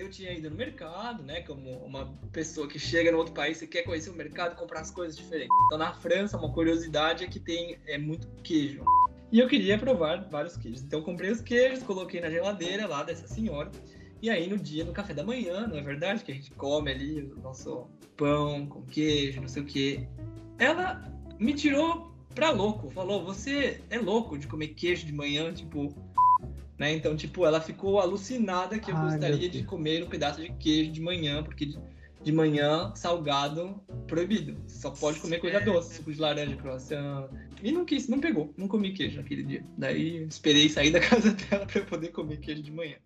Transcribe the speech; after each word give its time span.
eu 0.00 0.10
tinha 0.10 0.32
ido 0.32 0.50
no 0.50 0.56
mercado, 0.56 1.22
né? 1.22 1.42
Como 1.42 1.70
uma 1.84 2.06
pessoa 2.32 2.68
que 2.68 2.78
chega 2.78 3.10
no 3.10 3.18
outro 3.18 3.32
país 3.32 3.60
e 3.62 3.66
quer 3.66 3.82
conhecer 3.82 4.10
o 4.10 4.14
mercado, 4.14 4.56
comprar 4.56 4.80
as 4.80 4.90
coisas 4.90 5.16
diferentes. 5.16 5.54
Então, 5.66 5.78
na 5.78 5.92
França, 5.94 6.36
uma 6.36 6.52
curiosidade 6.52 7.24
é 7.24 7.26
que 7.26 7.40
tem 7.40 7.78
é 7.86 7.98
muito 7.98 8.28
queijo. 8.42 8.84
E 9.30 9.38
eu 9.38 9.48
queria 9.48 9.78
provar 9.78 10.28
vários 10.28 10.56
queijos. 10.56 10.82
Então, 10.82 11.02
comprei 11.02 11.30
os 11.30 11.40
queijos, 11.40 11.82
coloquei 11.82 12.20
na 12.20 12.30
geladeira 12.30 12.86
lá 12.86 13.02
dessa 13.02 13.26
senhora. 13.28 13.70
E 14.22 14.30
aí, 14.30 14.48
no 14.48 14.58
dia, 14.58 14.84
no 14.84 14.92
café 14.92 15.14
da 15.14 15.22
manhã, 15.22 15.66
não 15.66 15.76
é 15.76 15.82
verdade? 15.82 16.24
Que 16.24 16.32
a 16.32 16.34
gente 16.34 16.50
come 16.52 16.90
ali 16.90 17.22
o 17.22 17.40
nosso 17.40 17.86
pão 18.16 18.66
com 18.66 18.82
queijo, 18.82 19.40
não 19.40 19.48
sei 19.48 19.62
o 19.62 19.66
quê. 19.66 20.08
Ela 20.58 21.02
me 21.38 21.52
tirou 21.52 22.12
pra 22.34 22.50
louco. 22.50 22.90
Falou, 22.90 23.24
você 23.24 23.80
é 23.90 23.98
louco 23.98 24.38
de 24.38 24.46
comer 24.46 24.68
queijo 24.68 25.06
de 25.06 25.12
manhã, 25.12 25.52
tipo... 25.52 25.94
Né? 26.78 26.94
Então, 26.94 27.16
tipo, 27.16 27.44
ela 27.44 27.60
ficou 27.60 27.98
alucinada 27.98 28.78
que 28.78 28.90
eu 28.90 28.96
Ai, 28.96 29.10
gostaria 29.10 29.48
de 29.48 29.64
comer 29.64 30.04
um 30.04 30.08
pedaço 30.08 30.40
de 30.40 30.50
queijo 30.52 30.92
de 30.92 31.00
manhã, 31.00 31.42
porque 31.42 31.74
de 32.22 32.32
manhã, 32.32 32.92
salgado, 32.94 33.80
proibido. 34.06 34.56
Você 34.66 34.80
só 34.80 34.90
pode 34.90 35.20
comer 35.20 35.38
coisa 35.40 35.60
doce, 35.60 35.96
suco 35.96 36.12
de 36.12 36.20
laranja, 36.20 36.56
croissant. 36.56 37.28
E 37.62 37.72
não 37.72 37.84
quis, 37.84 38.08
não 38.08 38.20
pegou, 38.20 38.52
não 38.56 38.68
comi 38.68 38.92
queijo 38.92 39.16
naquele 39.16 39.42
dia. 39.42 39.64
Daí 39.76 40.24
esperei 40.24 40.68
sair 40.68 40.90
da 40.90 41.00
casa 41.00 41.32
dela 41.32 41.66
para 41.66 41.82
poder 41.82 42.08
comer 42.08 42.38
queijo 42.38 42.62
de 42.62 42.72
manhã. 42.72 42.96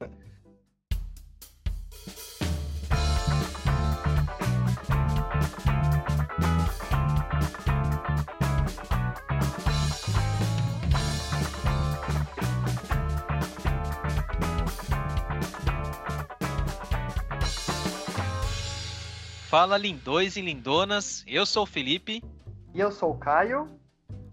Fala 19.52 19.76
lindões 19.76 20.38
e 20.38 20.40
lindonas, 20.40 21.22
eu 21.26 21.44
sou 21.44 21.64
o 21.64 21.66
Felipe. 21.66 22.24
E 22.72 22.80
eu 22.80 22.90
sou 22.90 23.10
o 23.10 23.18
Caio. 23.18 23.68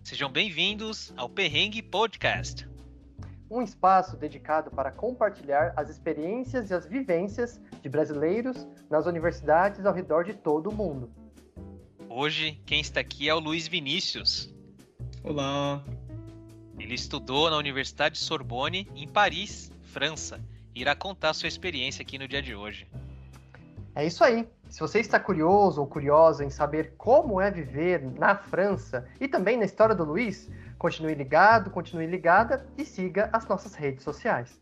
Sejam 0.02 0.32
bem-vindos 0.32 1.14
ao 1.18 1.28
Perrengue 1.28 1.82
Podcast. 1.82 2.66
Um 3.52 3.62
espaço 3.62 4.16
dedicado 4.16 4.72
para 4.72 4.94
compartilhar 4.94 5.74
as 5.76 5.90
experiências 5.90 6.72
e 6.72 6.74
as 6.74 6.86
vivências 6.86 7.60
de 7.82 7.90
brasileiros 7.90 8.66
nas 8.90 9.08
universidades 9.08 9.86
ao 9.86 9.94
redor 9.94 10.24
de 10.24 10.36
todo 10.36 10.70
o 10.70 10.74
mundo. 10.74 11.12
Hoje, 12.08 12.58
quem 12.66 12.80
está 12.80 13.02
aqui 13.02 13.28
é 13.28 13.36
o 13.36 13.40
Luiz 13.40 13.68
Vinícius. 13.68 14.56
Olá. 15.22 15.84
Ele 16.80 16.94
estudou 16.94 17.50
na 17.50 17.58
Universidade 17.58 18.18
Sorbonne, 18.18 18.88
em 18.96 19.06
Paris, 19.06 19.70
França, 19.82 20.40
e 20.74 20.80
irá 20.80 20.96
contar 20.96 21.34
sua 21.34 21.50
experiência 21.50 22.04
aqui 22.04 22.18
no 22.18 22.26
dia 22.26 22.42
de 22.42 22.56
hoje. 22.56 22.88
É 23.94 24.06
isso 24.06 24.24
aí. 24.24 24.48
Se 24.70 24.82
você 24.82 25.00
está 25.00 25.20
curioso 25.20 25.82
ou 25.82 25.88
curiosa 25.88 26.46
em 26.46 26.50
saber 26.52 26.94
como 26.96 27.42
é 27.42 27.50
viver 27.50 28.04
na 28.04 28.36
França 28.36 29.08
e 29.20 29.28
também 29.28 29.58
na 29.58 29.66
história 29.66 29.96
do 29.96 30.04
Luiz, 30.04 30.48
continue 30.78 31.16
ligado, 31.16 31.72
continue 31.72 32.06
ligada 32.06 32.66
e 32.78 32.86
siga 32.86 33.30
as 33.34 33.48
nossas 33.48 33.74
redes 33.74 34.04
sociais. 34.04 34.62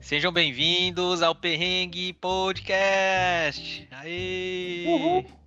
Sejam 0.00 0.32
bem-vindos 0.32 1.22
ao 1.22 1.34
Perrengue 1.34 2.14
Podcast. 2.14 3.86
Aê! 3.92 4.86
Uhul. 4.88 5.39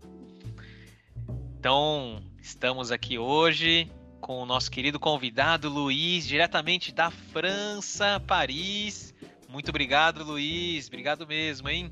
Então, 1.64 2.22
estamos 2.42 2.92
aqui 2.92 3.18
hoje 3.18 3.90
com 4.20 4.42
o 4.42 4.46
nosso 4.46 4.70
querido 4.70 5.00
convidado 5.00 5.70
Luiz, 5.70 6.28
diretamente 6.28 6.94
da 6.94 7.10
França, 7.10 8.20
Paris. 8.20 9.16
Muito 9.48 9.70
obrigado, 9.70 10.26
Luiz. 10.26 10.88
Obrigado 10.90 11.26
mesmo, 11.26 11.70
hein? 11.70 11.90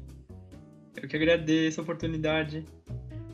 Eu 1.01 1.07
que 1.07 1.15
agradeço 1.15 1.79
a 1.79 1.83
oportunidade. 1.83 2.65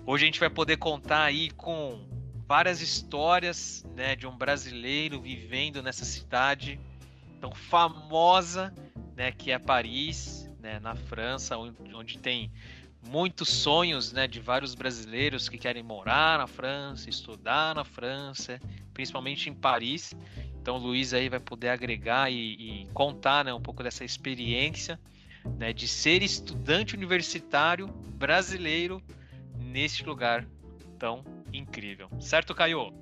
Hoje 0.05 0.25
a 0.25 0.27
gente 0.27 0.39
vai 0.39 0.51
poder 0.51 0.77
contar 0.77 1.23
aí 1.23 1.49
com 1.49 2.07
várias 2.47 2.81
histórias 2.81 3.83
né, 3.95 4.15
de 4.15 4.27
um 4.27 4.37
brasileiro 4.37 5.19
vivendo 5.19 5.81
nessa 5.81 6.05
cidade 6.05 6.79
tão 7.41 7.51
famosa 7.51 8.71
né, 9.15 9.31
que 9.31 9.49
é 9.49 9.57
Paris, 9.57 10.47
né, 10.59 10.79
na 10.79 10.95
França, 10.95 11.57
onde, 11.57 11.95
onde 11.95 12.19
tem 12.19 12.51
muitos 13.07 13.49
sonhos 13.49 14.11
né, 14.11 14.27
de 14.27 14.39
vários 14.39 14.75
brasileiros 14.75 15.49
que 15.49 15.57
querem 15.57 15.81
morar 15.81 16.37
na 16.37 16.47
França, 16.47 17.09
estudar 17.09 17.73
na 17.73 17.83
França, 17.83 18.59
principalmente 18.93 19.49
em 19.49 19.53
Paris. 19.53 20.13
Então 20.61 20.75
o 20.75 20.79
Luiz 20.79 21.13
aí 21.13 21.29
vai 21.29 21.39
poder 21.39 21.69
agregar 21.69 22.31
e, 22.31 22.83
e 22.83 22.87
contar 22.93 23.45
né, 23.45 23.53
um 23.53 23.61
pouco 23.61 23.81
dessa 23.81 24.03
experiência 24.03 24.99
né, 25.57 25.71
de 25.71 25.87
ser 25.87 26.21
estudante 26.21 26.95
universitário 26.95 27.87
brasileiro 27.87 29.01
neste 29.57 30.05
lugar 30.05 30.45
tão 30.99 31.23
incrível. 31.53 32.09
Certo, 32.19 32.53
Caio? 32.53 32.93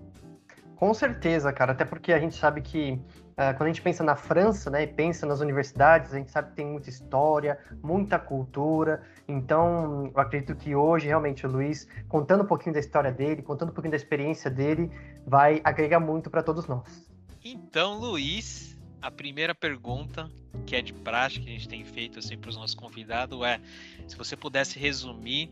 Com 0.76 0.94
certeza, 0.94 1.52
cara. 1.52 1.72
Até 1.72 1.86
porque 1.86 2.14
a 2.14 2.20
gente 2.20 2.36
sabe 2.36 2.62
que 2.62 3.00
quando 3.36 3.64
a 3.64 3.68
gente 3.68 3.82
pensa 3.82 4.04
na 4.04 4.16
França, 4.16 4.70
né, 4.70 4.84
e 4.84 4.88
pensa 4.88 5.26
nas 5.26 5.42
universidades, 5.42 6.14
a 6.14 6.18
gente 6.18 6.32
sabe 6.32 6.52
que 6.52 6.56
tem 6.56 6.66
muita 6.66 6.90
história, 6.90 7.60
muita 7.84 8.18
cultura. 8.18 9.04
Então, 9.28 10.12
eu 10.14 10.22
acredito 10.22 10.56
que 10.56 10.74
hoje, 10.74 11.08
realmente, 11.08 11.46
o 11.46 11.50
Luiz, 11.50 11.88
contando 12.08 12.44
um 12.44 12.48
pouquinho 12.48 12.74
da 12.74 12.80
história 12.80 13.12
dele, 13.12 13.42
contando 13.42 13.70
um 13.70 13.74
pouquinho 13.74 13.92
da 13.92 13.98
experiência 13.98 14.50
dele, 14.50 14.90
vai 15.28 15.60
agregar 15.64 16.00
muito 16.00 16.30
para 16.30 16.42
todos 16.42 16.66
nós. 16.68 17.10
Então, 17.44 18.00
Luiz, 18.00 18.78
a 19.02 19.12
primeira 19.12 19.54
pergunta, 19.54 20.32
que 20.66 20.76
é 20.76 20.82
de 20.82 20.94
prática, 20.94 21.44
que 21.46 21.52
a 21.52 21.54
gente 21.54 21.68
tem 21.68 21.84
feito 21.84 22.20
assim 22.20 22.38
para 22.38 22.50
os 22.50 22.56
nossos 22.56 22.74
convidados, 22.74 23.40
é 23.44 23.60
se 24.08 24.16
você 24.16 24.38
pudesse 24.38 24.80
resumir, 24.80 25.52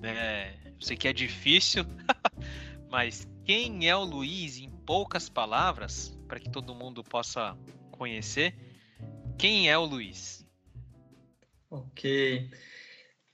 né, 0.00 0.54
eu 0.66 0.80
sei 0.80 0.96
que 0.96 1.08
é 1.08 1.12
difícil, 1.12 1.84
mas 2.90 3.26
quem 3.44 3.88
é 3.88 3.96
o 3.96 4.04
Luiz 4.04 4.58
em 4.58 4.70
poucas 4.70 5.28
palavras? 5.28 6.13
Para 6.26 6.40
que 6.40 6.50
todo 6.50 6.74
mundo 6.74 7.02
possa 7.04 7.56
conhecer. 7.90 8.54
Quem 9.38 9.68
é 9.70 9.76
o 9.76 9.84
Luiz? 9.84 10.46
Ok. 11.70 12.50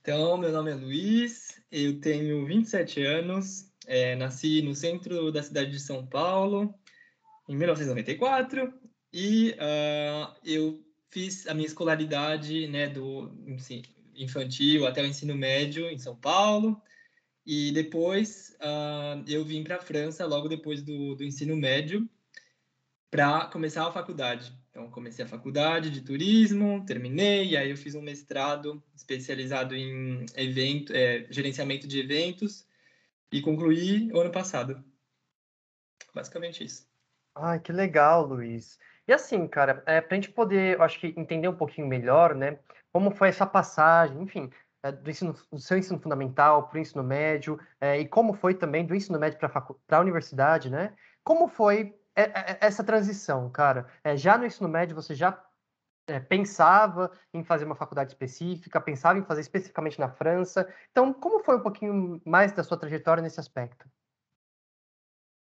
Então, 0.01 0.37
meu 0.37 0.51
nome 0.51 0.71
é 0.71 0.75
Luiz, 0.75 1.61
eu 1.71 1.99
tenho 1.99 2.45
27 2.45 3.03
anos, 3.03 3.71
é, 3.85 4.15
nasci 4.15 4.61
no 4.61 4.73
centro 4.73 5.31
da 5.31 5.43
cidade 5.43 5.69
de 5.69 5.79
São 5.79 6.05
Paulo 6.05 6.73
em 7.47 7.55
1994 7.55 8.73
e 9.13 9.51
uh, 9.51 10.33
eu 10.43 10.83
fiz 11.09 11.45
a 11.47 11.53
minha 11.53 11.67
escolaridade 11.67 12.67
né, 12.67 12.87
do 12.87 13.31
infantil 14.15 14.87
até 14.87 15.01
o 15.01 15.05
ensino 15.05 15.35
médio 15.35 15.89
em 15.89 15.97
São 15.97 16.15
Paulo 16.15 16.81
e 17.45 17.71
depois 17.71 18.55
uh, 18.61 19.23
eu 19.27 19.43
vim 19.43 19.63
para 19.63 19.75
a 19.75 19.81
França 19.81 20.25
logo 20.25 20.47
depois 20.47 20.81
do, 20.81 21.15
do 21.15 21.23
ensino 21.23 21.55
médio 21.55 22.09
para 23.11 23.45
começar 23.47 23.85
a 23.85 23.91
faculdade. 23.91 24.57
Então, 24.69 24.89
comecei 24.89 25.25
a 25.25 25.27
faculdade 25.27 25.89
de 25.89 25.99
turismo, 25.99 26.85
terminei, 26.85 27.57
aí 27.57 27.69
eu 27.69 27.75
fiz 27.75 27.93
um 27.93 28.01
mestrado 28.01 28.81
especializado 28.95 29.75
em 29.75 30.25
evento, 30.33 30.93
é, 30.95 31.27
gerenciamento 31.29 31.85
de 31.85 31.99
eventos 31.99 32.65
e 33.29 33.41
concluí 33.41 34.09
ano 34.15 34.31
passado. 34.31 34.81
Basicamente 36.15 36.63
isso. 36.63 36.89
Ai, 37.35 37.59
que 37.59 37.73
legal, 37.73 38.25
Luiz. 38.25 38.79
E 39.05 39.11
assim, 39.11 39.45
cara, 39.45 39.83
é, 39.85 39.99
para 39.99 40.15
a 40.15 40.19
gente 40.19 40.31
poder, 40.31 40.77
eu 40.77 40.83
acho 40.83 40.99
que 40.99 41.13
entender 41.17 41.49
um 41.49 41.55
pouquinho 41.55 41.87
melhor, 41.87 42.33
né, 42.33 42.59
como 42.93 43.11
foi 43.11 43.27
essa 43.27 43.45
passagem, 43.45 44.21
enfim, 44.21 44.49
é, 44.83 44.91
do, 44.91 45.09
ensino, 45.09 45.35
do 45.51 45.59
seu 45.59 45.77
ensino 45.77 45.99
fundamental 45.99 46.67
para 46.67 46.77
o 46.77 46.81
ensino 46.81 47.03
médio, 47.03 47.59
é, 47.79 47.99
e 47.99 48.07
como 48.07 48.33
foi 48.33 48.53
também 48.53 48.85
do 48.85 48.95
ensino 48.95 49.19
médio 49.19 49.37
para 49.37 49.97
a 49.97 50.01
universidade, 50.01 50.69
né? 50.69 50.93
Como 51.23 51.47
foi 51.47 51.95
é, 52.15 52.23
é, 52.23 52.57
essa 52.61 52.83
transição, 52.83 53.49
cara? 53.49 53.87
É, 54.03 54.15
já 54.17 54.37
no 54.37 54.45
ensino 54.45 54.67
médio 54.67 54.95
você 54.95 55.15
já 55.15 55.43
é, 56.07 56.19
pensava 56.19 57.11
em 57.33 57.43
fazer 57.43 57.65
uma 57.65 57.75
faculdade 57.75 58.11
específica, 58.11 58.81
pensava 58.81 59.19
em 59.19 59.23
fazer 59.23 59.41
especificamente 59.41 59.99
na 59.99 60.09
França. 60.09 60.67
Então, 60.91 61.13
como 61.13 61.43
foi 61.43 61.57
um 61.57 61.61
pouquinho 61.61 62.21
mais 62.25 62.51
da 62.51 62.63
sua 62.63 62.77
trajetória 62.77 63.23
nesse 63.23 63.39
aspecto? 63.39 63.89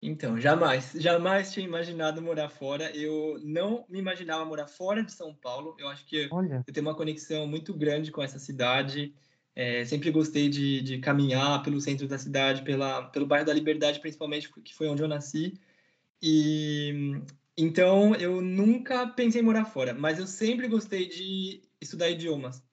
Então, 0.01 0.39
jamais, 0.39 0.94
jamais 0.95 1.51
tinha 1.51 1.66
imaginado 1.66 2.21
morar 2.21 2.50
fora. 2.50 2.95
Eu 2.95 3.38
não 3.44 3.86
me 3.89 4.00
imaginava 4.00 4.45
morar 4.45 4.68
fora 4.68 5.04
de 5.04 5.12
São 5.12 5.36
Paulo. 5.36 5.75
Eu 5.77 5.89
acho 5.89 6.06
que 6.06 6.30
Olha. 6.31 6.63
eu 6.66 6.74
tenho 6.74 6.86
uma 6.86 6.95
conexão 6.95 7.45
muito 7.45 7.74
grande 7.74 8.10
com 8.10 8.24
essa 8.24 8.39
cidade. 8.39 9.13
É, 9.54 9.83
sempre 9.83 10.10
gostei 10.10 10.48
de, 10.48 10.81
de, 10.81 11.00
caminhar 11.00 11.62
pelo 11.63 11.81
centro 11.81 12.07
da 12.07 12.18
cidade, 12.18 12.62
pela, 12.62 13.10
pelo 13.10 13.25
bairro 13.25 13.45
da 13.45 13.54
Liberdade, 13.54 14.00
principalmente, 14.00 14.50
que 14.63 14.74
foi 14.74 14.88
onde 14.88 15.01
eu 15.01 15.07
nasci. 15.07 15.60
E 16.21 17.21
então 17.57 18.16
eu 18.16 18.42
nunca 18.42 19.07
pensei 19.07 19.42
em 19.42 19.44
morar 19.44 19.66
fora, 19.66 19.94
mas 19.94 20.19
eu 20.19 20.27
sempre 20.27 20.68
gostei 20.68 21.07
de 21.07 21.62
estudar 21.81 22.10
idiomas. 22.10 22.63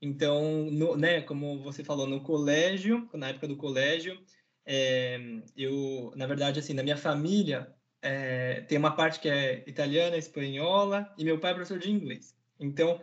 Então, 0.00 0.64
no, 0.70 0.96
né, 0.96 1.20
como 1.22 1.62
você 1.62 1.84
falou, 1.84 2.08
no 2.08 2.22
colégio, 2.22 3.08
na 3.14 3.28
época 3.28 3.46
do 3.46 3.56
colégio, 3.56 4.20
é, 4.66 5.18
eu, 5.56 6.12
na 6.16 6.26
verdade, 6.26 6.58
assim, 6.58 6.74
na 6.74 6.82
minha 6.82 6.96
família, 6.96 7.72
é, 8.02 8.62
tem 8.62 8.78
uma 8.78 8.96
parte 8.96 9.20
que 9.20 9.28
é 9.28 9.62
italiana, 9.68 10.16
espanhola, 10.16 11.14
e 11.16 11.24
meu 11.24 11.38
pai 11.38 11.52
é 11.52 11.54
professor 11.54 11.78
de 11.78 11.90
inglês. 11.90 12.36
Então, 12.58 13.00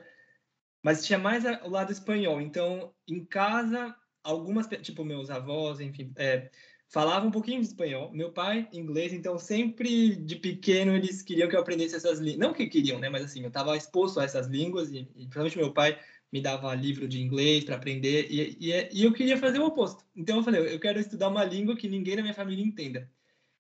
mas 0.84 1.06
tinha 1.06 1.18
mais 1.18 1.46
o 1.46 1.70
lado 1.70 1.92
espanhol. 1.92 2.42
Então, 2.42 2.94
em 3.08 3.24
casa, 3.24 3.96
algumas, 4.24 4.68
tipo, 4.68 5.06
meus 5.06 5.30
avós, 5.30 5.80
enfim, 5.80 6.12
é, 6.18 6.50
falavam 6.90 7.30
um 7.30 7.32
pouquinho 7.32 7.62
de 7.62 7.68
espanhol. 7.68 8.12
Meu 8.12 8.32
pai, 8.32 8.68
inglês, 8.74 9.14
então 9.14 9.38
sempre 9.38 10.16
de 10.16 10.36
pequeno 10.36 10.96
eles 10.96 11.22
queriam 11.22 11.48
que 11.48 11.56
eu 11.56 11.62
aprendesse 11.62 11.96
essas 11.96 12.20
línguas. 12.20 12.40
Não 12.40 12.54
que 12.54 12.68
queriam, 12.68 13.00
né? 13.00 13.10
Mas 13.10 13.24
assim, 13.24 13.42
eu 13.42 13.48
estava 13.48 13.78
exposto 13.78 14.20
a 14.20 14.24
essas 14.24 14.48
línguas 14.48 14.92
e, 14.92 15.00
e 15.00 15.22
principalmente 15.22 15.58
meu 15.58 15.72
pai 15.72 15.98
me 16.32 16.42
dava 16.42 16.74
livro 16.76 17.08
de 17.08 17.22
inglês 17.22 17.64
para 17.64 17.76
aprender 17.76 18.28
e, 18.30 18.58
e, 18.60 18.90
e, 18.92 19.04
eu 19.04 19.14
queria 19.14 19.38
fazer 19.38 19.60
o 19.60 19.66
oposto. 19.66 20.04
Então 20.16 20.38
eu 20.38 20.44
falei, 20.44 20.74
eu 20.74 20.80
quero 20.80 21.00
estudar 21.00 21.30
uma 21.30 21.44
língua 21.44 21.76
que 21.76 21.88
ninguém 21.88 22.16
na 22.16 22.22
minha 22.22 22.34
família 22.34 22.64
entenda. 22.64 23.10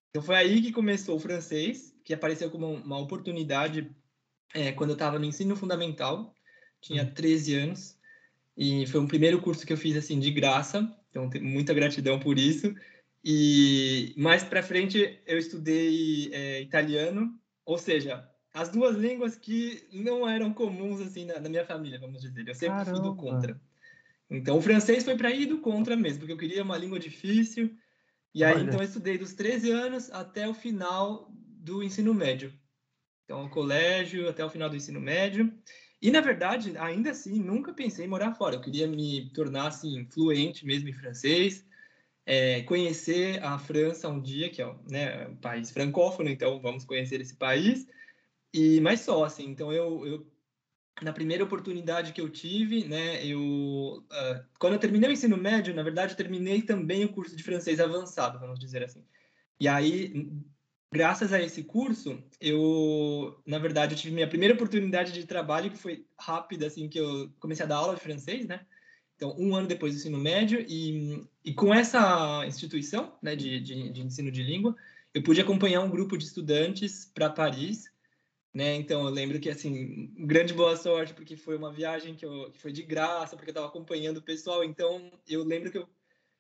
Então 0.10 0.22
foi 0.22 0.36
aí 0.36 0.62
que 0.62 0.72
começou 0.72 1.16
o 1.16 1.20
francês, 1.20 1.96
que 2.04 2.14
apareceu 2.14 2.50
como 2.50 2.68
uma 2.68 2.98
oportunidade 2.98 3.90
é, 4.54 4.72
quando 4.72 4.92
eu 4.92 4.96
estava 4.96 5.20
no 5.20 5.26
ensino 5.26 5.56
fundamental, 5.56 6.34
tinha 6.82 7.06
13 7.06 7.56
uhum. 7.56 7.64
anos, 7.64 7.98
e 8.58 8.88
foi 8.88 9.00
um 9.00 9.08
primeiro 9.08 9.40
curso 9.40 9.66
que 9.66 9.74
eu 9.74 9.78
fiz 9.78 9.96
assim 9.96 10.20
de 10.20 10.32
graça, 10.32 10.96
então 11.10 11.30
tenho 11.30 11.46
muita 11.46 11.74
gratidão 11.74 12.20
por 12.20 12.38
isso. 12.38 12.74
E 13.24 14.14
mais 14.18 14.44
para 14.44 14.64
frente 14.64 15.22
eu 15.26 15.38
estudei 15.38 16.30
é, 16.34 16.62
italiano, 16.62 17.38
ou 17.66 17.78
seja, 17.78 18.30
as 18.54 18.70
duas 18.70 18.96
línguas 18.96 19.36
que 19.36 19.88
não 19.92 20.28
eram 20.28 20.54
comuns 20.54 21.02
assim 21.02 21.26
na, 21.26 21.40
na 21.40 21.50
minha 21.50 21.66
família, 21.66 22.00
vamos 22.00 22.22
dizer. 22.22 22.48
Eu 22.48 22.56
sempre 22.56 22.78
Caramba. 22.78 22.92
fui 22.92 23.10
do 23.10 23.16
contra. 23.16 23.62
Então 24.30 24.58
o 24.58 24.62
francês 24.62 25.04
foi 25.04 25.18
para 25.18 25.32
ir 25.32 25.48
do 25.48 25.60
contra 25.60 25.96
mesmo, 25.96 26.20
porque 26.20 26.34
eu 26.34 26.38
queria 26.38 26.64
uma 26.64 26.78
língua 26.78 27.00
difícil. 27.00 27.76
E 28.34 28.44
aí 28.44 28.56
Olha. 28.56 28.64
então 28.64 28.80
eu 28.80 28.86
estudei 28.86 29.18
dos 29.18 29.34
13 29.34 29.72
anos 29.72 30.12
até 30.12 30.48
o 30.48 30.54
final 30.54 31.32
do 31.34 31.84
ensino 31.84 32.14
médio. 32.14 32.54
Então 33.26 33.46
o 33.46 33.50
colégio 33.50 34.30
até 34.30 34.46
o 34.46 34.50
final 34.50 34.70
do 34.70 34.76
ensino 34.76 35.00
médio. 35.00 35.52
E 36.02 36.10
na 36.12 36.22
verdade, 36.22 36.78
ainda 36.78 37.12
assim, 37.12 37.40
nunca 37.40 37.74
pensei 37.74 38.06
em 38.06 38.08
morar 38.08 38.34
fora. 38.34 38.56
Eu 38.56 38.62
queria 38.62 38.88
me 38.88 39.32
tornar 39.34 39.68
assim 39.68 40.06
fluente 40.06 40.66
mesmo 40.66 40.88
em 40.88 40.94
francês. 40.94 41.66
É, 42.32 42.62
conhecer 42.62 43.44
a 43.44 43.58
França 43.58 44.08
um 44.08 44.22
dia, 44.22 44.52
que 44.52 44.62
é 44.62 44.76
né, 44.88 45.28
um 45.30 45.36
país 45.38 45.72
francófono, 45.72 46.30
então 46.30 46.62
vamos 46.62 46.86
conhecer 46.86 47.20
esse 47.20 47.36
país. 47.36 47.88
E 48.54 48.80
mais 48.82 49.00
só, 49.00 49.24
assim, 49.24 49.48
então 49.48 49.74
eu, 49.74 50.06
eu 50.06 50.32
na 51.02 51.12
primeira 51.12 51.44
oportunidade 51.44 52.14
que 52.14 52.22
eu 52.22 52.30
tive, 52.30 52.86
né, 52.86 53.26
eu 53.26 53.40
uh, 53.42 54.46
quando 54.60 54.74
eu 54.74 54.80
terminei 54.80 55.10
o 55.10 55.14
ensino 55.14 55.38
médio, 55.38 55.74
na 55.74 55.82
verdade, 55.82 56.16
terminei 56.16 56.62
também 56.62 57.04
o 57.04 57.12
curso 57.12 57.36
de 57.36 57.42
francês 57.42 57.80
avançado, 57.80 58.38
vamos 58.38 58.60
dizer 58.60 58.84
assim. 58.84 59.04
E 59.60 59.68
aí, 59.68 60.30
graças 60.94 61.34
a 61.34 61.42
esse 61.42 61.64
curso, 61.64 62.24
eu, 62.40 63.42
na 63.44 63.58
verdade, 63.58 63.96
eu 63.96 63.98
tive 64.00 64.14
minha 64.14 64.30
primeira 64.30 64.54
oportunidade 64.54 65.14
de 65.14 65.26
trabalho 65.26 65.72
que 65.72 65.80
foi 65.80 66.06
rápida, 66.16 66.68
assim, 66.68 66.88
que 66.88 67.00
eu 67.00 67.32
comecei 67.40 67.66
a 67.66 67.68
dar 67.68 67.78
aula 67.78 67.96
de 67.96 68.02
francês, 68.02 68.46
né? 68.46 68.68
Então, 69.20 69.36
um 69.38 69.54
ano 69.54 69.68
depois 69.68 69.94
do 69.94 69.98
ensino 69.98 70.18
médio 70.18 70.66
e, 70.66 71.28
e 71.44 71.54
com 71.54 71.74
essa 71.74 72.46
instituição, 72.48 73.14
né, 73.22 73.36
de, 73.36 73.60
de, 73.60 73.90
de 73.90 74.02
ensino 74.02 74.32
de 74.32 74.42
língua, 74.42 74.74
eu 75.14 75.22
pude 75.22 75.42
acompanhar 75.42 75.82
um 75.82 75.90
grupo 75.90 76.18
de 76.18 76.24
estudantes 76.24 77.12
para 77.14 77.30
Paris 77.30 77.92
né? 78.54 78.76
Então 78.76 79.06
eu 79.06 79.10
lembro 79.10 79.40
que 79.40 79.50
assim, 79.50 80.12
grande 80.18 80.54
boa 80.54 80.76
sorte 80.76 81.14
porque 81.14 81.36
foi 81.36 81.56
uma 81.56 81.72
viagem 81.72 82.16
que, 82.16 82.26
eu, 82.26 82.52
que 82.52 82.60
foi 82.60 82.72
de 82.72 82.84
graça, 82.84 83.36
porque 83.36 83.50
eu 83.50 83.54
estava 83.54 83.68
acompanhando 83.68 84.18
o 84.18 84.22
pessoal. 84.22 84.64
Então 84.64 85.12
eu 85.28 85.44
lembro 85.44 85.72
que 85.72 85.78
eu, 85.78 85.88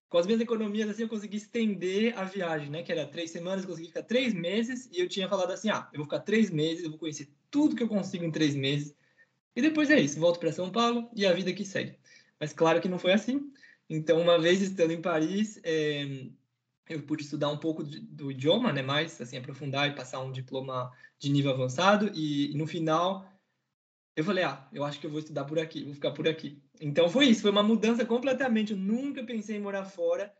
com 0.09 0.17
as 0.17 0.25
minhas 0.25 0.41
economias 0.41 0.89
assim 0.89 1.03
eu 1.03 1.09
consegui 1.09 1.37
estender 1.37 2.17
a 2.17 2.23
viagem, 2.23 2.69
né? 2.69 2.83
Que 2.83 2.91
era 2.91 3.05
três 3.05 3.31
semanas, 3.31 3.63
eu 3.63 3.69
consegui 3.69 3.89
ficar 3.89 4.03
três 4.03 4.33
meses 4.33 4.89
e 4.91 4.99
eu 4.99 5.07
tinha 5.07 5.29
falado 5.29 5.51
assim, 5.51 5.69
ah, 5.69 5.87
eu 5.93 5.97
vou 5.97 6.05
ficar 6.05 6.19
três 6.19 6.49
meses, 6.49 6.83
eu 6.83 6.89
vou 6.89 6.99
conhecer 6.99 7.29
tudo 7.51 7.75
que 7.75 7.83
eu 7.83 7.87
consigo 7.87 8.25
em 8.25 8.31
três 8.31 8.55
meses 8.55 8.95
e 9.55 9.61
depois 9.61 9.89
é 9.89 9.99
isso, 9.99 10.19
volto 10.19 10.39
para 10.39 10.51
São 10.51 10.71
Paulo 10.71 11.09
e 11.15 11.25
a 11.25 11.33
vida 11.33 11.53
que 11.53 11.65
segue. 11.65 11.97
Mas 12.39 12.53
claro 12.53 12.81
que 12.81 12.87
não 12.87 12.99
foi 12.99 13.13
assim. 13.13 13.51
Então 13.89 14.21
uma 14.21 14.39
vez 14.39 14.61
estando 14.61 14.91
em 14.91 15.01
Paris 15.01 15.59
é, 15.63 16.27
eu 16.87 17.03
pude 17.03 17.23
estudar 17.23 17.49
um 17.49 17.57
pouco 17.57 17.83
do 17.83 18.31
idioma, 18.31 18.71
né, 18.71 18.81
mais 18.81 19.19
assim 19.19 19.37
aprofundar 19.37 19.89
e 19.89 19.95
passar 19.95 20.19
um 20.19 20.31
diploma 20.31 20.91
de 21.19 21.29
nível 21.29 21.51
avançado 21.51 22.11
e, 22.13 22.51
e, 22.51 22.57
no 22.57 22.65
final 22.65 23.27
eu 24.15 24.23
falei, 24.23 24.43
ah, 24.43 24.67
eu 24.73 24.83
acho 24.83 24.99
que 24.99 25.05
eu 25.05 25.09
vou 25.11 25.19
estudar 25.19 25.45
por 25.45 25.57
aqui, 25.57 25.85
vou 25.85 25.93
ficar 25.93 26.11
por 26.11 26.27
aqui. 26.27 26.61
Então 26.81 27.09
foi 27.09 27.27
isso, 27.27 27.41
foi 27.41 27.51
uma 27.51 27.63
mudança 27.63 28.05
completamente. 28.05 28.73
Eu 28.73 28.77
nunca 28.77 29.23
pensei 29.23 29.55
em 29.55 29.61
morar 29.61 29.85
fora. 29.85 30.33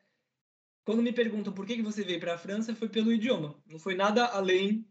Quando 0.84 1.02
me 1.02 1.14
perguntam 1.14 1.54
por 1.54 1.66
que 1.66 1.78
que 1.78 1.82
você 1.82 2.04
veio 2.04 2.20
para 2.20 2.34
a 2.34 2.38
França, 2.38 2.76
foi 2.76 2.90
pelo 2.90 3.14
idioma. 3.14 3.56
Não 3.66 3.80
foi 3.80 3.96
nada 3.96 4.26
além 4.26 4.86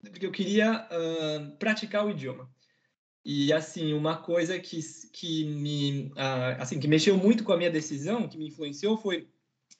porque 0.00 0.24
eu 0.24 0.32
queria 0.32 0.86
uh, 0.86 1.56
praticar 1.58 2.06
o 2.06 2.10
idioma. 2.10 2.50
E 3.24 3.52
assim, 3.52 3.92
uma 3.92 4.22
coisa 4.22 4.58
que 4.58 4.80
que 5.12 5.44
me 5.44 6.06
uh, 6.12 6.56
assim 6.58 6.80
que 6.80 6.88
mexeu 6.88 7.16
muito 7.16 7.44
com 7.44 7.52
a 7.52 7.56
minha 7.56 7.70
decisão, 7.70 8.28
que 8.28 8.38
me 8.38 8.48
influenciou 8.48 8.96
foi 8.96 9.28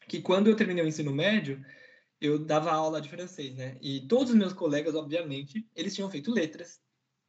que 0.08 0.20
quando 0.20 0.48
eu 0.48 0.56
terminei 0.56 0.84
o 0.84 0.88
ensino 0.88 1.12
médio, 1.12 1.64
eu 2.20 2.38
dava 2.38 2.70
aula 2.72 3.00
de 3.00 3.08
francês, 3.08 3.56
né? 3.56 3.78
E 3.80 4.00
todos 4.06 4.30
os 4.30 4.36
meus 4.36 4.52
colegas, 4.52 4.94
obviamente, 4.94 5.66
eles 5.74 5.94
tinham 5.94 6.10
feito 6.10 6.30
letras, 6.32 6.80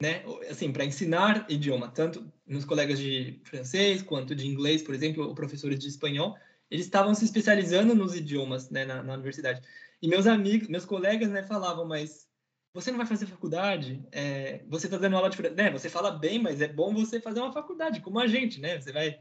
né? 0.02 0.24
Assim, 0.50 0.72
para 0.72 0.86
ensinar 0.86 1.46
idioma, 1.50 1.90
tanto 1.90 2.32
meus 2.46 2.66
colegas 2.66 3.00
de 3.00 3.42
francês 3.46 4.02
quanto 4.02 4.36
de 4.36 4.48
inglês, 4.48 4.82
por 4.82 4.94
exemplo, 4.94 5.26
ou 5.26 5.36
professores 5.36 5.80
de 5.80 5.88
espanhol, 5.88 6.36
eles 6.70 6.86
estavam 6.86 7.14
se 7.14 7.26
especializando 7.26 7.94
nos 7.94 8.16
idiomas, 8.16 8.70
né, 8.70 8.86
na, 8.86 9.04
na 9.04 9.14
universidade. 9.14 9.62
E 10.02 10.08
meus 10.08 10.26
amigos, 10.26 10.68
meus 10.68 10.86
colegas, 10.86 11.30
né, 11.30 11.44
falavam, 11.44 11.86
mas 11.86 12.28
você 12.74 12.92
não 12.92 12.98
vai 12.98 13.08
fazer 13.08 13.26
faculdade? 13.26 14.02
É, 14.12 14.64
você 14.68 14.88
está 14.88 14.98
dando 14.98 15.16
aula 15.16 15.30
de 15.30 15.42
né? 15.50 15.70
Você 15.72 15.90
fala 15.90 16.12
bem, 16.12 16.40
mas 16.40 16.62
é 16.62 16.68
bom 16.68 16.94
você 16.94 17.20
fazer 17.20 17.42
uma 17.42 17.52
faculdade, 17.52 18.02
como 18.02 18.20
a 18.20 18.28
gente, 18.28 18.60
né? 18.60 18.80
Você 18.80 18.92
vai 18.92 19.20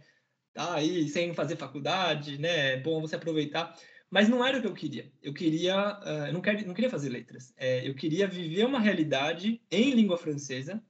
tá 0.53 0.75
aí 0.75 1.09
sem 1.09 1.35
fazer 1.35 1.57
faculdade, 1.57 2.39
né? 2.39 2.75
É 2.75 2.81
bom 2.81 3.01
você 3.01 3.17
aproveitar. 3.17 3.77
Mas 4.11 4.29
não 4.29 4.45
era 4.45 4.59
o 4.59 4.61
que 4.61 4.67
eu 4.67 4.75
queria. 4.75 5.13
Eu 5.23 5.33
queria, 5.33 5.77
uh, 5.77 6.33
não, 6.33 6.43
não 6.67 6.75
queria 6.75 6.91
fazer 6.91 7.09
letras. 7.09 7.53
É, 7.57 7.89
eu 7.89 7.95
queria 7.95 8.27
viver 8.27 8.65
uma 8.65 8.81
realidade 8.81 9.63
em 9.71 9.93
língua 9.93 10.19
francesa. 10.19 10.83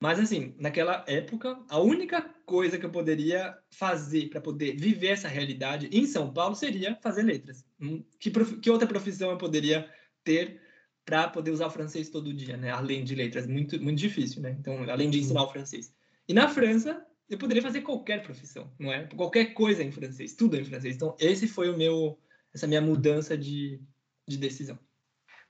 Mas 0.00 0.20
assim, 0.20 0.54
naquela 0.58 1.04
época, 1.08 1.58
a 1.68 1.80
única 1.80 2.22
coisa 2.44 2.78
que 2.78 2.84
eu 2.84 2.90
poderia 2.90 3.56
fazer 3.70 4.28
para 4.28 4.40
poder 4.40 4.76
viver 4.76 5.08
essa 5.08 5.28
realidade 5.28 5.88
em 5.90 6.06
São 6.06 6.32
Paulo 6.32 6.54
seria 6.54 6.96
fazer 7.02 7.22
letras. 7.22 7.64
Hum, 7.80 8.04
que, 8.18 8.30
prof... 8.30 8.56
que 8.60 8.70
outra 8.70 8.86
profissão 8.86 9.30
eu 9.30 9.38
poderia 9.38 9.90
ter 10.22 10.60
para 11.04 11.28
poder 11.28 11.50
usar 11.50 11.66
o 11.66 11.70
francês 11.70 12.08
todo 12.08 12.32
dia, 12.32 12.56
né? 12.56 12.70
Além 12.70 13.04
de 13.04 13.14
letras, 13.14 13.46
muito 13.46 13.80
muito 13.80 13.98
difícil, 13.98 14.40
né? 14.40 14.56
Então, 14.58 14.82
além 14.90 15.10
de 15.10 15.20
ensinar 15.20 15.42
o 15.42 15.50
francês. 15.50 15.94
E 16.26 16.32
na 16.32 16.48
França, 16.48 17.04
eu 17.28 17.38
poderia 17.38 17.62
fazer 17.62 17.82
qualquer 17.82 18.22
profissão, 18.22 18.70
não 18.78 18.92
é? 18.92 19.06
Qualquer 19.06 19.52
coisa 19.54 19.82
em 19.82 19.92
francês, 19.92 20.34
tudo 20.34 20.56
em 20.56 20.64
francês. 20.64 20.96
Então, 20.96 21.14
esse 21.18 21.46
foi 21.46 21.68
o 21.68 21.76
meu, 21.76 22.18
essa 22.54 22.66
minha 22.66 22.80
mudança 22.80 23.36
de, 23.36 23.80
de 24.26 24.38
decisão. 24.38 24.78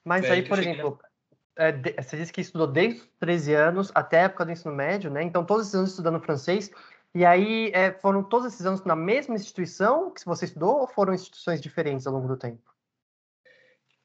Mas 0.04 0.24
aí, 0.24 0.32
aí 0.32 0.42
por 0.42 0.58
exemplo, 0.58 0.98
é, 1.56 1.70
de, 1.70 1.92
você 1.92 2.16
disse 2.16 2.32
que 2.32 2.40
estudou 2.40 2.66
desde 2.66 3.00
os 3.00 3.08
13 3.20 3.54
anos 3.54 3.92
até 3.94 4.20
a 4.20 4.24
época 4.24 4.44
do 4.44 4.52
ensino 4.52 4.74
médio, 4.74 5.10
né? 5.10 5.22
Então, 5.22 5.44
todos 5.44 5.66
esses 5.66 5.74
anos 5.74 5.90
estudando 5.90 6.20
francês. 6.20 6.70
E 7.14 7.24
aí, 7.24 7.70
é, 7.72 7.92
foram 7.92 8.24
todos 8.24 8.52
esses 8.52 8.66
anos 8.66 8.84
na 8.84 8.96
mesma 8.96 9.36
instituição 9.36 10.10
que 10.10 10.24
você 10.24 10.46
estudou 10.46 10.80
ou 10.80 10.86
foram 10.88 11.14
instituições 11.14 11.60
diferentes 11.60 12.08
ao 12.08 12.12
longo 12.12 12.26
do 12.26 12.36
tempo? 12.36 12.73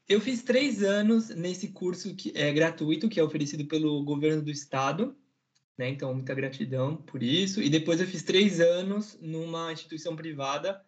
Eu 0.10 0.20
fiz 0.20 0.42
três 0.42 0.82
anos 0.82 1.30
nesse 1.30 1.68
curso 1.68 2.16
que 2.16 2.34
é 2.36 2.52
gratuito, 2.52 3.08
que 3.08 3.20
é 3.20 3.24
oferecido 3.24 3.66
pelo 3.66 4.04
governo 4.04 4.42
do 4.42 4.50
estado, 4.50 5.16
né? 5.78 5.88
Então, 5.88 6.12
muita 6.16 6.34
gratidão 6.34 6.98
por 6.98 7.22
isso. 7.22 7.62
E 7.62 7.70
depois 7.70 8.02
eu 8.02 8.08
fiz 8.08 8.24
três 8.24 8.60
anos 8.60 9.20
numa 9.22 9.72
instituição 9.72 10.16
privada, 10.16 10.84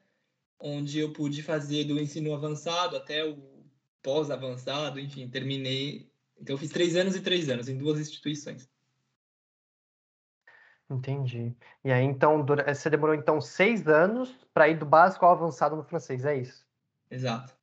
onde 0.59 0.97
eu 0.97 1.13
pude 1.13 1.43
fazer 1.43 1.83
do 1.83 1.99
ensino 1.99 2.33
avançado 2.33 2.97
até 2.97 3.23
o 3.23 3.63
pós-avançado, 4.01 4.99
enfim, 4.99 5.29
terminei. 5.29 6.09
Então, 6.39 6.55
eu 6.55 6.57
fiz 6.57 6.71
três 6.71 6.95
anos 6.95 7.15
e 7.15 7.21
três 7.21 7.47
anos 7.47 7.69
em 7.69 7.77
duas 7.77 7.99
instituições. 7.99 8.67
Entendi. 10.89 11.55
E 11.85 11.91
aí, 11.91 12.03
então, 12.03 12.43
você 12.43 12.89
demorou, 12.89 13.13
então, 13.13 13.39
seis 13.39 13.87
anos 13.87 14.35
para 14.51 14.67
ir 14.67 14.79
do 14.79 14.85
básico 14.85 15.23
ao 15.23 15.33
avançado 15.33 15.75
no 15.75 15.83
francês, 15.83 16.25
é 16.25 16.35
isso? 16.37 16.65
Exato. 17.09 17.60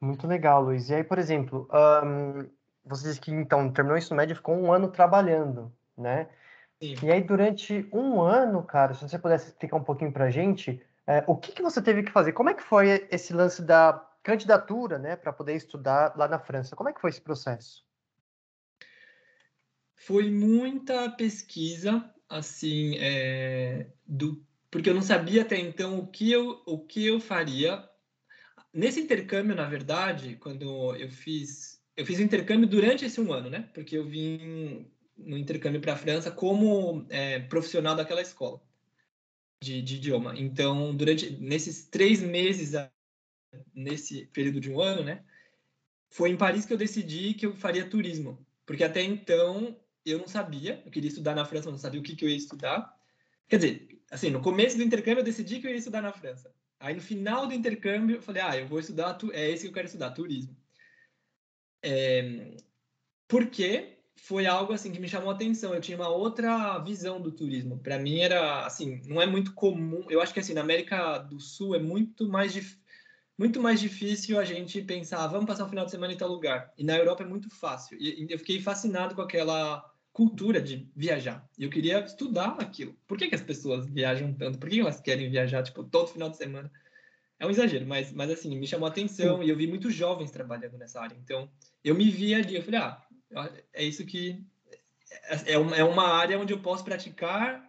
Muito 0.00 0.26
legal, 0.26 0.62
Luiz. 0.62 0.88
E 0.88 0.94
aí, 0.94 1.04
por 1.04 1.18
exemplo, 1.18 1.68
um, 2.04 2.48
você 2.84 3.08
disse 3.08 3.20
que, 3.20 3.32
então, 3.32 3.70
terminou 3.72 3.96
o 3.96 3.98
ensino 3.98 4.16
médio 4.16 4.32
e 4.34 4.36
ficou 4.36 4.56
um 4.56 4.72
ano 4.72 4.88
trabalhando, 4.88 5.72
né? 5.96 6.28
Sim. 6.80 6.94
E 7.02 7.10
aí, 7.10 7.22
durante 7.22 7.88
um 7.92 8.20
ano, 8.20 8.62
cara, 8.62 8.94
se 8.94 9.02
você 9.02 9.18
pudesse 9.18 9.48
explicar 9.48 9.76
um 9.76 9.84
pouquinho 9.84 10.12
para 10.12 10.26
a 10.26 10.30
gente, 10.30 10.80
é, 11.06 11.24
o 11.26 11.36
que, 11.36 11.52
que 11.52 11.62
você 11.62 11.82
teve 11.82 12.04
que 12.04 12.12
fazer? 12.12 12.32
Como 12.32 12.50
é 12.50 12.54
que 12.54 12.62
foi 12.62 13.08
esse 13.10 13.32
lance 13.32 13.62
da 13.62 14.04
candidatura, 14.22 14.98
né, 14.98 15.16
para 15.16 15.32
poder 15.32 15.54
estudar 15.54 16.16
lá 16.16 16.28
na 16.28 16.38
França? 16.38 16.76
Como 16.76 16.88
é 16.88 16.92
que 16.92 17.00
foi 17.00 17.10
esse 17.10 17.20
processo? 17.20 17.84
Foi 19.96 20.30
muita 20.30 21.10
pesquisa, 21.10 22.08
assim, 22.28 22.96
é, 22.98 23.88
do, 24.06 24.40
porque 24.70 24.90
eu 24.90 24.94
não 24.94 25.02
sabia 25.02 25.42
até 25.42 25.58
então 25.58 25.98
o 25.98 26.06
que 26.06 26.30
eu, 26.30 26.62
o 26.66 26.78
que 26.78 27.06
eu 27.06 27.20
faria. 27.20 27.88
Nesse 28.72 29.00
intercâmbio, 29.00 29.54
na 29.54 29.68
verdade, 29.68 30.36
quando 30.36 30.94
eu 30.96 31.10
fiz, 31.10 31.80
eu 31.96 32.04
fiz 32.04 32.18
o 32.18 32.22
intercâmbio 32.22 32.68
durante 32.68 33.04
esse 33.04 33.20
um 33.20 33.32
ano, 33.32 33.48
né? 33.48 33.70
Porque 33.72 33.96
eu 33.96 34.04
vim 34.04 34.86
no 35.16 35.36
intercâmbio 35.36 35.80
para 35.80 35.94
a 35.94 35.96
França 35.96 36.30
como 36.30 37.06
é, 37.08 37.40
profissional 37.40 37.96
daquela 37.96 38.22
escola 38.22 38.62
de, 39.62 39.82
de, 39.82 39.96
idioma. 39.96 40.34
Então, 40.38 40.94
durante 40.94 41.30
nesses 41.30 41.86
três 41.86 42.22
meses, 42.22 42.74
nesse 43.74 44.26
período 44.26 44.60
de 44.60 44.70
um 44.70 44.80
ano, 44.80 45.02
né? 45.02 45.24
Foi 46.10 46.30
em 46.30 46.36
Paris 46.36 46.64
que 46.64 46.72
eu 46.72 46.78
decidi 46.78 47.34
que 47.34 47.46
eu 47.46 47.54
faria 47.54 47.88
turismo, 47.88 48.46
porque 48.64 48.84
até 48.84 49.02
então 49.02 49.78
eu 50.04 50.18
não 50.18 50.26
sabia, 50.26 50.82
eu 50.84 50.90
queria 50.90 51.08
estudar 51.08 51.34
na 51.34 51.44
França, 51.44 51.66
mas 51.66 51.74
não 51.74 51.78
sabia 51.78 52.00
o 52.00 52.02
que, 52.02 52.16
que 52.16 52.24
eu 52.24 52.28
ia 52.28 52.36
estudar. 52.36 52.94
Quer 53.46 53.56
dizer, 53.56 54.00
assim, 54.10 54.30
no 54.30 54.40
começo 54.40 54.76
do 54.76 54.82
intercâmbio 54.82 55.20
eu 55.20 55.24
decidi 55.24 55.60
que 55.60 55.66
eu 55.66 55.70
ia 55.70 55.76
estudar 55.76 56.00
na 56.00 56.12
França. 56.12 56.52
Aí 56.80 56.94
no 56.94 57.00
final 57.00 57.46
do 57.46 57.54
intercâmbio 57.54 58.16
eu 58.16 58.22
falei, 58.22 58.42
ah, 58.42 58.56
eu 58.56 58.66
vou 58.66 58.78
estudar, 58.78 59.18
é 59.32 59.50
esse 59.50 59.62
que 59.62 59.68
eu 59.68 59.72
quero 59.72 59.86
estudar, 59.86 60.10
turismo. 60.10 60.56
É, 61.82 62.56
porque 63.26 63.98
foi 64.16 64.46
algo 64.46 64.72
assim 64.72 64.92
que 64.92 65.00
me 65.00 65.08
chamou 65.08 65.30
a 65.30 65.34
atenção. 65.34 65.74
Eu 65.74 65.80
tinha 65.80 65.96
uma 65.96 66.08
outra 66.08 66.78
visão 66.78 67.20
do 67.20 67.32
turismo. 67.32 67.78
Para 67.78 67.98
mim 67.98 68.20
era 68.20 68.66
assim, 68.66 69.00
não 69.06 69.20
é 69.20 69.26
muito 69.26 69.54
comum. 69.54 70.04
Eu 70.08 70.20
acho 70.20 70.32
que 70.34 70.40
assim 70.40 70.54
na 70.54 70.60
América 70.60 71.18
do 71.18 71.40
Sul 71.40 71.74
é 71.74 71.78
muito 71.78 72.28
mais 72.28 72.78
muito 73.36 73.60
mais 73.60 73.80
difícil 73.80 74.36
a 74.38 74.44
gente 74.44 74.82
pensar, 74.82 75.28
vamos 75.28 75.46
passar 75.46 75.64
um 75.64 75.68
final 75.68 75.84
de 75.84 75.92
semana 75.92 76.12
em 76.12 76.16
tal 76.16 76.28
lugar. 76.28 76.72
E 76.76 76.82
na 76.82 76.96
Europa 76.96 77.22
é 77.22 77.26
muito 77.26 77.48
fácil. 77.48 77.96
E 78.00 78.26
eu 78.28 78.38
fiquei 78.38 78.60
fascinado 78.60 79.14
com 79.14 79.22
aquela 79.22 79.80
cultura 80.18 80.60
de 80.60 80.90
viajar. 80.96 81.48
E 81.56 81.62
eu 81.62 81.70
queria 81.70 82.00
estudar 82.00 82.56
aquilo. 82.58 82.92
Por 83.06 83.16
que, 83.16 83.28
que 83.28 83.36
as 83.36 83.40
pessoas 83.40 83.88
viajam 83.88 84.34
tanto? 84.34 84.58
Por 84.58 84.68
que 84.68 84.80
elas 84.80 85.00
querem 85.00 85.30
viajar, 85.30 85.62
tipo, 85.62 85.84
todo 85.84 86.08
final 86.08 86.28
de 86.28 86.36
semana? 86.36 86.68
É 87.38 87.46
um 87.46 87.50
exagero, 87.50 87.86
mas, 87.86 88.12
mas 88.12 88.28
assim, 88.28 88.58
me 88.58 88.66
chamou 88.66 88.88
a 88.88 88.90
atenção 88.90 89.44
e 89.44 89.48
eu 89.48 89.56
vi 89.56 89.68
muitos 89.68 89.94
jovens 89.94 90.32
trabalhando 90.32 90.76
nessa 90.76 91.00
área. 91.00 91.16
Então, 91.22 91.48
eu 91.84 91.94
me 91.94 92.10
vi 92.10 92.34
ali, 92.34 92.56
eu 92.56 92.64
falei, 92.64 92.80
ah, 92.80 93.00
é 93.72 93.84
isso 93.84 94.04
que... 94.04 94.44
É, 95.30 95.52
é 95.52 95.58
uma, 95.58 95.76
é 95.76 95.84
uma 95.84 96.08
área 96.08 96.36
onde 96.36 96.52
eu 96.52 96.58
posso 96.58 96.82
praticar 96.84 97.64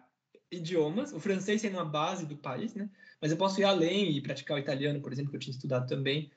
idiomas, 0.50 1.12
o 1.12 1.20
francês 1.20 1.60
sendo 1.60 1.78
a 1.78 1.84
base 1.84 2.26
do 2.26 2.36
país, 2.36 2.74
né? 2.74 2.90
Mas 3.20 3.30
eu 3.30 3.36
posso 3.36 3.60
ir 3.60 3.64
além 3.64 4.10
e 4.10 4.20
praticar 4.20 4.56
o 4.56 4.60
italiano, 4.60 5.00
por 5.00 5.12
exemplo, 5.12 5.30
que 5.30 5.36
eu 5.36 5.40
tinha 5.40 5.54
estudado 5.54 5.86
também. 5.86 6.32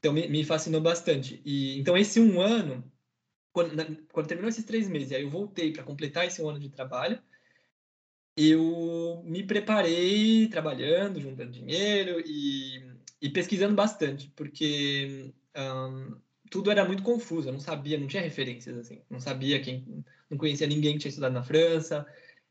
Então, 0.00 0.12
me, 0.12 0.26
me 0.26 0.42
fascinou 0.42 0.80
bastante. 0.80 1.40
E 1.44 1.78
Então, 1.78 1.96
esse 1.96 2.18
um 2.18 2.40
ano 2.40 2.82
quando, 3.54 3.70
quando 4.12 4.26
terminou 4.26 4.48
esses 4.48 4.64
três 4.64 4.88
meses, 4.88 5.12
aí 5.12 5.22
eu 5.22 5.30
voltei 5.30 5.72
para 5.72 5.84
completar 5.84 6.26
esse 6.26 6.42
ano 6.42 6.58
de 6.58 6.68
trabalho, 6.68 7.22
eu 8.36 9.22
me 9.24 9.44
preparei 9.44 10.48
trabalhando, 10.48 11.20
juntando 11.20 11.52
dinheiro 11.52 12.20
e, 12.26 12.84
e 13.22 13.30
pesquisando 13.30 13.76
bastante, 13.76 14.28
porque 14.34 15.32
um, 15.56 16.20
tudo 16.50 16.68
era 16.68 16.84
muito 16.84 17.04
confuso, 17.04 17.48
eu 17.48 17.52
não 17.52 17.60
sabia, 17.60 17.96
não 17.96 18.08
tinha 18.08 18.22
referências, 18.22 18.76
assim, 18.76 19.00
não 19.08 19.20
sabia 19.20 19.62
quem, 19.62 20.04
não 20.28 20.36
conhecia 20.36 20.66
ninguém 20.66 20.94
que 20.94 20.98
tinha 20.98 21.10
estudado 21.10 21.32
na 21.32 21.44
França, 21.44 22.04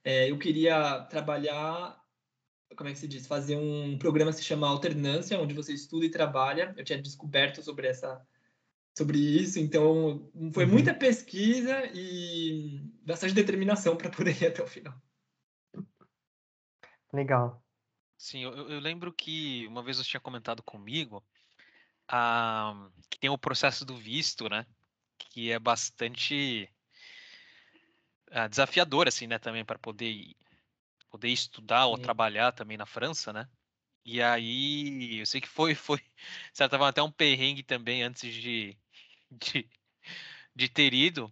é, 0.05 0.31
eu 0.31 0.39
queria 0.39 1.01
trabalhar, 1.10 2.01
como 2.77 2.89
é 2.89 2.93
que 2.93 3.00
se 3.00 3.10
diz, 3.10 3.27
fazer 3.27 3.57
um 3.57 3.98
programa 3.98 4.31
que 4.31 4.38
se 4.38 4.43
chama 4.45 4.69
Alternância, 4.69 5.38
onde 5.38 5.53
você 5.53 5.74
estuda 5.74 6.05
e 6.05 6.10
trabalha, 6.10 6.74
eu 6.77 6.83
tinha 6.86 7.01
descoberto 7.01 7.62
sobre 7.62 7.88
essa 7.88 8.25
sobre 8.98 9.18
isso. 9.18 9.60
Então, 9.60 10.30
foi 10.54 10.66
uhum. 10.66 10.72
muita 10.72 10.94
pesquisa 10.94 11.86
e 11.94 12.82
bastante 13.06 13.34
determinação 13.34 13.96
para 13.98 14.10
poder 14.10 14.36
ir 14.42 14.48
até 14.48 14.64
o 14.64 14.68
final. 14.68 14.94
Legal. 17.12 17.64
Sim, 18.18 18.44
eu, 18.44 18.70
eu, 18.70 18.80
lembro 18.80 19.12
que 19.12 19.68
uma 19.68 19.84
vez 19.84 19.98
você 19.98 20.10
tinha 20.10 20.20
comentado 20.20 20.64
comigo 20.64 21.24
ah, 22.08 22.90
que 23.10 23.20
tem 23.20 23.30
o 23.30 23.38
processo 23.38 23.86
do 23.86 23.98
visto, 23.98 24.50
né? 24.50 24.66
Que 25.18 25.52
é 25.52 25.60
bastante 25.60 26.70
ah, 28.32 28.48
desafiador, 28.48 29.08
assim, 29.08 29.28
né? 29.28 29.38
Também 29.38 29.66
para 29.66 29.78
poder, 29.78 30.36
poder 31.10 31.30
estudar 31.30 31.86
ou 31.88 31.98
trabalhar 31.98 32.52
também 32.52 32.78
na 32.78 32.86
França, 32.86 33.34
né? 33.34 33.48
E 34.06 34.22
aí, 34.22 35.20
eu 35.20 35.26
sei 35.26 35.40
que 35.40 35.48
foi, 35.48 35.76
foi, 35.76 36.00
certo, 36.54 36.76
até 36.76 37.02
um 37.02 37.12
perrengue 37.12 37.64
também 37.64 38.04
antes 38.04 38.34
de, 38.34 38.78
de, 39.40 39.68
de 40.56 40.70
ter 40.70 40.94
ido. 40.94 41.32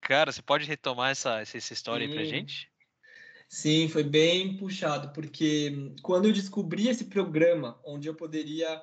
Cara, 0.00 0.30
você 0.30 0.42
pode 0.42 0.66
retomar 0.66 1.10
essa, 1.10 1.40
essa 1.40 1.72
história 1.72 2.06
Sim. 2.06 2.12
aí 2.12 2.18
pra 2.18 2.24
gente? 2.24 2.70
Sim, 3.48 3.88
foi 3.88 4.02
bem 4.02 4.56
puxado, 4.56 5.12
porque 5.12 5.92
quando 6.02 6.26
eu 6.26 6.32
descobri 6.32 6.88
esse 6.88 7.04
programa 7.04 7.80
onde 7.84 8.08
eu 8.08 8.14
poderia. 8.14 8.82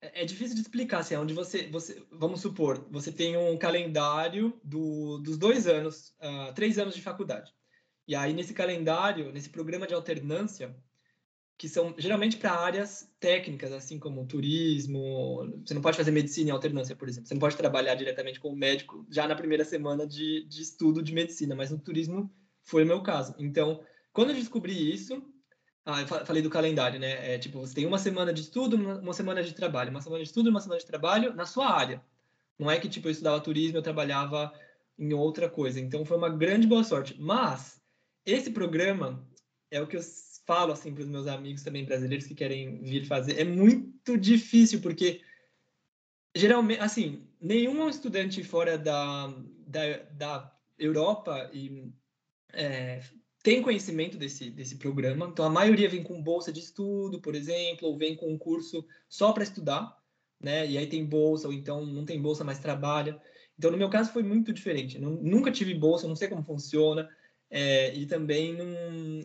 É, 0.00 0.22
é 0.22 0.24
difícil 0.24 0.56
de 0.56 0.62
explicar, 0.62 0.98
assim, 0.98 1.14
é 1.14 1.18
onde 1.18 1.34
você, 1.34 1.68
você. 1.68 2.04
Vamos 2.10 2.40
supor, 2.40 2.86
você 2.90 3.12
tem 3.12 3.36
um 3.36 3.56
calendário 3.56 4.60
do, 4.64 5.18
dos 5.18 5.38
dois 5.38 5.66
anos, 5.66 6.14
uh, 6.20 6.52
três 6.54 6.78
anos 6.78 6.94
de 6.94 7.02
faculdade. 7.02 7.52
E 8.06 8.14
aí, 8.14 8.32
nesse 8.32 8.52
calendário, 8.52 9.32
nesse 9.32 9.48
programa 9.48 9.86
de 9.86 9.94
alternância, 9.94 10.76
que 11.56 11.68
são 11.68 11.94
geralmente 11.96 12.36
para 12.36 12.52
áreas 12.52 13.08
técnicas, 13.20 13.72
assim 13.72 13.98
como 13.98 14.26
turismo. 14.26 15.48
Você 15.64 15.74
não 15.74 15.82
pode 15.82 15.96
fazer 15.96 16.10
medicina 16.10 16.50
em 16.50 16.52
alternância, 16.52 16.96
por 16.96 17.08
exemplo. 17.08 17.28
Você 17.28 17.34
não 17.34 17.40
pode 17.40 17.56
trabalhar 17.56 17.94
diretamente 17.94 18.40
como 18.40 18.56
médico 18.56 19.06
já 19.08 19.26
na 19.28 19.36
primeira 19.36 19.64
semana 19.64 20.06
de, 20.06 20.44
de 20.46 20.62
estudo 20.62 21.02
de 21.02 21.12
medicina, 21.12 21.54
mas 21.54 21.70
no 21.70 21.78
turismo 21.78 22.32
foi 22.62 22.82
o 22.82 22.86
meu 22.86 23.02
caso. 23.02 23.34
Então, 23.38 23.80
quando 24.12 24.30
eu 24.30 24.36
descobri 24.36 24.92
isso, 24.92 25.22
ah, 25.84 26.00
eu 26.00 26.06
falei 26.06 26.42
do 26.42 26.50
calendário, 26.50 26.98
né? 26.98 27.34
É, 27.34 27.38
tipo, 27.38 27.60
você 27.60 27.74
tem 27.74 27.86
uma 27.86 27.98
semana 27.98 28.32
de 28.32 28.40
estudo, 28.40 28.76
uma 28.76 29.12
semana 29.12 29.42
de 29.42 29.52
trabalho, 29.54 29.90
uma 29.90 30.00
semana 30.00 30.22
de 30.22 30.28
estudo, 30.28 30.50
uma 30.50 30.60
semana 30.60 30.80
de 30.80 30.86
trabalho 30.86 31.34
na 31.34 31.46
sua 31.46 31.70
área. 31.70 32.02
Não 32.58 32.70
é 32.70 32.78
que 32.78 32.88
tipo 32.88 33.08
eu 33.08 33.12
estudava 33.12 33.40
turismo, 33.40 33.78
eu 33.78 33.82
trabalhava 33.82 34.52
em 34.98 35.12
outra 35.12 35.48
coisa. 35.48 35.78
Então 35.78 36.04
foi 36.04 36.16
uma 36.16 36.30
grande 36.30 36.66
boa 36.66 36.82
sorte. 36.82 37.14
Mas 37.18 37.80
esse 38.24 38.50
programa 38.50 39.24
é 39.70 39.80
o 39.80 39.86
que 39.86 39.96
eu 39.96 40.02
falo 40.46 40.72
assim 40.72 40.92
para 40.92 41.02
os 41.02 41.08
meus 41.08 41.26
amigos 41.26 41.62
também 41.62 41.84
brasileiros 41.84 42.26
que 42.26 42.34
querem 42.34 42.82
vir 42.82 43.06
fazer, 43.06 43.40
é 43.40 43.44
muito 43.44 44.16
difícil 44.18 44.80
porque 44.80 45.20
geralmente, 46.34 46.80
assim, 46.80 47.26
nenhum 47.40 47.88
estudante 47.88 48.42
fora 48.42 48.76
da, 48.76 49.28
da, 49.66 49.96
da 50.10 50.58
Europa 50.78 51.50
e, 51.52 51.92
é, 52.52 53.00
tem 53.42 53.60
conhecimento 53.60 54.16
desse, 54.16 54.50
desse 54.50 54.76
programa. 54.76 55.26
Então, 55.26 55.44
a 55.44 55.50
maioria 55.50 55.88
vem 55.88 56.02
com 56.02 56.22
bolsa 56.22 56.50
de 56.50 56.60
estudo, 56.60 57.20
por 57.20 57.34
exemplo, 57.34 57.88
ou 57.88 57.98
vem 57.98 58.16
com 58.16 58.32
um 58.32 58.38
curso 58.38 58.84
só 59.08 59.32
para 59.32 59.44
estudar, 59.44 59.94
né? 60.40 60.66
E 60.66 60.78
aí 60.78 60.86
tem 60.86 61.04
bolsa, 61.04 61.46
ou 61.46 61.52
então 61.52 61.84
não 61.84 62.06
tem 62.06 62.20
bolsa, 62.20 62.42
mas 62.42 62.58
trabalha. 62.58 63.20
Então, 63.58 63.70
no 63.70 63.76
meu 63.76 63.90
caso, 63.90 64.12
foi 64.12 64.22
muito 64.22 64.52
diferente. 64.52 64.98
nunca 64.98 65.52
tive 65.52 65.74
bolsa, 65.74 66.08
não 66.08 66.16
sei 66.16 66.26
como 66.26 66.42
funciona. 66.42 67.08
É, 67.50 67.94
e 67.94 68.06
também 68.06 68.54
não, 68.54 68.66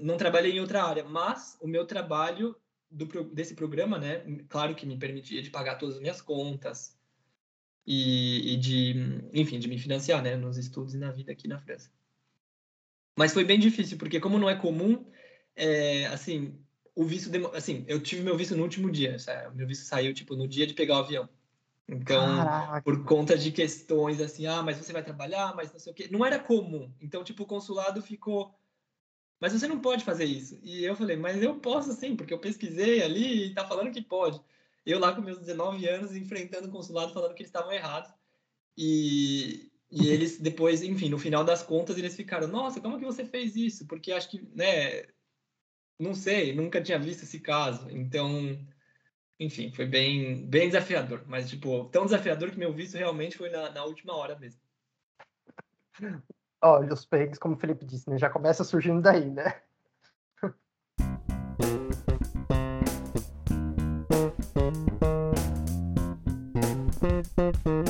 não 0.02 0.18
trabalhei 0.18 0.52
em 0.52 0.60
outra 0.60 0.84
área, 0.84 1.04
mas 1.04 1.58
o 1.62 1.68
meu 1.68 1.86
trabalho 1.86 2.56
do, 2.90 3.06
desse 3.34 3.56
programa, 3.56 3.98
né, 3.98 4.24
claro 4.48 4.76
que 4.76 4.86
me 4.86 4.98
permitia 4.98 5.42
de 5.42 5.50
pagar 5.50 5.76
todas 5.76 5.96
as 5.96 6.02
minhas 6.02 6.22
contas 6.22 6.98
e, 7.86 8.54
e 8.54 8.58
de, 8.58 8.96
enfim, 9.34 9.60
de 9.60 9.68
me 9.68 9.80
financiar, 9.80 10.22
né, 10.22 10.36
nos 10.36 10.58
estudos 10.58 10.94
e 10.94 10.98
na 10.98 11.12
vida 11.12 11.32
aqui 11.32 11.48
na 11.48 11.60
França. 11.60 11.92
Mas 13.18 13.34
foi 13.34 13.44
bem 13.44 13.60
difícil, 13.60 13.98
porque 13.98 14.20
como 14.20 14.40
não 14.40 14.50
é 14.50 14.56
comum, 14.56 15.06
é, 15.56 16.06
assim, 16.08 16.58
o 16.96 17.04
visto, 17.04 17.32
assim, 17.56 17.86
eu 17.88 18.02
tive 18.02 18.22
meu 18.22 18.38
visto 18.38 18.56
no 18.56 18.64
último 18.64 18.92
dia, 18.92 19.18
o 19.52 19.56
meu 19.56 19.68
visto 19.68 19.86
saiu, 19.86 20.14
tipo, 20.14 20.36
no 20.36 20.48
dia 20.48 20.68
de 20.68 20.74
pegar 20.74 20.98
o 20.98 21.04
avião. 21.04 21.30
Então, 21.92 22.38
Caraca. 22.38 22.82
por 22.84 23.04
conta 23.04 23.36
de 23.36 23.52
questões 23.52 24.22
assim, 24.22 24.46
ah, 24.46 24.62
mas 24.62 24.78
você 24.78 24.94
vai 24.94 25.04
trabalhar, 25.04 25.56
mas 25.56 25.72
não 25.72 25.80
sei 25.80 25.92
o 25.92 25.96
quê. 25.96 26.08
Não 26.12 26.24
era 26.24 26.38
comum. 26.38 26.94
Então, 27.02 27.24
tipo, 27.24 27.44
o 27.44 27.48
consulado 27.48 28.00
ficou. 28.02 28.54
Mas 29.40 29.54
você 29.54 29.68
não 29.68 29.80
pode 29.80 30.04
fazer 30.04 30.26
isso. 30.26 30.60
E 30.62 30.84
eu 30.84 30.96
falei, 30.96 31.18
mas 31.18 31.42
eu 31.42 31.56
posso 31.60 31.92
sim, 31.94 32.16
porque 32.16 32.34
eu 32.34 32.40
pesquisei 32.40 33.02
ali 33.02 33.48
e 33.48 33.54
tá 33.56 33.66
falando 33.66 33.92
que 33.92 34.02
pode. 34.02 34.40
Eu 34.86 35.00
lá 35.00 35.14
com 35.14 35.22
meus 35.22 35.40
19 35.40 35.88
anos, 35.88 36.16
enfrentando 36.16 36.68
o 36.68 36.72
consulado, 36.72 37.14
falando 37.14 37.34
que 37.34 37.42
eles 37.42 37.50
estavam 37.50 37.72
errados. 37.72 38.12
E, 38.78 39.72
e 39.90 40.10
eles 40.10 40.40
depois, 40.40 40.84
enfim, 40.84 41.10
no 41.10 41.18
final 41.18 41.44
das 41.44 41.64
contas, 41.64 41.98
eles 41.98 42.16
ficaram, 42.16 42.48
nossa, 42.48 42.80
como 42.80 43.00
que 43.00 43.06
você 43.06 43.26
fez 43.26 43.56
isso? 43.56 43.88
Porque 43.88 44.12
acho 44.12 44.30
que, 44.30 44.42
né, 44.54 45.08
não 45.98 46.14
sei, 46.14 46.54
nunca 46.54 46.82
tinha 46.82 47.00
visto 47.00 47.24
esse 47.24 47.40
caso. 47.40 47.90
Então, 47.90 48.58
enfim, 49.40 49.72
foi 49.72 49.86
bem, 49.86 50.46
bem 50.46 50.68
desafiador. 50.68 51.24
Mas, 51.26 51.50
tipo, 51.50 51.86
tão 51.86 52.06
desafiador 52.06 52.52
que 52.52 52.60
meu 52.60 52.74
visto 52.74 52.98
realmente 52.98 53.38
foi 53.38 53.50
na, 53.50 53.72
na 53.72 53.86
última 53.86 54.14
hora 54.16 54.38
mesmo. 54.38 54.60
Olha, 56.62 56.94
os 56.94 57.06
perrengues, 57.06 57.40
como 57.40 57.56
o 57.56 57.58
Felipe 57.58 57.86
disse, 57.86 58.10
né? 58.10 58.18
Já 58.18 58.30
começa 58.30 58.66
surgindo 58.66 59.02
daí, 59.02 59.30
né? 59.30 59.62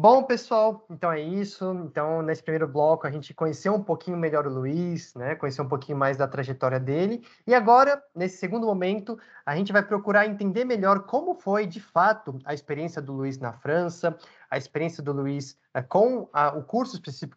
Bom, 0.00 0.22
pessoal, 0.22 0.86
então 0.88 1.10
é 1.10 1.20
isso. 1.20 1.72
Então, 1.84 2.22
nesse 2.22 2.40
primeiro 2.40 2.68
bloco, 2.68 3.04
a 3.04 3.10
gente 3.10 3.34
conheceu 3.34 3.74
um 3.74 3.82
pouquinho 3.82 4.16
melhor 4.16 4.46
o 4.46 4.48
Luiz, 4.48 5.12
né? 5.16 5.34
Conheceu 5.34 5.64
um 5.64 5.68
pouquinho 5.68 5.98
mais 5.98 6.16
da 6.16 6.28
trajetória 6.28 6.78
dele. 6.78 7.26
E 7.44 7.52
agora, 7.52 8.00
nesse 8.14 8.36
segundo 8.36 8.64
momento, 8.64 9.18
a 9.44 9.56
gente 9.56 9.72
vai 9.72 9.82
procurar 9.82 10.24
entender 10.24 10.64
melhor 10.64 11.00
como 11.00 11.34
foi, 11.34 11.66
de 11.66 11.80
fato, 11.80 12.38
a 12.44 12.54
experiência 12.54 13.02
do 13.02 13.12
Luiz 13.12 13.40
na 13.40 13.52
França, 13.52 14.16
a 14.48 14.56
experiência 14.56 15.02
do 15.02 15.12
Luiz 15.12 15.58
é, 15.74 15.82
com 15.82 16.28
a, 16.32 16.56
o 16.56 16.62
curso 16.62 16.94
específico 16.94 17.36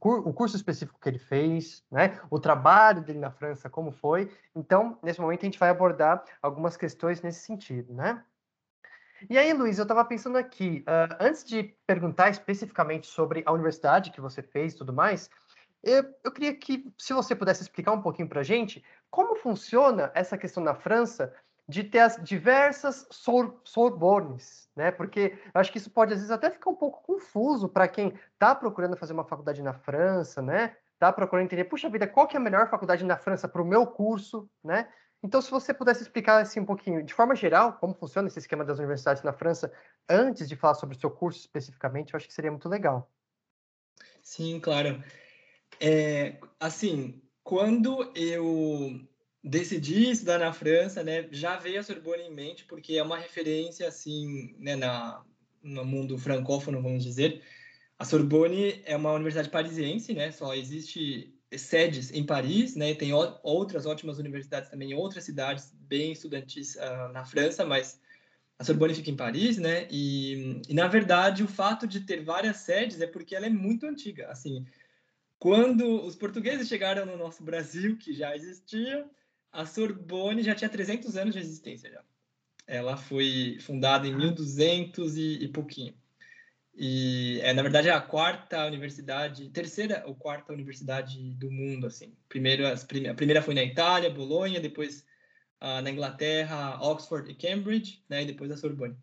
o 0.00 0.32
curso 0.32 0.56
específico 0.56 0.98
que 0.98 1.10
ele 1.10 1.18
fez, 1.18 1.84
né? 1.90 2.18
O 2.30 2.40
trabalho 2.40 3.02
dele 3.02 3.18
na 3.18 3.30
França, 3.30 3.68
como 3.68 3.92
foi. 3.92 4.32
Então, 4.56 4.98
nesse 5.02 5.20
momento 5.20 5.42
a 5.42 5.44
gente 5.44 5.58
vai 5.58 5.68
abordar 5.68 6.24
algumas 6.40 6.74
questões 6.74 7.20
nesse 7.20 7.40
sentido, 7.40 7.92
né? 7.92 8.24
E 9.28 9.36
aí, 9.36 9.52
Luiz, 9.52 9.78
eu 9.78 9.82
estava 9.82 10.04
pensando 10.04 10.38
aqui, 10.38 10.84
uh, 10.86 11.16
antes 11.18 11.44
de 11.44 11.74
perguntar 11.86 12.30
especificamente 12.30 13.06
sobre 13.06 13.42
a 13.44 13.52
universidade 13.52 14.12
que 14.12 14.20
você 14.20 14.42
fez 14.42 14.74
e 14.74 14.76
tudo 14.76 14.92
mais, 14.92 15.28
eu, 15.82 16.04
eu 16.22 16.30
queria 16.30 16.54
que, 16.54 16.92
se 16.96 17.12
você 17.12 17.34
pudesse 17.34 17.62
explicar 17.62 17.92
um 17.92 18.02
pouquinho 18.02 18.28
para 18.28 18.40
a 18.40 18.44
gente, 18.44 18.84
como 19.10 19.34
funciona 19.34 20.12
essa 20.14 20.38
questão 20.38 20.62
na 20.62 20.74
França 20.74 21.32
de 21.68 21.84
ter 21.84 21.98
as 21.98 22.16
diversas 22.22 23.06
sor 23.10 23.60
Sorbornes, 23.64 24.70
né? 24.74 24.90
Porque 24.90 25.36
acho 25.52 25.70
que 25.70 25.78
isso 25.78 25.90
pode, 25.90 26.12
às 26.12 26.20
vezes, 26.20 26.30
até 26.30 26.50
ficar 26.50 26.70
um 26.70 26.76
pouco 26.76 27.02
confuso 27.02 27.68
para 27.68 27.88
quem 27.88 28.14
está 28.32 28.54
procurando 28.54 28.96
fazer 28.96 29.12
uma 29.12 29.24
faculdade 29.24 29.62
na 29.62 29.74
França, 29.74 30.40
né? 30.40 30.76
Está 30.94 31.12
procurando 31.12 31.44
entender, 31.44 31.64
puxa 31.64 31.90
vida, 31.90 32.06
qual 32.06 32.26
que 32.26 32.36
é 32.36 32.40
a 32.40 32.42
melhor 32.42 32.68
faculdade 32.70 33.04
na 33.04 33.16
França 33.16 33.46
para 33.46 33.62
o 33.62 33.66
meu 33.66 33.86
curso, 33.86 34.48
né? 34.64 34.88
Então, 35.22 35.42
se 35.42 35.50
você 35.50 35.74
pudesse 35.74 36.02
explicar 36.02 36.40
assim 36.40 36.60
um 36.60 36.64
pouquinho, 36.64 37.02
de 37.02 37.12
forma 37.12 37.34
geral, 37.34 37.72
como 37.74 37.94
funciona 37.94 38.28
esse 38.28 38.38
esquema 38.38 38.64
das 38.64 38.78
universidades 38.78 39.22
na 39.22 39.32
França, 39.32 39.72
antes 40.08 40.48
de 40.48 40.54
falar 40.54 40.74
sobre 40.74 40.96
o 40.96 41.00
seu 41.00 41.10
curso 41.10 41.40
especificamente, 41.40 42.14
eu 42.14 42.16
acho 42.16 42.28
que 42.28 42.34
seria 42.34 42.50
muito 42.50 42.68
legal. 42.68 43.10
Sim, 44.22 44.60
claro. 44.60 45.02
É, 45.80 46.38
assim, 46.60 47.20
quando 47.42 48.12
eu 48.14 49.00
decidi 49.42 50.10
estudar 50.10 50.38
na 50.38 50.52
França, 50.52 51.02
né, 51.02 51.28
já 51.30 51.56
veio 51.56 51.80
a 51.80 51.82
Sorbonne 51.82 52.24
em 52.24 52.34
mente, 52.34 52.64
porque 52.64 52.94
é 52.94 53.02
uma 53.02 53.18
referência, 53.18 53.88
assim, 53.88 54.54
né, 54.58 54.76
na, 54.76 55.24
no 55.62 55.84
mundo 55.84 56.18
francófono, 56.18 56.82
vamos 56.82 57.02
dizer. 57.02 57.42
A 57.98 58.04
Sorbonne 58.04 58.82
é 58.84 58.96
uma 58.96 59.12
universidade 59.12 59.50
parisiense, 59.50 60.14
né, 60.14 60.30
só 60.30 60.54
existe 60.54 61.37
sedes 61.56 62.12
em 62.12 62.24
Paris, 62.24 62.74
né? 62.74 62.94
Tem 62.94 63.12
outras 63.12 63.86
ótimas 63.86 64.18
universidades 64.18 64.70
também 64.70 64.90
em 64.90 64.94
outras 64.94 65.24
cidades 65.24 65.72
bem 65.74 66.12
estudantis 66.12 66.76
uh, 66.76 67.12
na 67.12 67.24
França, 67.24 67.64
mas 67.64 68.00
a 68.58 68.64
Sorbonne 68.64 68.94
fica 68.94 69.10
em 69.10 69.16
Paris, 69.16 69.56
né? 69.56 69.86
E, 69.90 70.60
e, 70.68 70.74
na 70.74 70.88
verdade 70.88 71.42
o 71.42 71.48
fato 71.48 71.86
de 71.86 72.00
ter 72.00 72.22
várias 72.22 72.58
sedes 72.58 73.00
é 73.00 73.06
porque 73.06 73.34
ela 73.34 73.46
é 73.46 73.50
muito 73.50 73.86
antiga. 73.86 74.28
Assim, 74.28 74.66
quando 75.38 76.04
os 76.04 76.16
portugueses 76.16 76.68
chegaram 76.68 77.06
no 77.06 77.16
nosso 77.16 77.42
Brasil, 77.42 77.96
que 77.96 78.12
já 78.12 78.34
existia, 78.34 79.08
a 79.52 79.64
Sorbonne 79.64 80.42
já 80.42 80.54
tinha 80.54 80.68
300 80.68 81.16
anos 81.16 81.34
de 81.34 81.40
existência 81.40 81.90
já. 81.90 82.02
Ela 82.66 82.96
foi 82.96 83.56
fundada 83.60 84.06
em 84.06 84.14
1200 84.14 85.16
e, 85.16 85.44
e 85.44 85.48
pouquinho. 85.48 85.94
E 86.80 87.40
é, 87.42 87.52
na 87.52 87.62
verdade 87.62 87.88
é 87.88 87.92
a 87.92 88.00
quarta 88.00 88.64
universidade, 88.64 89.50
terceira 89.50 90.04
ou 90.06 90.14
quarta 90.14 90.52
universidade 90.52 91.34
do 91.34 91.50
mundo, 91.50 91.88
assim. 91.88 92.16
Primeiro, 92.28 92.64
as 92.68 92.84
prime 92.84 93.08
a 93.08 93.14
primeira 93.14 93.42
foi 93.42 93.52
na 93.52 93.64
Itália, 93.64 94.08
Bolonha, 94.08 94.60
depois 94.60 95.04
uh, 95.60 95.82
na 95.82 95.90
Inglaterra, 95.90 96.80
Oxford 96.80 97.28
e 97.28 97.34
Cambridge, 97.34 98.04
né, 98.08 98.22
e 98.22 98.26
depois 98.26 98.48
a 98.52 98.56
Sorbonne. 98.56 98.96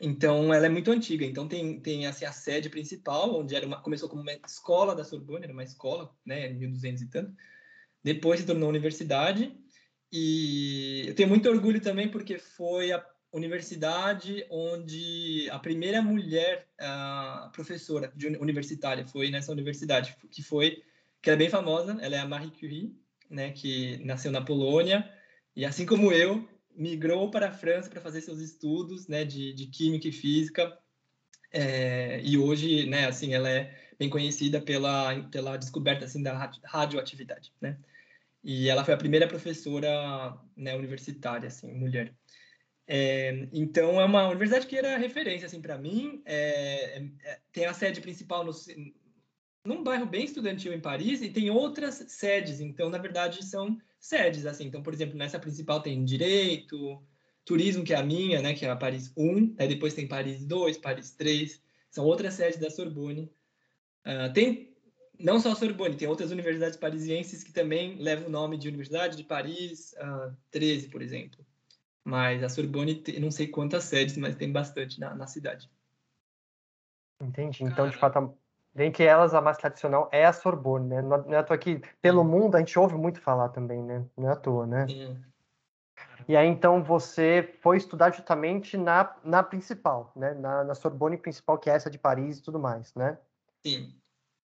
Então, 0.00 0.52
ela 0.52 0.66
é 0.66 0.68
muito 0.68 0.90
antiga. 0.90 1.24
Então, 1.24 1.46
tem, 1.46 1.80
tem 1.80 2.04
assim, 2.04 2.24
a 2.24 2.32
sede 2.32 2.68
principal, 2.68 3.38
onde 3.38 3.54
era 3.54 3.64
uma, 3.64 3.80
começou 3.80 4.08
como 4.08 4.22
uma 4.22 4.32
escola 4.32 4.92
da 4.92 5.04
Sorbonne, 5.04 5.44
era 5.44 5.52
uma 5.52 5.62
escola, 5.62 6.12
né, 6.26 6.50
em 6.50 6.54
1200 6.54 7.02
e 7.02 7.10
tanto. 7.10 7.32
Depois 8.02 8.40
se 8.40 8.46
tornou 8.46 8.68
universidade. 8.68 9.56
E 10.10 11.04
eu 11.06 11.14
tenho 11.14 11.28
muito 11.28 11.48
orgulho 11.48 11.80
também, 11.80 12.10
porque 12.10 12.38
foi 12.38 12.90
a 12.90 12.98
universidade 13.32 14.46
onde 14.50 15.48
a 15.50 15.58
primeira 15.58 16.00
mulher 16.00 16.66
uh, 16.80 17.50
professora 17.52 18.12
de 18.14 18.26
universitária 18.26 19.06
foi 19.06 19.30
nessa 19.30 19.52
universidade, 19.52 20.16
que 20.30 20.42
foi 20.42 20.82
que 21.20 21.30
é 21.30 21.36
bem 21.36 21.50
famosa, 21.50 21.98
ela 22.00 22.16
é 22.16 22.20
a 22.20 22.28
Marie 22.28 22.50
Curie, 22.50 22.96
né, 23.28 23.50
que 23.50 23.98
nasceu 24.04 24.30
na 24.30 24.40
Polônia 24.40 25.08
e 25.54 25.64
assim 25.64 25.84
como 25.84 26.12
eu 26.12 26.48
migrou 26.74 27.30
para 27.30 27.48
a 27.48 27.52
França 27.52 27.90
para 27.90 28.00
fazer 28.00 28.20
seus 28.20 28.38
estudos, 28.38 29.08
né, 29.08 29.24
de, 29.24 29.52
de 29.52 29.66
química 29.66 30.08
e 30.08 30.12
física. 30.12 30.78
É, 31.50 32.20
e 32.22 32.38
hoje, 32.38 32.86
né, 32.86 33.06
assim, 33.06 33.34
ela 33.34 33.50
é 33.50 33.76
bem 33.98 34.08
conhecida 34.08 34.60
pela 34.60 35.22
pela 35.24 35.56
descoberta 35.56 36.04
assim 36.04 36.22
da 36.22 36.52
radioatividade, 36.64 37.52
né? 37.60 37.78
E 38.44 38.68
ela 38.68 38.84
foi 38.84 38.94
a 38.94 38.98
primeira 38.98 39.26
professora 39.26 40.38
né, 40.56 40.76
universitária, 40.76 41.48
assim, 41.48 41.72
mulher. 41.74 42.14
É, 42.90 43.46
então 43.52 44.00
é 44.00 44.04
uma 44.06 44.26
universidade 44.28 44.66
que 44.66 44.74
era 44.74 44.96
referência 44.96 45.44
assim 45.44 45.60
para 45.60 45.76
mim. 45.76 46.22
É, 46.24 46.98
é, 46.98 47.10
é, 47.22 47.38
tem 47.52 47.66
a 47.66 47.74
sede 47.74 48.00
principal 48.00 48.42
no, 48.42 48.52
num 49.62 49.84
bairro 49.84 50.06
bem 50.06 50.24
estudantil 50.24 50.72
em 50.72 50.80
Paris 50.80 51.20
e 51.20 51.28
tem 51.28 51.50
outras 51.50 51.96
sedes. 52.08 52.60
Então 52.60 52.88
na 52.88 52.96
verdade 52.96 53.44
são 53.44 53.78
sedes 54.00 54.46
assim. 54.46 54.64
Então 54.64 54.82
por 54.82 54.94
exemplo 54.94 55.18
nessa 55.18 55.38
principal 55.38 55.82
tem 55.82 56.02
direito, 56.02 57.02
turismo 57.44 57.84
que 57.84 57.92
é 57.92 57.96
a 57.96 58.02
minha, 58.02 58.40
né, 58.40 58.54
que 58.54 58.64
é 58.64 58.70
a 58.70 58.76
Paris 58.76 59.12
1. 59.14 59.56
Aí 59.58 59.68
depois 59.68 59.92
tem 59.92 60.08
Paris 60.08 60.46
2, 60.46 60.78
Paris 60.78 61.10
3. 61.10 61.62
São 61.90 62.06
outras 62.06 62.34
sedes 62.34 62.58
da 62.58 62.70
Sorbonne. 62.70 63.30
Uh, 64.06 64.32
tem 64.32 64.74
não 65.18 65.40
só 65.40 65.52
a 65.52 65.54
Sorbonne, 65.54 65.96
tem 65.96 66.08
outras 66.08 66.30
universidades 66.30 66.78
parisienses 66.78 67.42
que 67.42 67.52
também 67.52 67.96
levam 67.98 68.28
o 68.28 68.30
nome 68.30 68.56
de 68.56 68.68
Universidade 68.68 69.16
de 69.16 69.24
Paris 69.24 69.92
uh, 69.94 70.34
13, 70.50 70.88
por 70.88 71.02
exemplo. 71.02 71.44
Mas 72.08 72.42
a 72.42 72.48
Sorbonne, 72.48 72.94
tem, 72.94 73.20
não 73.20 73.30
sei 73.30 73.48
quantas 73.48 73.84
sedes, 73.84 74.16
mas 74.16 74.34
tem 74.34 74.50
bastante 74.50 74.98
na, 74.98 75.14
na 75.14 75.26
cidade. 75.26 75.70
Entendi. 77.20 77.64
Então, 77.64 77.84
Cara. 77.84 77.90
de 77.90 77.96
fato, 77.98 78.38
dentre 78.74 79.04
elas, 79.04 79.34
a 79.34 79.42
mais 79.42 79.58
tradicional 79.58 80.08
é 80.10 80.24
a 80.24 80.32
Sorbonne, 80.32 80.88
né? 80.88 81.02
Não 81.02 81.34
é 81.34 81.36
à 81.36 81.42
toa 81.42 81.58
que, 81.58 81.82
pelo 82.00 82.22
Sim. 82.22 82.30
mundo, 82.30 82.54
a 82.54 82.60
gente 82.60 82.78
ouve 82.78 82.94
muito 82.94 83.20
falar 83.20 83.50
também, 83.50 83.82
né? 83.82 84.06
Não 84.16 84.30
é 84.30 84.32
à 84.32 84.36
toa, 84.36 84.66
né? 84.66 84.86
Sim. 84.88 85.22
E 86.26 86.34
aí, 86.34 86.48
então, 86.48 86.82
você 86.82 87.54
foi 87.60 87.76
estudar 87.76 88.10
justamente 88.10 88.78
na, 88.78 89.14
na 89.22 89.42
principal, 89.42 90.10
né? 90.16 90.32
Na, 90.32 90.64
na 90.64 90.74
Sorbonne 90.74 91.18
principal, 91.18 91.58
que 91.58 91.68
é 91.68 91.74
essa 91.74 91.90
de 91.90 91.98
Paris 91.98 92.38
e 92.38 92.42
tudo 92.42 92.58
mais, 92.58 92.94
né? 92.94 93.18
Sim. 93.66 93.97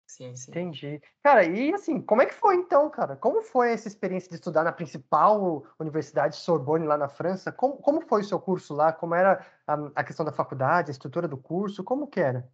Sim, 0.10 0.36
sim. 0.36 0.50
Entendi. 0.50 1.02
Cara, 1.22 1.46
e 1.46 1.72
assim, 1.72 2.02
como 2.02 2.24
é 2.24 2.26
que 2.26 2.34
foi 2.34 2.56
então, 2.56 2.90
cara? 2.90 3.16
Como 3.16 3.44
foi 3.44 3.72
essa 3.72 3.88
experiência 3.88 4.28
de 4.28 4.36
estudar 4.36 4.64
na 4.64 4.72
principal 4.72 5.64
universidade 5.80 6.36
Sorbonne 6.36 6.88
lá 6.88 6.98
na 6.98 7.08
França? 7.08 7.52
Como, 7.52 7.76
como 7.76 8.02
foi 8.02 8.22
o 8.22 8.24
seu 8.24 8.40
curso 8.40 8.74
lá? 8.74 8.92
Como 8.92 9.14
era 9.14 9.46
a, 9.68 9.74
a 9.96 10.04
questão 10.04 10.26
da 10.26 10.32
faculdade, 10.32 10.90
a 10.90 10.92
estrutura 10.92 11.28
do 11.28 11.38
curso? 11.38 11.84
Como 11.84 12.08
que 12.08 12.20
era? 12.20 12.52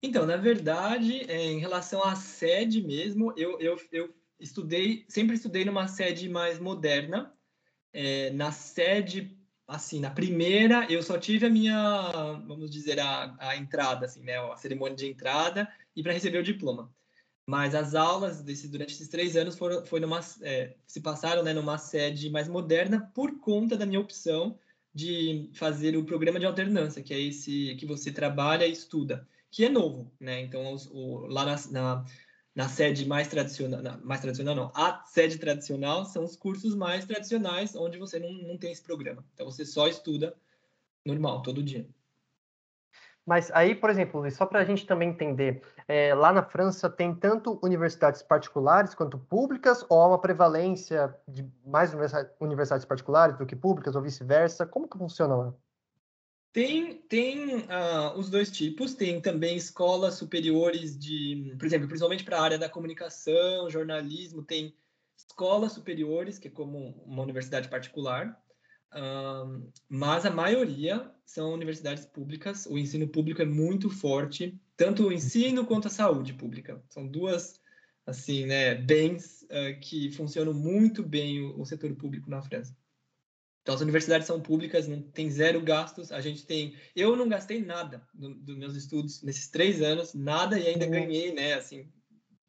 Então, 0.00 0.24
na 0.24 0.36
verdade, 0.36 1.28
é, 1.28 1.42
em 1.46 1.58
relação 1.58 2.00
à 2.04 2.14
sede 2.14 2.80
mesmo, 2.80 3.34
eu, 3.36 3.58
eu, 3.60 3.76
eu 3.90 4.14
estudei, 4.38 5.04
sempre 5.08 5.34
estudei 5.34 5.64
numa 5.64 5.88
sede 5.88 6.28
mais 6.28 6.60
moderna. 6.60 7.34
É, 7.92 8.30
na 8.30 8.52
sede, 8.52 9.36
assim, 9.66 9.98
na 9.98 10.10
primeira, 10.10 10.86
eu 10.88 11.02
só 11.02 11.18
tive 11.18 11.46
a 11.46 11.50
minha, 11.50 12.12
vamos 12.46 12.70
dizer, 12.70 13.00
a, 13.00 13.34
a 13.40 13.56
entrada, 13.56 14.06
assim, 14.06 14.22
né? 14.22 14.38
A 14.38 14.56
cerimônia 14.56 14.94
de 14.94 15.10
entrada 15.10 15.68
e 15.94 16.02
para 16.02 16.12
receber 16.12 16.38
o 16.38 16.42
diploma. 16.42 16.92
Mas 17.46 17.74
as 17.74 17.94
aulas 17.94 18.40
desse, 18.40 18.68
durante 18.68 18.94
esses 18.94 19.08
três 19.08 19.36
anos 19.36 19.56
foram, 19.56 19.84
foi 19.84 19.98
numa, 19.98 20.20
é, 20.42 20.74
se 20.86 21.00
passaram 21.00 21.42
né, 21.42 21.52
numa 21.52 21.76
sede 21.76 22.30
mais 22.30 22.48
moderna 22.48 23.10
por 23.14 23.38
conta 23.40 23.76
da 23.76 23.84
minha 23.84 24.00
opção 24.00 24.58
de 24.94 25.50
fazer 25.54 25.96
o 25.96 26.04
programa 26.04 26.38
de 26.38 26.46
alternância, 26.46 27.02
que 27.02 27.14
é 27.14 27.20
esse 27.20 27.74
que 27.76 27.86
você 27.86 28.12
trabalha 28.12 28.66
e 28.66 28.72
estuda, 28.72 29.26
que 29.50 29.64
é 29.64 29.68
novo, 29.68 30.12
né? 30.20 30.40
Então, 30.40 30.72
os, 30.72 30.86
o, 30.86 31.26
lá 31.26 31.44
na, 31.44 31.56
na, 31.70 32.04
na, 32.54 32.68
sede 32.68 33.06
mais 33.06 33.28
tradicional, 33.28 33.82
na, 33.82 33.96
mais 33.98 34.20
tradicional 34.20 34.54
não, 34.54 34.72
a 34.74 35.02
sede 35.06 35.38
tradicional 35.38 36.04
são 36.04 36.24
os 36.24 36.36
cursos 36.36 36.74
mais 36.74 37.06
tradicionais, 37.06 37.74
onde 37.74 37.98
você 37.98 38.18
não, 38.18 38.30
não 38.32 38.58
tem 38.58 38.70
esse 38.70 38.82
programa. 38.82 39.24
Então, 39.34 39.46
você 39.46 39.64
só 39.64 39.88
estuda 39.88 40.36
normal, 41.04 41.42
todo 41.42 41.62
dia. 41.62 41.88
Mas 43.24 43.50
aí, 43.52 43.74
por 43.74 43.88
exemplo, 43.88 44.28
só 44.30 44.44
para 44.44 44.60
a 44.60 44.64
gente 44.64 44.84
também 44.84 45.10
entender, 45.10 45.62
é, 45.88 46.14
lá 46.14 46.32
na 46.32 46.42
França 46.42 46.88
tem 46.88 47.14
tanto 47.14 47.58
universidades 47.62 48.22
particulares 48.22 48.94
quanto 48.94 49.18
públicas, 49.18 49.84
ou 49.88 50.00
há 50.00 50.08
uma 50.08 50.20
prevalência 50.20 51.14
de 51.26 51.46
mais 51.64 51.92
universidades 52.40 52.84
particulares 52.84 53.36
do 53.36 53.46
que 53.46 53.56
públicas, 53.56 53.94
ou 53.94 54.02
vice-versa? 54.02 54.66
Como 54.66 54.88
que 54.88 54.98
funciona 54.98 55.34
lá? 55.34 55.54
Tem, 56.52 56.98
tem 57.08 57.56
uh, 57.56 58.18
os 58.18 58.28
dois 58.28 58.50
tipos, 58.50 58.94
tem 58.94 59.20
também 59.22 59.56
escolas 59.56 60.14
superiores 60.14 60.98
de, 60.98 61.54
por 61.58 61.64
exemplo, 61.64 61.88
principalmente 61.88 62.24
para 62.24 62.38
a 62.38 62.42
área 62.42 62.58
da 62.58 62.68
comunicação, 62.68 63.70
jornalismo, 63.70 64.42
tem 64.42 64.76
escolas 65.16 65.72
superiores, 65.72 66.38
que 66.38 66.48
é 66.48 66.50
como 66.50 67.02
uma 67.06 67.22
universidade 67.22 67.68
particular, 67.68 68.38
um, 68.94 69.70
mas 69.88 70.26
a 70.26 70.30
maioria 70.30 71.10
são 71.24 71.52
universidades 71.54 72.04
públicas. 72.04 72.66
O 72.66 72.76
ensino 72.76 73.08
público 73.08 73.40
é 73.40 73.46
muito 73.46 73.88
forte, 73.88 74.60
tanto 74.76 75.06
o 75.06 75.12
ensino 75.12 75.66
quanto 75.66 75.88
a 75.88 75.90
saúde 75.90 76.34
pública. 76.34 76.82
São 76.88 77.06
duas 77.06 77.60
assim, 78.06 78.46
né, 78.46 78.74
bens 78.74 79.42
uh, 79.42 79.78
que 79.80 80.10
funcionam 80.12 80.52
muito 80.52 81.02
bem 81.02 81.40
o, 81.40 81.60
o, 81.60 81.64
setor 81.64 81.94
público 81.94 82.28
na 82.28 82.42
França. 82.42 82.76
Então, 83.62 83.76
as 83.76 83.80
universidades 83.80 84.26
são 84.26 84.40
públicas, 84.40 84.88
não 84.88 85.00
tem 85.00 85.30
zero 85.30 85.60
gastos. 85.60 86.10
A 86.10 86.20
gente 86.20 86.44
tem, 86.44 86.76
eu 86.96 87.14
não 87.14 87.28
gastei 87.28 87.64
nada 87.64 88.04
dos 88.12 88.36
do 88.38 88.56
meus 88.56 88.74
estudos 88.74 89.22
nesses 89.22 89.48
três 89.48 89.80
anos, 89.80 90.14
nada 90.14 90.58
e 90.58 90.66
ainda 90.66 90.84
uhum. 90.84 90.90
ganhei, 90.90 91.32
né, 91.32 91.54
assim, 91.54 91.88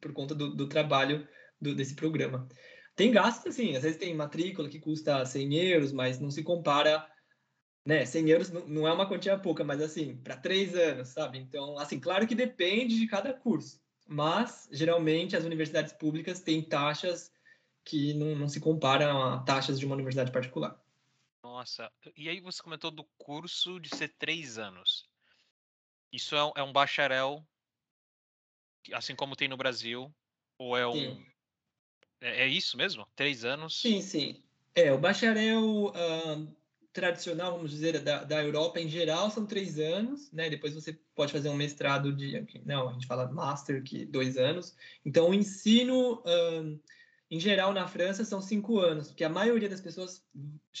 por 0.00 0.12
conta 0.12 0.34
do, 0.34 0.54
do 0.54 0.68
trabalho 0.68 1.26
do, 1.60 1.72
desse 1.72 1.94
programa. 1.94 2.48
Tem 2.96 3.12
gastos, 3.12 3.52
assim, 3.52 3.76
às 3.76 3.82
vezes 3.82 3.98
tem 3.98 4.14
matrícula 4.14 4.68
que 4.68 4.80
custa 4.80 5.24
100 5.24 5.54
euros, 5.54 5.92
mas 5.92 6.18
não 6.18 6.30
se 6.30 6.42
compara, 6.42 7.06
né? 7.84 8.04
100 8.06 8.28
euros 8.30 8.50
não 8.50 8.86
é 8.86 8.92
uma 8.92 9.08
quantia 9.08 9.38
pouca, 9.38 9.62
mas 9.62 9.80
assim, 9.80 10.16
para 10.16 10.36
três 10.36 10.74
anos, 10.74 11.08
sabe? 11.08 11.38
Então, 11.38 11.78
assim, 11.78 12.00
claro 12.00 12.26
que 12.26 12.34
depende 12.34 12.98
de 12.98 13.06
cada 13.06 13.32
curso, 13.32 13.80
mas 14.06 14.68
geralmente 14.72 15.36
as 15.36 15.44
universidades 15.44 15.92
públicas 15.92 16.40
têm 16.40 16.62
taxas 16.62 17.32
que 17.84 18.14
não, 18.14 18.34
não 18.34 18.48
se 18.48 18.60
comparam 18.60 19.22
a 19.22 19.38
taxas 19.42 19.78
de 19.78 19.84
uma 19.84 19.94
universidade 19.94 20.32
particular. 20.32 20.80
Nossa, 21.42 21.92
e 22.16 22.28
aí 22.28 22.40
você 22.40 22.62
comentou 22.62 22.90
do 22.90 23.04
curso 23.18 23.78
de 23.78 23.94
ser 23.94 24.08
três 24.18 24.56
anos. 24.56 25.06
Isso 26.10 26.34
é, 26.34 26.52
é 26.56 26.62
um 26.62 26.72
bacharel, 26.72 27.46
assim 28.92 29.14
como 29.14 29.36
tem 29.36 29.48
no 29.48 29.56
Brasil, 29.56 30.14
ou 30.56 30.76
é 30.76 30.86
um, 30.86 30.92
Sim. 30.92 31.26
É, 32.24 32.44
é 32.44 32.46
isso 32.46 32.76
mesmo? 32.78 33.06
Três 33.14 33.44
anos? 33.44 33.78
Sim, 33.78 34.00
sim. 34.00 34.42
É, 34.74 34.90
o 34.90 34.98
bacharel 34.98 35.88
uh, 35.88 36.56
tradicional, 36.94 37.52
vamos 37.56 37.72
dizer, 37.72 38.00
da, 38.00 38.22
da 38.22 38.42
Europa 38.42 38.78
em 38.80 38.88
geral 38.88 39.28
são 39.28 39.44
três 39.44 39.80
anos, 39.80 40.30
né? 40.32 40.48
Depois 40.48 40.72
você 40.72 40.96
pode 41.14 41.32
fazer 41.32 41.48
um 41.48 41.56
mestrado 41.56 42.12
de, 42.12 42.46
não, 42.64 42.88
a 42.88 42.92
gente 42.92 43.08
fala 43.08 43.30
master, 43.30 43.82
que 43.82 44.06
dois 44.06 44.38
anos. 44.38 44.76
Então, 45.04 45.28
o 45.28 45.34
ensino, 45.34 46.22
uh, 46.22 46.80
em 47.28 47.40
geral, 47.40 47.72
na 47.72 47.88
França 47.88 48.24
são 48.24 48.40
cinco 48.40 48.78
anos, 48.78 49.08
porque 49.08 49.24
a 49.24 49.28
maioria 49.28 49.68
das 49.68 49.80
pessoas 49.80 50.24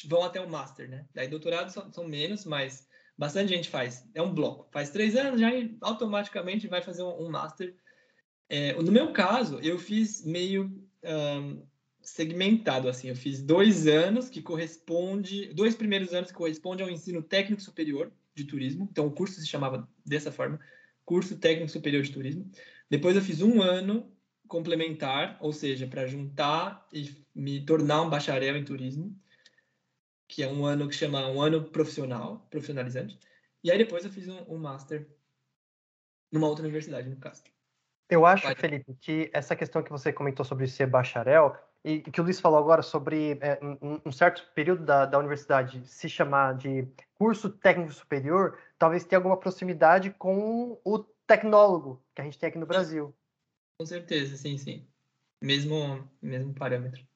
vão 0.06 0.22
até 0.22 0.40
o 0.40 0.48
master, 0.48 0.88
né? 0.88 1.04
Daí 1.12 1.26
doutorado 1.26 1.70
são, 1.70 1.92
são 1.92 2.06
menos, 2.06 2.44
mas 2.44 2.86
bastante 3.18 3.48
gente 3.48 3.68
faz. 3.68 4.08
É 4.14 4.22
um 4.22 4.32
bloco. 4.32 4.68
Faz 4.70 4.90
três 4.90 5.16
anos, 5.16 5.40
já 5.40 5.50
automaticamente 5.80 6.68
vai 6.68 6.80
fazer 6.80 7.02
um, 7.02 7.24
um 7.24 7.28
master. 7.28 7.74
É, 8.48 8.72
no 8.74 8.92
meu 8.92 9.12
caso, 9.12 9.58
eu 9.60 9.80
fiz 9.80 10.24
meio 10.24 10.80
um, 11.02 11.66
segmentado, 12.04 12.88
assim. 12.88 13.08
Eu 13.08 13.16
fiz 13.16 13.42
dois 13.42 13.86
anos 13.86 14.28
que 14.28 14.42
corresponde, 14.42 15.52
dois 15.54 15.74
primeiros 15.74 16.12
anos 16.12 16.30
que 16.30 16.36
corresponde 16.36 16.82
ao 16.82 16.90
ensino 16.90 17.22
técnico 17.22 17.62
superior 17.62 18.12
de 18.34 18.44
turismo. 18.44 18.88
Então, 18.90 19.06
o 19.06 19.10
curso 19.10 19.40
se 19.40 19.46
chamava 19.46 19.88
dessa 20.04 20.30
forma, 20.30 20.60
curso 21.04 21.38
técnico 21.38 21.70
superior 21.70 22.02
de 22.02 22.12
turismo. 22.12 22.50
Depois 22.90 23.16
eu 23.16 23.22
fiz 23.22 23.40
um 23.40 23.62
ano 23.62 24.12
complementar, 24.46 25.38
ou 25.40 25.52
seja, 25.52 25.86
para 25.86 26.06
juntar 26.06 26.86
e 26.92 27.10
me 27.34 27.64
tornar 27.64 28.02
um 28.02 28.10
bacharel 28.10 28.56
em 28.56 28.64
turismo, 28.64 29.18
que 30.28 30.42
é 30.42 30.48
um 30.48 30.64
ano 30.64 30.88
que 30.88 30.94
chama 30.94 31.26
um 31.28 31.40
ano 31.40 31.64
profissional, 31.64 32.46
profissionalizante. 32.50 33.18
E 33.62 33.70
aí 33.70 33.78
depois 33.78 34.04
eu 34.04 34.10
fiz 34.10 34.28
um, 34.28 34.44
um 34.48 34.58
master 34.58 35.08
numa 36.30 36.48
outra 36.48 36.64
universidade, 36.64 37.08
no 37.08 37.16
caso. 37.16 37.42
Eu 38.10 38.26
acho. 38.26 38.46
Felipe, 38.56 38.94
que 39.00 39.30
essa 39.32 39.56
questão 39.56 39.82
que 39.82 39.90
você 39.90 40.12
comentou 40.12 40.44
sobre 40.44 40.66
ser 40.66 40.86
bacharel 40.86 41.56
e 41.84 42.00
que 42.00 42.20
o 42.20 42.24
Luiz 42.24 42.40
falou 42.40 42.58
agora 42.58 42.82
sobre 42.82 43.38
é, 43.42 43.58
um, 43.62 44.00
um, 44.06 44.12
certo 44.12 44.50
período 44.54 44.84
da, 44.84 45.04
da 45.04 45.18
universidade 45.18 45.86
se 45.86 46.08
chamar 46.08 46.56
de 46.56 46.88
curso 47.14 47.50
técnico 47.50 47.92
superior, 47.92 48.58
talvez 48.78 49.04
tenha 49.04 49.18
alguma 49.18 49.36
proximidade 49.36 50.10
com 50.10 50.80
o 50.82 50.98
tecnólogo 51.26 52.02
que 52.14 52.22
a 52.22 52.24
gente 52.24 52.38
tem 52.38 52.48
aqui 52.48 52.58
no 52.58 52.66
Brasil. 52.66 53.14
Com 53.78 53.84
certeza, 53.84 54.36
sim, 54.36 54.56
sim. 54.56 54.86
Mesmo, 55.42 56.08
mesmo 56.22 56.54
parâmetro. 56.54 57.06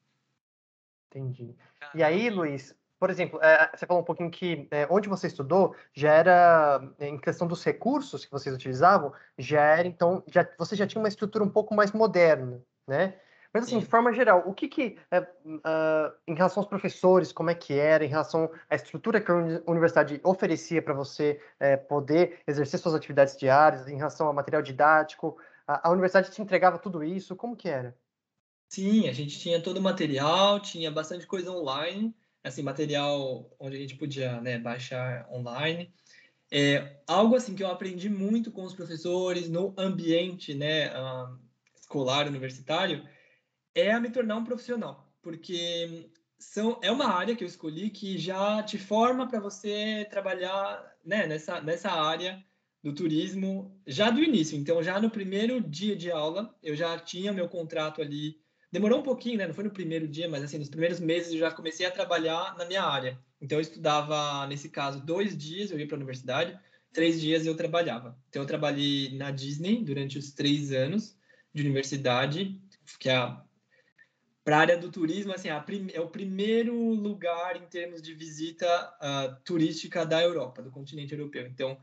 Entendi. 1.09 1.55
E 1.95 2.03
aí, 2.03 2.29
Luiz, 2.29 2.75
por 2.99 3.09
exemplo, 3.09 3.41
é, 3.41 3.71
você 3.75 3.87
falou 3.87 4.03
um 4.03 4.05
pouquinho 4.05 4.29
que 4.29 4.67
é, 4.69 4.85
onde 4.91 5.09
você 5.09 5.25
estudou 5.25 5.75
já 5.93 6.13
era, 6.13 6.93
em 6.99 7.17
questão 7.17 7.47
dos 7.47 7.63
recursos 7.63 8.23
que 8.23 8.31
vocês 8.31 8.53
utilizavam, 8.53 9.13
já 9.35 9.61
era, 9.61 9.87
então, 9.87 10.23
já, 10.27 10.47
você 10.59 10.75
já 10.75 10.85
tinha 10.85 11.01
uma 11.01 11.07
estrutura 11.07 11.43
um 11.43 11.49
pouco 11.49 11.73
mais 11.73 11.91
moderna, 11.91 12.61
né? 12.85 13.19
Mas, 13.51 13.63
assim, 13.63 13.75
Sim. 13.75 13.79
de 13.79 13.85
forma 13.87 14.13
geral, 14.13 14.43
o 14.45 14.53
que 14.53 14.67
que, 14.67 14.97
é, 15.09 15.19
uh, 15.19 16.13
em 16.27 16.35
relação 16.35 16.61
aos 16.61 16.69
professores, 16.69 17.31
como 17.31 17.49
é 17.49 17.55
que 17.55 17.73
era, 17.73 18.05
em 18.05 18.07
relação 18.07 18.51
à 18.69 18.75
estrutura 18.75 19.19
que 19.19 19.31
a 19.31 19.35
universidade 19.65 20.21
oferecia 20.23 20.81
para 20.81 20.93
você 20.93 21.41
é, 21.59 21.75
poder 21.75 22.41
exercer 22.45 22.79
suas 22.79 22.93
atividades 22.93 23.35
diárias, 23.35 23.87
em 23.87 23.97
relação 23.97 24.27
ao 24.27 24.33
material 24.33 24.61
didático, 24.61 25.37
a, 25.67 25.87
a 25.87 25.91
universidade 25.91 26.31
te 26.31 26.41
entregava 26.41 26.77
tudo 26.77 27.03
isso, 27.03 27.35
como 27.35 27.55
que 27.55 27.67
era? 27.67 27.97
Sim, 28.69 29.09
a 29.09 29.13
gente 29.13 29.39
tinha 29.39 29.59
todo 29.59 29.77
o 29.77 29.81
material, 29.81 30.59
tinha 30.59 30.91
bastante 30.91 31.25
coisa 31.25 31.51
online, 31.51 32.15
assim, 32.43 32.61
material 32.61 33.49
onde 33.59 33.77
a 33.77 33.79
gente 33.79 33.95
podia 33.95 34.39
né, 34.41 34.59
baixar 34.59 35.27
online. 35.31 35.91
É, 36.51 36.97
algo 37.07 37.35
assim 37.35 37.55
que 37.55 37.63
eu 37.63 37.71
aprendi 37.71 38.09
muito 38.09 38.51
com 38.51 38.63
os 38.63 38.75
professores 38.75 39.49
no 39.49 39.73
ambiente 39.75 40.53
né, 40.53 40.89
uh, 40.89 41.35
escolar, 41.75 42.27
universitário, 42.27 43.03
é 43.73 43.91
a 43.91 43.99
me 43.99 44.09
tornar 44.09 44.37
um 44.37 44.43
profissional, 44.43 45.11
porque 45.21 46.09
são, 46.37 46.79
é 46.81 46.91
uma 46.91 47.07
área 47.07 47.35
que 47.35 47.43
eu 47.43 47.47
escolhi 47.47 47.89
que 47.89 48.17
já 48.17 48.61
te 48.63 48.77
forma 48.77 49.27
para 49.27 49.39
você 49.39 50.07
trabalhar 50.09 50.95
né, 51.05 51.27
nessa, 51.27 51.61
nessa 51.61 51.91
área 51.91 52.43
do 52.81 52.93
turismo 52.93 53.77
já 53.85 54.09
do 54.09 54.23
início. 54.23 54.57
Então, 54.57 54.81
já 54.81 54.99
no 54.99 55.09
primeiro 55.09 55.59
dia 55.61 55.95
de 55.95 56.09
aula, 56.09 56.57
eu 56.63 56.75
já 56.75 56.97
tinha 56.97 57.33
meu 57.33 57.49
contrato 57.49 58.01
ali 58.01 58.39
Demorou 58.71 58.99
um 58.99 59.03
pouquinho, 59.03 59.37
né? 59.37 59.47
Não 59.47 59.53
foi 59.53 59.63
no 59.63 59.71
primeiro 59.71 60.07
dia, 60.07 60.29
mas 60.29 60.43
assim, 60.43 60.59
nos 60.59 60.69
primeiros 60.69 60.99
meses 60.99 61.33
eu 61.33 61.39
já 61.39 61.51
comecei 61.51 61.85
a 61.85 61.91
trabalhar 61.91 62.55
na 62.55 62.65
minha 62.65 62.83
área. 62.83 63.19
Então 63.41 63.57
eu 63.57 63.61
estudava, 63.61 64.45
nesse 64.47 64.69
caso, 64.69 65.03
dois 65.03 65.35
dias 65.35 65.71
eu 65.71 65.79
ia 65.79 65.87
para 65.87 65.95
a 65.95 65.97
universidade, 65.97 66.59
três 66.93 67.19
dias 67.19 67.45
eu 67.45 67.55
trabalhava. 67.55 68.17
Então 68.29 68.43
eu 68.43 68.47
trabalhei 68.47 69.17
na 69.17 69.31
Disney 69.31 69.83
durante 69.83 70.19
os 70.19 70.31
três 70.31 70.71
anos 70.71 71.17
de 71.53 71.63
universidade, 71.63 72.61
que 72.99 73.09
é 73.09 73.15
a 73.15 73.43
para 74.49 74.57
a 74.57 74.61
área 74.61 74.77
do 74.79 74.89
turismo, 74.89 75.31
assim, 75.31 75.47
é 75.47 76.01
o 76.01 76.09
primeiro 76.09 76.73
lugar 76.73 77.55
em 77.55 77.67
termos 77.67 78.01
de 78.01 78.15
visita 78.15 78.65
uh, 78.97 79.39
turística 79.43 80.03
da 80.03 80.23
Europa, 80.23 80.63
do 80.63 80.71
continente 80.71 81.13
europeu. 81.13 81.45
Então, 81.45 81.77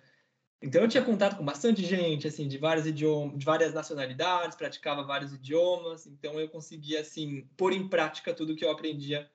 então 0.60 0.82
eu 0.82 0.88
tinha 0.88 1.04
contato 1.04 1.36
com 1.36 1.44
bastante 1.44 1.84
gente, 1.84 2.26
assim, 2.26 2.48
de 2.48 2.58
vários 2.58 2.84
idiomas, 2.84 3.38
de 3.38 3.44
várias 3.44 3.72
nacionalidades, 3.72 4.56
praticava 4.56 5.04
vários 5.04 5.32
idiomas, 5.32 6.08
então 6.08 6.40
eu 6.40 6.48
conseguia 6.48 7.02
assim 7.02 7.48
pôr 7.56 7.72
em 7.72 7.86
prática 7.86 8.34
tudo 8.34 8.56
que 8.56 8.64
eu 8.64 8.70
aprendia, 8.72 9.30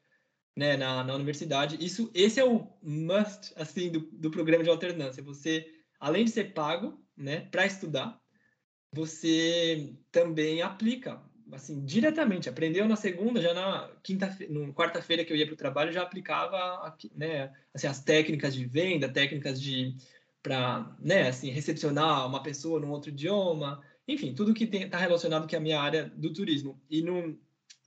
né, 0.53 0.75
na, 0.75 1.01
na 1.01 1.15
universidade. 1.15 1.77
Isso, 1.79 2.11
esse 2.13 2.37
é 2.37 2.43
o 2.43 2.67
must, 2.83 3.53
assim, 3.55 3.89
do, 3.89 4.01
do 4.11 4.29
programa 4.29 4.61
de 4.61 4.69
alternância. 4.69 5.23
Você, 5.23 5.73
além 6.01 6.25
de 6.25 6.31
ser 6.31 6.53
pago, 6.53 7.01
né, 7.15 7.47
para 7.49 7.65
estudar, 7.65 8.19
você 8.93 9.95
também 10.11 10.61
aplica, 10.61 11.23
assim, 11.53 11.83
diretamente. 11.83 12.49
Aprendeu 12.49 12.87
na 12.87 12.95
segunda, 12.95 13.41
já 13.41 13.53
na 13.53 13.89
quinta, 14.03 14.35
quarta-feira 14.73 15.23
que 15.23 15.31
eu 15.31 15.37
ia 15.37 15.45
para 15.45 15.53
o 15.53 15.57
trabalho, 15.57 15.91
já 15.91 16.01
aplicava, 16.01 16.95
né, 17.15 17.51
assim, 17.73 17.87
as 17.87 18.03
técnicas 18.03 18.53
de 18.53 18.65
venda, 18.65 19.09
técnicas 19.09 19.61
de 19.61 19.95
para 20.41 20.95
né, 20.99 21.29
assim, 21.29 21.51
recepcionar 21.51 22.27
uma 22.27 22.41
pessoa 22.41 22.79
num 22.79 22.89
outro 22.89 23.11
idioma, 23.11 23.81
enfim, 24.07 24.33
tudo 24.33 24.53
que 24.53 24.63
está 24.63 24.97
relacionado 24.97 25.47
com 25.47 25.55
a 25.55 25.59
minha 25.59 25.79
área 25.79 26.11
do 26.15 26.33
turismo. 26.33 26.81
E 26.89 27.01
no, 27.01 27.37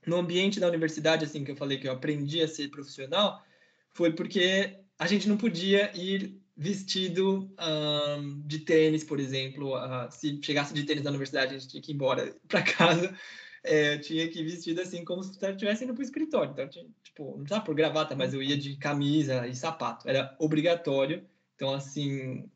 no 0.07 0.17
ambiente 0.17 0.59
da 0.59 0.67
universidade, 0.67 1.25
assim, 1.25 1.43
que 1.43 1.51
eu 1.51 1.55
falei 1.55 1.77
que 1.77 1.87
eu 1.87 1.91
aprendi 1.91 2.41
a 2.41 2.47
ser 2.47 2.69
profissional, 2.69 3.43
foi 3.91 4.13
porque 4.13 4.79
a 4.97 5.07
gente 5.07 5.27
não 5.27 5.37
podia 5.37 5.91
ir 5.95 6.41
vestido 6.55 7.53
um, 7.59 8.41
de 8.45 8.59
tênis, 8.59 9.03
por 9.03 9.19
exemplo. 9.19 9.75
Uh, 9.75 10.09
se 10.09 10.39
chegasse 10.41 10.73
de 10.73 10.83
tênis 10.83 11.03
na 11.03 11.09
universidade, 11.09 11.55
a 11.55 11.57
gente 11.57 11.69
tinha 11.69 11.83
que 11.83 11.91
ir 11.91 11.95
embora 11.95 12.33
para 12.47 12.61
casa. 12.63 13.13
É, 13.67 13.97
tinha 13.97 14.27
que 14.29 14.39
ir 14.39 14.43
vestido 14.43 14.81
assim 14.81 15.03
como 15.03 15.23
se 15.23 15.31
estivesse 15.31 15.83
indo 15.83 15.93
para 15.93 16.01
o 16.01 16.05
escritório. 16.05 16.51
Então, 16.51 16.67
tinha, 16.67 16.85
tipo, 17.03 17.23
não 17.23 17.39
precisava 17.39 17.65
por 17.65 17.75
gravata, 17.75 18.15
mas 18.15 18.33
eu 18.33 18.41
ia 18.41 18.57
de 18.57 18.77
camisa 18.77 19.47
e 19.47 19.55
sapato. 19.55 20.07
Era 20.07 20.35
obrigatório 20.39 21.25
então, 21.55 21.73
assim, 21.73 22.49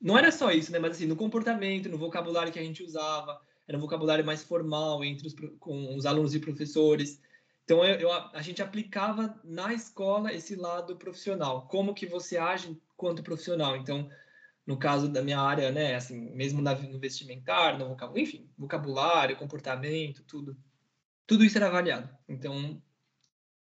não 0.00 0.16
era 0.16 0.30
só 0.30 0.50
isso, 0.50 0.72
né? 0.72 0.78
Mas, 0.78 0.92
assim, 0.92 1.06
no 1.06 1.16
comportamento, 1.16 1.88
no 1.88 1.98
vocabulário 1.98 2.52
que 2.52 2.58
a 2.58 2.62
gente 2.62 2.82
usava, 2.82 3.40
era 3.66 3.76
um 3.76 3.80
vocabulário 3.80 4.24
mais 4.24 4.42
formal 4.42 5.04
entre 5.04 5.26
os, 5.26 5.34
com 5.58 5.94
os 5.96 6.06
alunos 6.06 6.34
e 6.34 6.40
professores. 6.40 7.20
Então, 7.64 7.84
eu, 7.84 7.96
eu, 7.96 8.12
a 8.12 8.40
gente 8.40 8.62
aplicava 8.62 9.38
na 9.44 9.74
escola 9.74 10.32
esse 10.32 10.54
lado 10.54 10.96
profissional. 10.96 11.66
Como 11.68 11.94
que 11.94 12.06
você 12.06 12.38
age 12.38 12.80
quanto 12.96 13.22
profissional. 13.22 13.76
Então, 13.76 14.08
no 14.68 14.78
caso 14.78 15.08
da 15.08 15.22
minha 15.22 15.40
área, 15.40 15.72
né, 15.72 15.94
assim, 15.94 16.30
mesmo 16.34 16.60
no 16.60 17.00
vestimentar, 17.00 17.78
no 17.78 17.88
vocabulário, 17.88 18.22
enfim, 18.22 18.50
vocabulário, 18.58 19.36
comportamento, 19.36 20.22
tudo. 20.24 20.54
Tudo 21.26 21.42
isso 21.42 21.56
era 21.56 21.68
avaliado. 21.68 22.14
Então, 22.28 22.78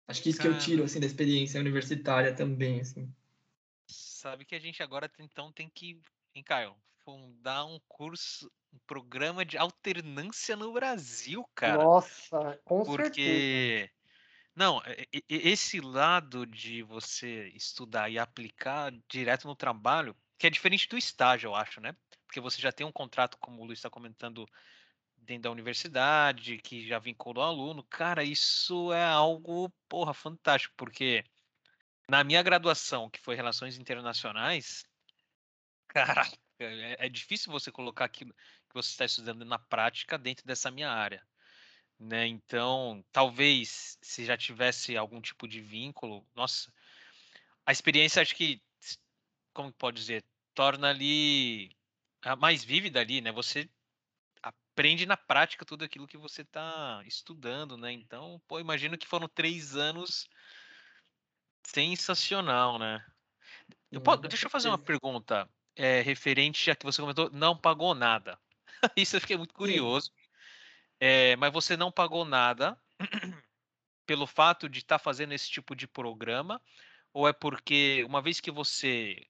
Acho 0.06 0.22
que 0.22 0.28
isso 0.28 0.40
que 0.42 0.46
eu 0.46 0.58
tiro 0.58 0.84
assim 0.84 1.00
da 1.00 1.06
experiência 1.06 1.58
universitária 1.58 2.34
também, 2.34 2.80
assim. 2.80 3.10
Sabe 3.86 4.44
que 4.44 4.54
a 4.54 4.60
gente 4.60 4.82
agora 4.82 5.10
então 5.18 5.50
tem 5.50 5.70
que, 5.70 5.98
hein, 6.34 6.42
Caio, 6.42 6.76
fundar 7.02 7.64
um 7.64 7.80
curso, 7.88 8.52
um 8.70 8.78
programa 8.86 9.42
de 9.42 9.56
alternância 9.56 10.54
no 10.54 10.70
Brasil, 10.74 11.42
cara. 11.54 11.82
Nossa, 11.82 12.60
com 12.62 12.82
Porque 12.84 13.88
certeza. 13.88 13.92
não, 14.54 14.82
esse 15.26 15.80
lado 15.80 16.44
de 16.44 16.82
você 16.82 17.48
estudar 17.54 18.10
e 18.10 18.18
aplicar 18.18 18.92
direto 19.08 19.48
no 19.48 19.56
trabalho, 19.56 20.14
que 20.42 20.46
é 20.48 20.50
diferente 20.50 20.88
do 20.88 20.98
estágio, 20.98 21.46
eu 21.46 21.54
acho, 21.54 21.80
né? 21.80 21.94
Porque 22.26 22.40
você 22.40 22.60
já 22.60 22.72
tem 22.72 22.84
um 22.84 22.90
contrato, 22.90 23.38
como 23.38 23.62
o 23.62 23.64
Luiz 23.64 23.78
está 23.78 23.88
comentando, 23.88 24.44
dentro 25.16 25.44
da 25.44 25.52
universidade, 25.52 26.58
que 26.58 26.84
já 26.84 26.98
vinculou 26.98 27.44
o 27.44 27.46
aluno. 27.46 27.84
Cara, 27.84 28.24
isso 28.24 28.92
é 28.92 29.04
algo, 29.04 29.70
porra, 29.88 30.12
fantástico, 30.12 30.74
porque 30.76 31.24
na 32.08 32.24
minha 32.24 32.42
graduação, 32.42 33.08
que 33.08 33.20
foi 33.20 33.36
Relações 33.36 33.78
Internacionais, 33.78 34.84
cara, 35.86 36.28
é, 36.58 37.06
é 37.06 37.08
difícil 37.08 37.52
você 37.52 37.70
colocar 37.70 38.06
aquilo 38.06 38.34
que 38.68 38.74
você 38.74 38.90
está 38.90 39.04
estudando 39.04 39.44
na 39.44 39.60
prática 39.60 40.18
dentro 40.18 40.44
dessa 40.44 40.72
minha 40.72 40.90
área. 40.90 41.24
Né? 42.00 42.26
Então, 42.26 43.04
talvez 43.12 43.96
se 44.02 44.24
já 44.24 44.36
tivesse 44.36 44.96
algum 44.96 45.20
tipo 45.20 45.46
de 45.46 45.60
vínculo, 45.60 46.26
nossa, 46.34 46.74
a 47.64 47.70
experiência 47.70 48.20
acho 48.20 48.34
que, 48.34 48.60
como 49.52 49.72
pode 49.72 50.00
dizer, 50.00 50.24
torna 50.54 50.90
ali 50.90 51.70
mais 52.38 52.62
vívida 52.62 53.00
ali, 53.00 53.20
né? 53.20 53.32
Você 53.32 53.68
aprende 54.42 55.06
na 55.06 55.16
prática 55.16 55.64
tudo 55.64 55.84
aquilo 55.84 56.06
que 56.06 56.16
você 56.16 56.42
está 56.42 57.02
estudando, 57.06 57.76
né? 57.76 57.92
Então, 57.92 58.40
pô, 58.46 58.60
imagino 58.60 58.96
que 58.96 59.06
foram 59.06 59.28
três 59.28 59.76
anos 59.76 60.28
sensacional, 61.64 62.78
né? 62.78 63.04
Eu 63.90 64.00
posso, 64.00 64.22
deixa 64.22 64.46
eu 64.46 64.50
fazer 64.50 64.68
uma 64.68 64.78
pergunta 64.78 65.48
é, 65.76 66.00
referente 66.00 66.70
a 66.70 66.76
que 66.76 66.84
você 66.84 67.00
comentou, 67.00 67.30
não 67.30 67.56
pagou 67.56 67.94
nada. 67.94 68.38
Isso 68.96 69.16
eu 69.16 69.20
fiquei 69.20 69.36
muito 69.36 69.54
curioso. 69.54 70.10
É, 70.98 71.36
mas 71.36 71.52
você 71.52 71.76
não 71.76 71.90
pagou 71.90 72.24
nada 72.24 72.80
pelo 74.06 74.26
fato 74.26 74.68
de 74.68 74.78
estar 74.78 74.98
tá 74.98 75.04
fazendo 75.04 75.32
esse 75.32 75.50
tipo 75.50 75.74
de 75.74 75.86
programa? 75.86 76.60
Ou 77.12 77.28
é 77.28 77.32
porque, 77.32 78.04
uma 78.06 78.22
vez 78.22 78.40
que 78.40 78.50
você 78.50 79.26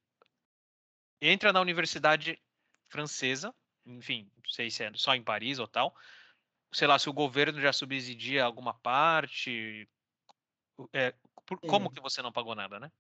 entra 1.23 1.53
na 1.53 1.61
universidade 1.61 2.39
francesa, 2.89 3.55
enfim, 3.87 4.29
não 4.37 4.51
sei 4.51 4.71
se 4.71 4.85
é 4.85 4.91
só 4.95 5.15
em 5.15 5.23
Paris 5.23 5.59
ou 5.59 5.69
tal, 5.69 5.95
sei 6.73 6.89
lá, 6.89 6.99
se 6.99 7.09
o 7.09 7.13
governo 7.13 7.61
já 7.61 7.73
subsidia 7.73 8.45
alguma 8.45 8.75
parte, 8.75 9.89
é, 10.93 11.15
por, 11.47 11.61
como 11.61 11.91
que 11.91 12.01
você 12.01 12.21
não 12.21 12.33
pagou 12.33 12.55
nada, 12.55 12.81
né? 12.81 12.91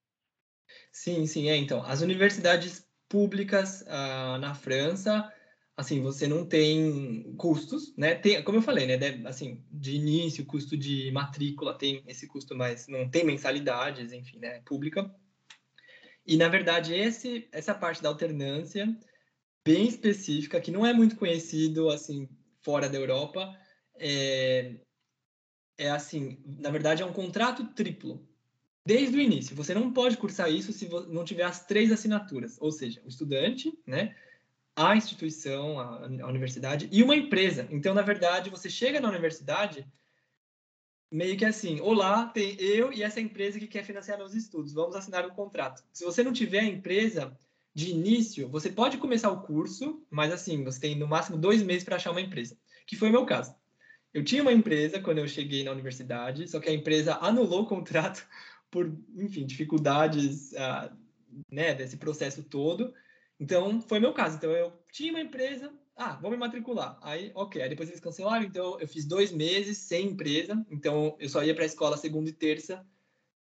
Sim, 0.90 1.26
sim, 1.26 1.48
é. 1.48 1.56
Então, 1.56 1.84
as 1.84 2.00
universidades 2.00 2.86
públicas 3.08 3.82
uh, 3.82 4.38
na 4.38 4.54
França, 4.54 5.30
assim, 5.76 6.00
você 6.00 6.26
não 6.26 6.46
tem 6.46 7.34
custos, 7.36 7.94
né? 7.96 8.14
Tem, 8.14 8.42
como 8.42 8.58
eu 8.58 8.62
falei, 8.62 8.86
né? 8.86 8.96
Deve, 8.96 9.26
assim, 9.26 9.64
de 9.70 9.96
início, 9.96 10.46
custo 10.46 10.76
de 10.76 11.10
matrícula 11.12 11.76
tem 11.76 12.02
esse 12.06 12.26
custo, 12.26 12.54
mas 12.54 12.86
não 12.88 13.10
tem 13.10 13.24
mensalidades, 13.24 14.12
enfim, 14.12 14.38
né? 14.38 14.60
Pública. 14.64 15.14
E, 16.26 16.36
na 16.36 16.48
verdade, 16.48 16.94
esse, 16.94 17.48
essa 17.52 17.74
parte 17.74 18.02
da 18.02 18.08
alternância 18.08 18.86
bem 19.64 19.86
específica, 19.86 20.60
que 20.60 20.70
não 20.70 20.84
é 20.86 20.92
muito 20.92 21.16
conhecido, 21.16 21.88
assim, 21.88 22.28
fora 22.60 22.88
da 22.88 22.98
Europa, 22.98 23.56
é, 23.94 24.76
é 25.78 25.90
assim, 25.90 26.42
na 26.44 26.70
verdade, 26.70 27.02
é 27.02 27.06
um 27.06 27.12
contrato 27.12 27.66
triplo. 27.74 28.26
Desde 28.84 29.16
o 29.16 29.20
início, 29.20 29.54
você 29.54 29.74
não 29.74 29.92
pode 29.92 30.16
cursar 30.16 30.50
isso 30.50 30.72
se 30.72 30.88
não 31.08 31.24
tiver 31.24 31.44
as 31.44 31.64
três 31.64 31.92
assinaturas, 31.92 32.56
ou 32.60 32.72
seja, 32.72 33.00
o 33.04 33.08
estudante, 33.08 33.72
né, 33.86 34.16
a 34.74 34.96
instituição, 34.96 35.78
a, 35.78 36.06
a 36.06 36.26
universidade 36.26 36.88
e 36.90 37.02
uma 37.02 37.14
empresa. 37.14 37.68
Então, 37.70 37.94
na 37.94 38.02
verdade, 38.02 38.50
você 38.50 38.68
chega 38.68 39.00
na 39.00 39.08
universidade 39.08 39.86
meio 41.12 41.36
que 41.36 41.44
assim, 41.44 41.78
olá, 41.80 42.26
tem 42.26 42.56
eu 42.58 42.90
e 42.90 43.02
essa 43.02 43.20
empresa 43.20 43.58
que 43.58 43.66
quer 43.66 43.84
financiar 43.84 44.16
meus 44.16 44.34
estudos, 44.34 44.72
vamos 44.72 44.96
assinar 44.96 45.26
um 45.26 45.34
contrato. 45.34 45.84
Se 45.92 46.04
você 46.04 46.24
não 46.24 46.32
tiver 46.32 46.60
a 46.60 46.64
empresa 46.64 47.38
de 47.74 47.90
início, 47.90 48.48
você 48.48 48.70
pode 48.70 48.96
começar 48.96 49.30
o 49.30 49.42
curso, 49.42 50.02
mas 50.10 50.32
assim, 50.32 50.64
você 50.64 50.80
tem 50.80 50.94
no 50.94 51.06
máximo 51.06 51.36
dois 51.36 51.62
meses 51.62 51.84
para 51.84 51.96
achar 51.96 52.10
uma 52.10 52.20
empresa, 52.20 52.56
que 52.86 52.96
foi 52.96 53.10
o 53.10 53.12
meu 53.12 53.26
caso. 53.26 53.54
Eu 54.12 54.24
tinha 54.24 54.42
uma 54.42 54.52
empresa 54.52 55.00
quando 55.00 55.18
eu 55.18 55.28
cheguei 55.28 55.62
na 55.62 55.70
universidade, 55.70 56.48
só 56.48 56.58
que 56.58 56.70
a 56.70 56.74
empresa 56.74 57.18
anulou 57.20 57.62
o 57.62 57.66
contrato 57.66 58.26
por, 58.70 58.90
enfim, 59.14 59.44
dificuldades 59.44 60.52
uh, 60.52 60.96
né, 61.50 61.74
desse 61.74 61.98
processo 61.98 62.42
todo. 62.42 62.94
Então, 63.38 63.80
foi 63.82 64.00
meu 64.00 64.14
caso. 64.14 64.36
Então, 64.36 64.50
eu 64.52 64.72
tinha 64.90 65.12
uma 65.12 65.20
empresa, 65.20 65.72
ah, 65.96 66.18
vou 66.20 66.30
me 66.30 66.36
matricular. 66.36 66.98
Aí, 67.02 67.30
ok. 67.34 67.62
Aí 67.62 67.68
depois 67.68 67.88
eles 67.88 68.00
cancelaram, 68.00 68.44
então 68.44 68.80
eu 68.80 68.88
fiz 68.88 69.04
dois 69.04 69.30
meses 69.32 69.78
sem 69.78 70.08
empresa. 70.08 70.64
Então, 70.70 71.16
eu 71.18 71.28
só 71.28 71.42
ia 71.44 71.54
para 71.54 71.64
a 71.64 71.66
escola 71.66 71.96
segunda 71.96 72.30
e 72.30 72.32
terça, 72.32 72.86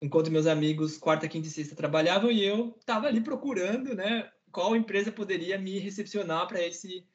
enquanto 0.00 0.30
meus 0.30 0.46
amigos 0.46 0.96
quarta, 0.98 1.28
quinta 1.28 1.48
e 1.48 1.50
sexta 1.50 1.74
trabalhavam 1.74 2.30
e 2.30 2.44
eu 2.44 2.76
estava 2.78 3.08
ali 3.08 3.20
procurando, 3.20 3.94
né, 3.94 4.30
qual 4.52 4.76
empresa 4.76 5.10
poderia 5.10 5.58
me 5.58 5.78
recepcionar 5.78 6.46
para 6.46 6.64
esse 6.64 7.06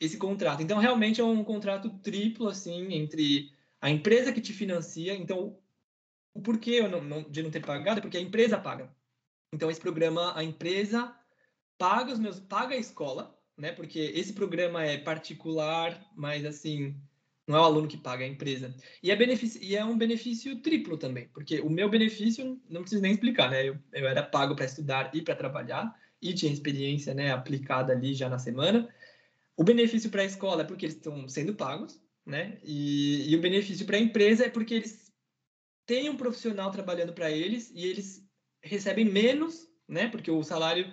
esse 0.00 0.16
contrato. 0.16 0.62
Então, 0.62 0.78
realmente 0.78 1.20
é 1.20 1.24
um 1.24 1.44
contrato 1.44 1.90
triplo, 1.98 2.48
assim, 2.48 2.94
entre 2.94 3.52
a 3.82 3.90
empresa 3.90 4.32
que 4.32 4.40
te 4.40 4.50
financia. 4.50 5.14
Então, 5.14 5.58
o 6.32 6.40
porquê 6.40 6.80
não, 6.88 7.02
não, 7.02 7.22
de 7.22 7.42
não 7.42 7.50
ter 7.50 7.64
pagado 7.64 7.98
é 7.98 8.00
porque 8.00 8.16
a 8.16 8.20
empresa 8.20 8.58
paga. 8.58 8.90
Então, 9.52 9.70
esse 9.70 9.80
programa, 9.80 10.32
a 10.34 10.42
empresa 10.42 11.14
paga 11.76 12.12
os 12.12 12.18
meus, 12.18 12.40
paga 12.40 12.74
a 12.74 12.78
escola, 12.78 13.38
né? 13.60 13.72
Porque 13.72 13.98
esse 13.98 14.32
programa 14.32 14.84
é 14.84 14.96
particular, 14.98 16.00
mas 16.16 16.44
assim, 16.44 16.96
não 17.46 17.58
é 17.58 17.60
o 17.60 17.64
aluno 17.64 17.88
que 17.88 17.96
paga, 17.96 18.24
é 18.24 18.26
a 18.26 18.30
empresa. 18.30 18.74
E 19.02 19.10
é, 19.10 19.16
benefício, 19.16 19.62
e 19.62 19.76
é 19.76 19.84
um 19.84 19.96
benefício 19.96 20.60
triplo 20.60 20.96
também, 20.96 21.28
porque 21.28 21.60
o 21.60 21.68
meu 21.68 21.88
benefício, 21.88 22.60
não 22.68 22.80
preciso 22.80 23.02
nem 23.02 23.12
explicar, 23.12 23.50
né? 23.50 23.68
Eu, 23.68 23.78
eu 23.92 24.08
era 24.08 24.22
pago 24.22 24.56
para 24.56 24.64
estudar 24.64 25.10
e 25.14 25.22
para 25.22 25.36
trabalhar, 25.36 25.94
e 26.22 26.34
tinha 26.34 26.52
experiência 26.52 27.14
né, 27.14 27.32
aplicada 27.32 27.92
ali 27.92 28.14
já 28.14 28.28
na 28.28 28.38
semana. 28.38 28.88
O 29.56 29.64
benefício 29.64 30.10
para 30.10 30.22
a 30.22 30.26
escola 30.26 30.62
é 30.62 30.64
porque 30.64 30.86
eles 30.86 30.96
estão 30.96 31.28
sendo 31.28 31.54
pagos, 31.54 32.00
né? 32.24 32.58
E, 32.62 33.30
e 33.30 33.36
o 33.36 33.40
benefício 33.40 33.86
para 33.86 33.96
a 33.96 34.00
empresa 34.00 34.46
é 34.46 34.48
porque 34.48 34.74
eles 34.74 35.12
têm 35.86 36.08
um 36.08 36.16
profissional 36.16 36.70
trabalhando 36.70 37.12
para 37.12 37.30
eles 37.30 37.70
e 37.74 37.84
eles 37.84 38.24
recebem 38.62 39.04
menos, 39.04 39.68
né? 39.88 40.08
Porque 40.08 40.30
o 40.30 40.42
salário 40.42 40.92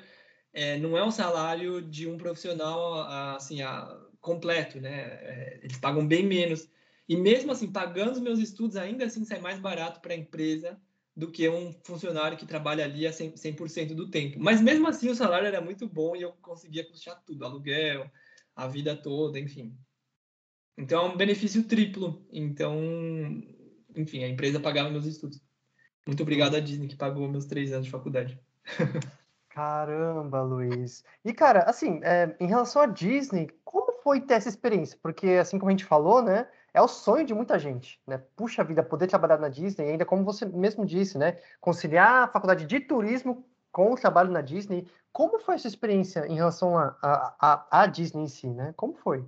é, 0.58 0.76
não 0.80 0.98
é 0.98 1.04
o 1.04 1.12
salário 1.12 1.80
de 1.84 2.08
um 2.08 2.18
profissional 2.18 3.02
assim 3.36 3.62
a, 3.62 3.96
completo, 4.20 4.82
né? 4.82 5.02
É, 5.22 5.60
eles 5.62 5.78
pagam 5.78 6.06
bem 6.06 6.26
menos. 6.26 6.68
E 7.08 7.16
mesmo 7.16 7.52
assim, 7.52 7.72
pagando 7.72 8.14
os 8.14 8.20
meus 8.20 8.40
estudos, 8.40 8.76
ainda 8.76 9.06
assim 9.06 9.24
sai 9.24 9.40
mais 9.40 9.60
barato 9.60 10.02
para 10.02 10.14
a 10.14 10.18
empresa 10.18 10.76
do 11.16 11.32
que 11.32 11.48
um 11.48 11.72
funcionário 11.84 12.38
que 12.40 12.46
trabalha 12.48 12.84
ali 12.84 13.06
a 13.06 13.12
100%, 13.12 13.68
100 13.68 13.88
do 13.96 14.10
tempo. 14.10 14.40
Mas 14.40 14.60
mesmo 14.60 14.88
assim, 14.88 15.10
o 15.10 15.16
salário 15.16 15.46
era 15.46 15.62
muito 15.62 15.88
bom 15.88 16.16
e 16.16 16.24
eu 16.24 16.34
conseguia 16.42 16.84
custear 16.84 17.22
tudo, 17.24 17.46
aluguel, 17.46 18.10
a 18.56 18.68
vida 18.68 18.96
toda, 18.96 19.40
enfim. 19.40 19.78
Então 20.76 21.06
é 21.06 21.10
um 21.10 21.18
benefício 21.18 21.64
triplo. 21.64 22.26
Então, 22.32 22.80
enfim, 23.96 24.24
a 24.24 24.28
empresa 24.28 24.60
pagava 24.60 24.90
meus 24.90 25.06
estudos. 25.06 25.40
Muito 26.08 26.24
obrigado 26.24 26.56
à 26.56 26.60
Disney 26.60 26.88
que 26.88 26.96
pagou 26.96 27.30
meus 27.30 27.46
três 27.46 27.72
anos 27.72 27.86
de 27.86 27.92
faculdade. 27.92 28.40
Caramba, 29.58 30.44
Luiz. 30.44 31.04
E, 31.26 31.34
cara, 31.34 31.64
assim, 31.64 32.00
é, 32.04 32.36
em 32.40 32.46
relação 32.46 32.80
à 32.80 32.86
Disney, 32.86 33.50
como 33.66 33.92
foi 34.04 34.22
ter 34.22 34.36
essa 34.36 34.48
experiência? 34.48 35.00
Porque, 35.02 35.30
assim 35.30 35.58
como 35.58 35.70
a 35.70 35.72
gente 35.72 35.84
falou, 35.84 36.22
né, 36.22 36.48
é 36.72 36.80
o 36.80 36.88
sonho 36.88 37.26
de 37.26 37.34
muita 37.34 37.58
gente, 37.58 38.00
né? 38.06 38.22
Puxa 38.36 38.64
vida, 38.64 38.84
poder 38.84 39.08
trabalhar 39.08 39.40
na 39.40 39.50
Disney, 39.50 39.90
ainda 39.90 40.06
como 40.06 40.24
você 40.24 40.46
mesmo 40.46 40.86
disse, 40.86 41.18
né, 41.18 41.40
conciliar 41.60 42.26
a 42.26 42.28
faculdade 42.28 42.68
de 42.68 42.80
turismo 42.80 43.48
com 43.72 43.92
o 43.92 43.96
trabalho 43.96 44.30
na 44.32 44.42
Disney. 44.42 44.86
Como 45.12 45.40
foi 45.40 45.56
essa 45.56 45.68
experiência 45.68 46.28
em 46.28 46.36
relação 46.36 46.78
a, 46.78 46.96
a, 47.02 47.36
a, 47.42 47.82
a 47.82 47.88
Disney 47.88 48.26
em 48.26 48.28
si, 48.28 48.48
né? 48.48 48.76
Como 48.78 48.94
foi? 48.94 49.26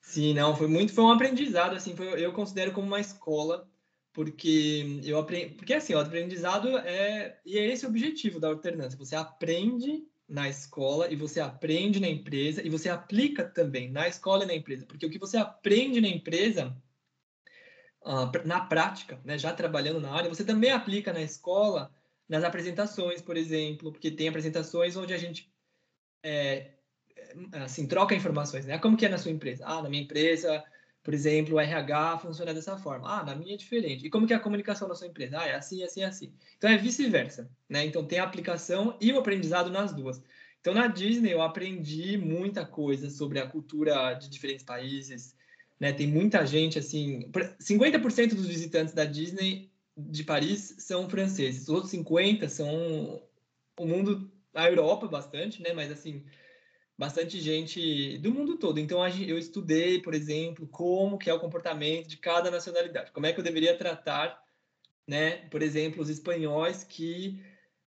Sim, 0.00 0.34
não, 0.34 0.54
foi 0.54 0.68
muito, 0.68 0.94
foi 0.94 1.02
um 1.02 1.10
aprendizado, 1.10 1.74
assim, 1.74 1.96
foi, 1.96 2.24
eu 2.24 2.32
considero 2.32 2.70
como 2.70 2.86
uma 2.86 3.00
escola, 3.00 3.68
porque 4.12 5.00
eu 5.04 5.18
aprendi, 5.18 5.54
porque 5.54 5.74
assim, 5.74 5.94
o 5.94 6.00
aprendizado 6.00 6.76
é, 6.78 7.40
e 7.44 7.58
é 7.58 7.66
esse 7.66 7.86
o 7.86 7.88
objetivo 7.88 8.38
da 8.38 8.48
alternância, 8.48 8.98
você 8.98 9.16
aprende 9.16 10.06
na 10.28 10.48
escola 10.48 11.10
e 11.10 11.16
você 11.16 11.40
aprende 11.40 12.00
na 12.00 12.08
empresa 12.08 12.64
e 12.64 12.70
você 12.70 12.88
aplica 12.88 13.44
também 13.44 13.90
na 13.90 14.08
escola 14.08 14.44
e 14.44 14.46
na 14.46 14.54
empresa, 14.54 14.86
porque 14.86 15.06
o 15.06 15.10
que 15.10 15.18
você 15.18 15.36
aprende 15.36 16.00
na 16.00 16.08
empresa, 16.08 16.76
uh, 18.04 18.46
na 18.46 18.60
prática, 18.60 19.20
né, 19.24 19.38
já 19.38 19.52
trabalhando 19.52 20.00
na 20.00 20.12
área, 20.12 20.28
você 20.28 20.44
também 20.44 20.70
aplica 20.70 21.12
na 21.12 21.22
escola 21.22 21.90
nas 22.28 22.44
apresentações, 22.44 23.20
por 23.20 23.36
exemplo, 23.36 23.92
porque 23.92 24.10
tem 24.10 24.28
apresentações 24.28 24.96
onde 24.96 25.12
a 25.12 25.18
gente 25.18 25.52
é, 26.22 26.72
assim 27.52 27.86
troca 27.86 28.14
informações, 28.14 28.64
né? 28.64 28.78
Como 28.78 28.96
que 28.96 29.04
é 29.04 29.08
na 29.08 29.18
sua 29.18 29.30
empresa? 29.30 29.64
Ah, 29.66 29.82
na 29.82 29.88
minha 29.88 30.02
empresa 30.02 30.64
por 31.02 31.12
exemplo, 31.12 31.56
o 31.56 31.60
RH 31.60 32.18
funciona 32.18 32.54
dessa 32.54 32.76
forma. 32.76 33.20
Ah, 33.20 33.24
na 33.24 33.34
minha 33.34 33.54
é 33.54 33.56
diferente. 33.56 34.06
E 34.06 34.10
como 34.10 34.26
que 34.26 34.32
é 34.32 34.36
a 34.36 34.40
comunicação 34.40 34.86
da 34.86 34.94
sua 34.94 35.08
empresa? 35.08 35.40
Ah, 35.40 35.46
é 35.46 35.54
assim, 35.54 35.82
assim, 35.82 36.04
assim. 36.04 36.32
Então 36.56 36.70
é 36.70 36.78
vice-versa, 36.78 37.50
né? 37.68 37.84
Então 37.84 38.04
tem 38.04 38.20
a 38.20 38.24
aplicação 38.24 38.96
e 39.00 39.12
o 39.12 39.18
aprendizado 39.18 39.70
nas 39.70 39.92
duas. 39.92 40.22
Então 40.60 40.72
na 40.72 40.86
Disney 40.86 41.32
eu 41.32 41.42
aprendi 41.42 42.16
muita 42.16 42.64
coisa 42.64 43.10
sobre 43.10 43.40
a 43.40 43.46
cultura 43.46 44.14
de 44.14 44.30
diferentes 44.30 44.64
países, 44.64 45.34
né? 45.80 45.92
Tem 45.92 46.06
muita 46.06 46.46
gente 46.46 46.78
assim, 46.78 47.28
50% 47.58 48.36
dos 48.36 48.46
visitantes 48.46 48.94
da 48.94 49.04
Disney 49.04 49.72
de 49.96 50.22
Paris 50.22 50.76
são 50.78 51.10
franceses. 51.10 51.62
Os 51.62 51.68
outros 51.68 51.90
50 51.90 52.48
são 52.48 53.20
o 53.76 53.86
mundo, 53.86 54.30
a 54.54 54.68
Europa 54.68 55.08
bastante, 55.08 55.60
né? 55.60 55.72
Mas 55.72 55.90
assim, 55.90 56.24
bastante 57.02 57.40
gente 57.40 58.16
do 58.18 58.32
mundo 58.32 58.56
todo. 58.56 58.78
Então 58.78 59.04
eu 59.08 59.36
estudei, 59.36 60.00
por 60.00 60.14
exemplo, 60.14 60.68
como 60.68 61.18
que 61.18 61.28
é 61.28 61.34
o 61.34 61.40
comportamento 61.40 62.06
de 62.06 62.16
cada 62.16 62.48
nacionalidade. 62.48 63.10
Como 63.10 63.26
é 63.26 63.32
que 63.32 63.40
eu 63.40 63.44
deveria 63.44 63.76
tratar, 63.76 64.40
né? 65.04 65.48
Por 65.48 65.62
exemplo, 65.62 66.00
os 66.00 66.08
espanhóis 66.08 66.84
que 66.84 67.42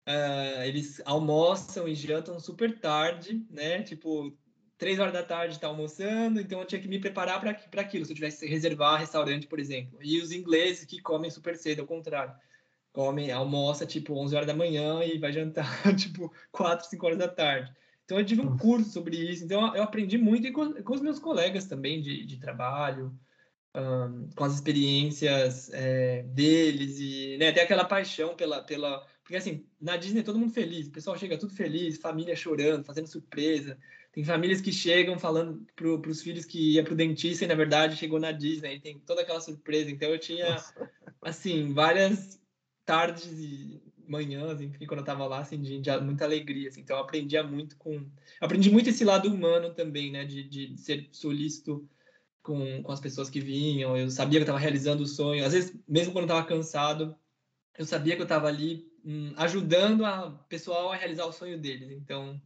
uh, 0.06 0.63
eles 0.63 1.01
almoçam 1.06 1.88
e 1.88 1.95
jantam 1.95 2.38
super 2.41 2.78
tarde, 2.78 3.41
né? 3.49 3.82
Tipo 3.84 4.38
três 4.78 4.99
horas 4.99 5.13
da 5.13 5.23
tarde 5.23 5.56
está 5.56 5.67
almoçando, 5.67 6.41
então 6.41 6.60
eu 6.60 6.65
tinha 6.65 6.82
que 6.82 6.88
me 6.89 6.99
preparar 6.99 7.39
para 7.39 7.82
aquilo, 7.82 8.04
se 8.04 8.12
eu 8.12 8.15
tivesse 8.15 8.45
que 8.45 8.51
reservar 8.51 8.99
restaurante, 8.99 9.47
por 9.47 9.60
exemplo. 9.60 9.97
E 10.04 10.19
os 10.19 10.34
ingleses 10.34 10.84
que 10.84 11.01
comem 11.01 11.32
super 11.32 11.56
cedo, 11.56 11.80
ao 11.80 11.88
contrário. 11.88 12.36
Comem, 12.91 13.32
almoça 13.32 13.86
tipo 13.86 14.13
11 14.13 14.36
horas 14.36 14.47
da 14.47 14.54
manhã 14.54 15.01
e 15.06 15.17
vai 15.17 15.32
jantar 15.32 15.65
tipo 15.95 16.34
4, 16.51 16.89
5 16.89 17.06
horas 17.06 17.17
da 17.17 17.30
tarde. 17.30 17.73
Então, 18.05 18.19
eu 18.19 18.25
tive 18.25 18.41
um 18.41 18.55
curso 18.55 18.91
sobre 18.91 19.17
isso. 19.17 19.43
Então, 19.43 19.75
eu 19.75 19.83
aprendi 19.83 20.17
muito 20.17 20.51
com, 20.53 20.73
com 20.83 20.93
os 20.93 21.01
meus 21.01 21.19
colegas 21.19 21.65
também 21.65 22.01
de, 22.01 22.23
de 22.25 22.39
trabalho, 22.39 23.17
um, 23.75 24.29
com 24.35 24.43
as 24.43 24.53
experiências 24.53 25.69
é, 25.73 26.21
deles 26.23 26.99
e 26.99 27.35
né, 27.37 27.49
até 27.49 27.63
aquela 27.63 27.83
paixão 27.83 28.35
pela, 28.35 28.63
pela... 28.63 29.05
Porque, 29.23 29.35
assim, 29.35 29.65
na 29.81 29.97
Disney 29.97 30.21
todo 30.21 30.37
mundo 30.37 30.53
feliz. 30.53 30.87
O 30.87 30.91
pessoal 30.91 31.17
chega 31.17 31.37
tudo 31.37 31.55
feliz, 31.55 31.97
família 31.97 32.35
chorando, 32.35 32.85
fazendo 32.85 33.07
surpresa. 33.07 33.75
Tem 34.13 34.23
famílias 34.23 34.61
que 34.61 34.71
chegam 34.71 35.17
falando 35.17 35.65
para 35.75 36.09
os 36.09 36.21
filhos 36.21 36.45
que 36.45 36.75
ia 36.75 36.83
para 36.83 36.93
o 36.93 36.95
dentista 36.95 37.43
e, 37.43 37.47
na 37.47 37.55
verdade, 37.55 37.97
chegou 37.97 38.19
na 38.19 38.31
Disney. 38.31 38.79
Tem 38.79 38.99
toda 38.99 39.23
aquela 39.23 39.41
surpresa. 39.41 39.89
Então, 39.89 40.09
eu 40.09 40.19
tinha, 40.19 40.63
assim, 41.23 41.73
várias 41.73 42.39
tardes 42.85 43.31
e 43.39 43.81
manhãs, 44.07 44.61
enfim, 44.61 44.85
quando 44.85 44.99
eu 44.99 45.03
estava 45.03 45.25
lá, 45.25 45.39
assim, 45.39 45.61
de, 45.61 45.79
de, 45.79 45.97
muita 46.01 46.25
alegria, 46.25 46.69
assim, 46.69 46.81
então 46.81 46.97
eu 46.97 47.03
aprendia 47.03 47.43
muito 47.43 47.77
com... 47.77 48.05
aprendi 48.39 48.69
muito 48.69 48.89
esse 48.89 49.03
lado 49.03 49.27
humano 49.33 49.73
também, 49.73 50.11
né, 50.11 50.25
de, 50.25 50.43
de 50.43 50.77
ser 50.77 51.09
solícito 51.11 51.87
com, 52.41 52.83
com 52.83 52.91
as 52.91 52.99
pessoas 52.99 53.29
que 53.29 53.39
vinham, 53.39 53.97
eu 53.97 54.09
sabia 54.09 54.39
que 54.39 54.43
eu 54.43 54.45
estava 54.45 54.59
realizando 54.59 55.03
o 55.03 55.07
sonho, 55.07 55.45
às 55.45 55.53
vezes, 55.53 55.77
mesmo 55.87 56.13
quando 56.13 56.29
eu 56.29 56.35
estava 56.35 56.47
cansado, 56.47 57.15
eu 57.77 57.85
sabia 57.85 58.15
que 58.15 58.21
eu 58.21 58.25
estava 58.25 58.47
ali 58.47 58.91
hum, 59.03 59.33
ajudando 59.37 60.05
a 60.05 60.31
pessoal 60.49 60.91
a 60.91 60.95
realizar 60.95 61.25
o 61.25 61.33
sonho 61.33 61.59
deles, 61.59 61.91
então 61.91 62.41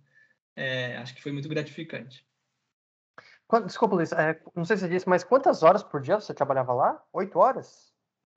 é, 0.55 0.97
acho 0.97 1.15
que 1.15 1.21
foi 1.21 1.31
muito 1.31 1.49
gratificante. 1.49 2.27
Desculpa, 3.65 3.95
Luiz, 3.95 4.11
é, 4.11 4.39
não 4.55 4.63
sei 4.63 4.77
se 4.77 4.83
você 4.83 4.89
disse, 4.89 5.09
mas 5.09 5.23
quantas 5.23 5.63
horas 5.63 5.81
por 5.81 6.01
dia 6.01 6.19
você 6.19 6.35
trabalhava 6.35 6.71
lá? 6.71 7.03
Oito 7.11 7.39
horas? 7.39 7.88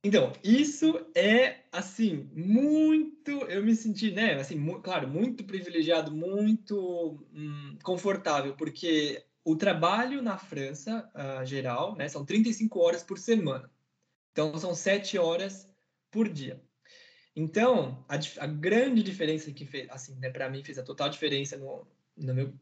Então, 0.05 0.33
isso 0.43 1.07
é, 1.15 1.61
assim, 1.71 2.29
muito. 2.35 3.31
Eu 3.49 3.62
me 3.62 3.75
senti, 3.77 4.11
né, 4.11 4.35
assim, 4.35 4.57
mu 4.57 4.81
claro, 4.83 5.07
muito 5.09 5.45
privilegiado, 5.45 6.11
muito 6.11 7.25
hum, 7.33 7.79
confortável, 7.85 8.57
porque 8.57 9.25
o 9.45 9.55
trabalho 9.55 10.21
na 10.21 10.37
França, 10.37 11.09
uh, 11.15 11.47
geral, 11.47 11.97
né, 11.97 12.09
são 12.09 12.25
35 12.25 12.81
horas 12.81 13.05
por 13.05 13.17
semana. 13.19 13.71
Então, 14.33 14.57
são 14.59 14.75
7 14.75 15.19
horas 15.19 15.69
por 16.11 16.29
dia. 16.29 16.61
Então, 17.37 18.05
a, 18.09 18.17
a 18.41 18.47
grande 18.47 19.03
diferença 19.03 19.53
que 19.53 19.65
fez, 19.65 19.88
assim, 19.91 20.17
né, 20.17 20.31
para 20.31 20.51
mim, 20.51 20.65
fez 20.65 20.79
a 20.79 20.83
total 20.83 21.09
diferença 21.11 21.57
no, 21.57 21.87
no 22.17 22.35
meu 22.35 22.53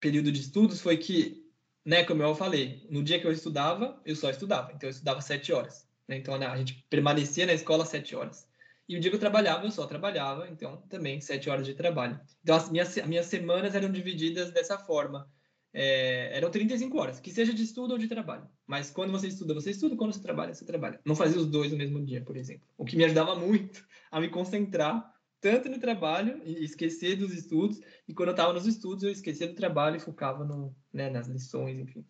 período 0.00 0.32
de 0.32 0.40
estudos 0.40 0.80
foi 0.80 0.96
que, 0.96 1.46
né, 1.84 2.04
como 2.04 2.22
eu 2.22 2.34
falei, 2.34 2.86
no 2.90 3.02
dia 3.02 3.20
que 3.20 3.26
eu 3.26 3.32
estudava, 3.32 4.00
eu 4.06 4.16
só 4.16 4.30
estudava. 4.30 4.72
Então, 4.72 4.88
eu 4.88 4.92
estudava 4.92 5.20
7 5.20 5.52
horas. 5.52 5.91
Né? 6.12 6.18
Então, 6.18 6.34
a 6.34 6.56
gente 6.56 6.84
permanecia 6.90 7.46
na 7.46 7.54
escola 7.54 7.86
sete 7.86 8.14
horas. 8.14 8.46
E 8.88 8.96
o 8.96 9.00
eu 9.00 9.18
trabalhava, 9.18 9.64
eu 9.64 9.70
só 9.70 9.86
trabalhava, 9.86 10.48
então 10.48 10.76
também 10.88 11.20
sete 11.20 11.48
horas 11.48 11.64
de 11.64 11.74
trabalho. 11.74 12.20
Então, 12.42 12.54
as 12.54 12.70
minhas, 12.70 12.98
as 12.98 13.06
minhas 13.06 13.26
semanas 13.26 13.74
eram 13.74 13.90
divididas 13.90 14.50
dessa 14.50 14.76
forma. 14.78 15.26
É, 15.74 16.36
eram 16.36 16.50
35 16.50 16.98
horas, 16.98 17.18
que 17.18 17.30
seja 17.30 17.54
de 17.54 17.62
estudo 17.62 17.92
ou 17.92 17.98
de 17.98 18.06
trabalho. 18.06 18.46
Mas 18.66 18.90
quando 18.90 19.10
você 19.10 19.28
estuda, 19.28 19.54
você 19.54 19.70
estuda, 19.70 19.96
quando 19.96 20.12
você 20.12 20.20
trabalha, 20.20 20.52
você 20.52 20.66
trabalha. 20.66 21.00
Não 21.02 21.16
fazia 21.16 21.40
os 21.40 21.46
dois 21.46 21.72
no 21.72 21.78
mesmo 21.78 22.04
dia, 22.04 22.20
por 22.20 22.36
exemplo. 22.36 22.68
O 22.76 22.84
que 22.84 22.94
me 22.94 23.04
ajudava 23.04 23.34
muito 23.34 23.82
a 24.10 24.20
me 24.20 24.28
concentrar 24.28 25.10
tanto 25.40 25.70
no 25.70 25.78
trabalho 25.78 26.42
e 26.44 26.62
esquecer 26.62 27.16
dos 27.16 27.32
estudos, 27.32 27.80
e 28.06 28.12
quando 28.12 28.28
eu 28.28 28.32
estava 28.32 28.52
nos 28.52 28.66
estudos, 28.66 29.02
eu 29.02 29.10
esquecia 29.10 29.48
do 29.48 29.54
trabalho 29.54 29.96
e 29.96 30.00
focava 30.00 30.44
no, 30.44 30.76
né, 30.92 31.08
nas 31.08 31.26
lições, 31.26 31.78
enfim. 31.78 32.04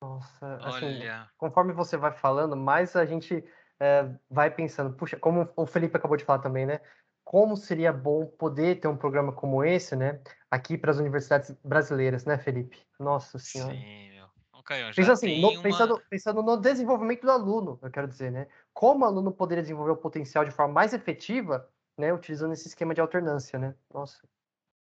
Nossa, 0.00 0.56
assim, 0.56 0.86
Olha. 0.86 1.30
conforme 1.38 1.72
você 1.72 1.96
vai 1.96 2.12
falando, 2.12 2.56
mais 2.56 2.94
a 2.94 3.04
gente 3.04 3.44
é, 3.80 4.08
vai 4.28 4.50
pensando, 4.50 4.94
puxa, 4.94 5.16
como 5.16 5.48
o 5.56 5.66
Felipe 5.66 5.96
acabou 5.96 6.16
de 6.16 6.24
falar 6.24 6.40
também, 6.40 6.66
né? 6.66 6.80
Como 7.24 7.56
seria 7.56 7.92
bom 7.92 8.26
poder 8.26 8.78
ter 8.78 8.88
um 8.88 8.96
programa 8.96 9.32
como 9.32 9.64
esse, 9.64 9.96
né? 9.96 10.20
Aqui 10.50 10.78
para 10.78 10.90
as 10.90 10.98
universidades 10.98 11.50
brasileiras, 11.64 12.24
né, 12.24 12.38
Felipe? 12.38 12.80
Nossa 13.00 13.38
Senhora. 13.38 13.74
Sim, 13.74 14.10
meu. 14.10 14.26
Okay, 14.52 14.92
Pensa 14.94 15.12
assim, 15.12 15.40
no, 15.40 15.50
uma... 15.50 15.62
pensando, 15.62 16.02
pensando 16.10 16.42
no 16.42 16.56
desenvolvimento 16.56 17.22
do 17.22 17.30
aluno, 17.30 17.78
eu 17.82 17.90
quero 17.90 18.08
dizer, 18.08 18.32
né? 18.32 18.48
Como 18.74 19.04
o 19.04 19.08
aluno 19.08 19.32
poderia 19.32 19.62
desenvolver 19.62 19.92
o 19.92 19.96
potencial 19.96 20.44
de 20.44 20.50
forma 20.50 20.74
mais 20.74 20.92
efetiva, 20.92 21.68
né? 21.96 22.12
Utilizando 22.12 22.52
esse 22.52 22.68
esquema 22.68 22.92
de 22.92 23.00
alternância, 23.00 23.58
né? 23.58 23.74
Nossa. 23.92 24.26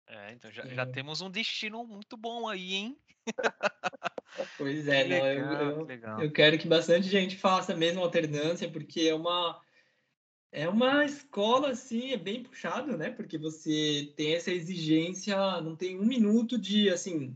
É, 0.08 0.32
então 0.32 0.50
já, 0.52 0.66
já 0.66 0.86
temos 0.86 1.22
um 1.22 1.30
destino 1.30 1.84
muito 1.86 2.16
bom 2.16 2.48
aí, 2.48 2.76
hein? 2.76 2.98
Pois 4.58 4.88
é, 4.88 5.08
não, 5.08 5.28
eu, 5.28 5.88
eu, 5.88 6.20
eu, 6.20 6.32
quero 6.32 6.58
que 6.58 6.68
bastante 6.68 7.08
gente 7.08 7.36
faça 7.36 7.76
mesmo 7.76 8.02
alternância, 8.02 8.70
porque 8.70 9.02
é 9.02 9.16
uma 9.16 9.60
é 10.52 10.68
uma 10.68 11.04
escola 11.06 11.70
assim, 11.70 12.12
é 12.14 12.18
bem 12.18 12.44
puxado, 12.44 12.98
né? 12.98 13.10
Porque 13.10 13.38
você 13.38 14.12
tem 14.16 14.36
essa 14.36 14.52
exigência, 14.52 15.36
não 15.62 15.76
tem 15.76 16.00
um 16.00 16.06
minuto 16.06 16.58
de 16.58 16.90
assim, 16.90 17.36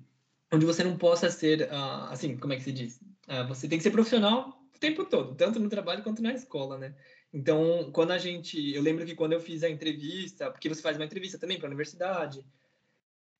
onde 0.52 0.66
você 0.66 0.84
não 0.84 0.98
possa 0.98 1.30
ser 1.30 1.64
uh, 1.64 2.10
assim, 2.10 2.38
como 2.38 2.54
é 2.54 2.56
que 2.56 2.64
se 2.64 2.72
diz? 2.72 3.00
Uh, 3.28 3.48
você 3.48 3.68
tem 3.68 3.78
que 3.78 3.84
ser 3.84 3.92
profissional 3.92 4.62
o 4.76 4.80
tempo 4.80 5.06
todo, 5.06 5.36
tanto 5.36 5.60
no 5.60 5.70
trabalho 5.70 6.04
quanto 6.04 6.22
na 6.22 6.34
escola, 6.34 6.78
né? 6.78 6.96
Então, 7.34 7.90
quando 7.94 8.12
a 8.12 8.18
gente, 8.18 8.74
eu 8.74 8.82
lembro 8.82 9.06
que 9.06 9.16
quando 9.16 9.34
eu 9.34 9.40
fiz 9.40 9.64
a 9.64 9.70
entrevista, 9.70 10.52
porque 10.52 10.68
você 10.68 10.82
faz 10.82 10.98
uma 10.98 11.06
entrevista 11.06 11.38
também 11.38 11.58
para 11.58 11.68
a 11.68 11.70
universidade, 11.70 12.46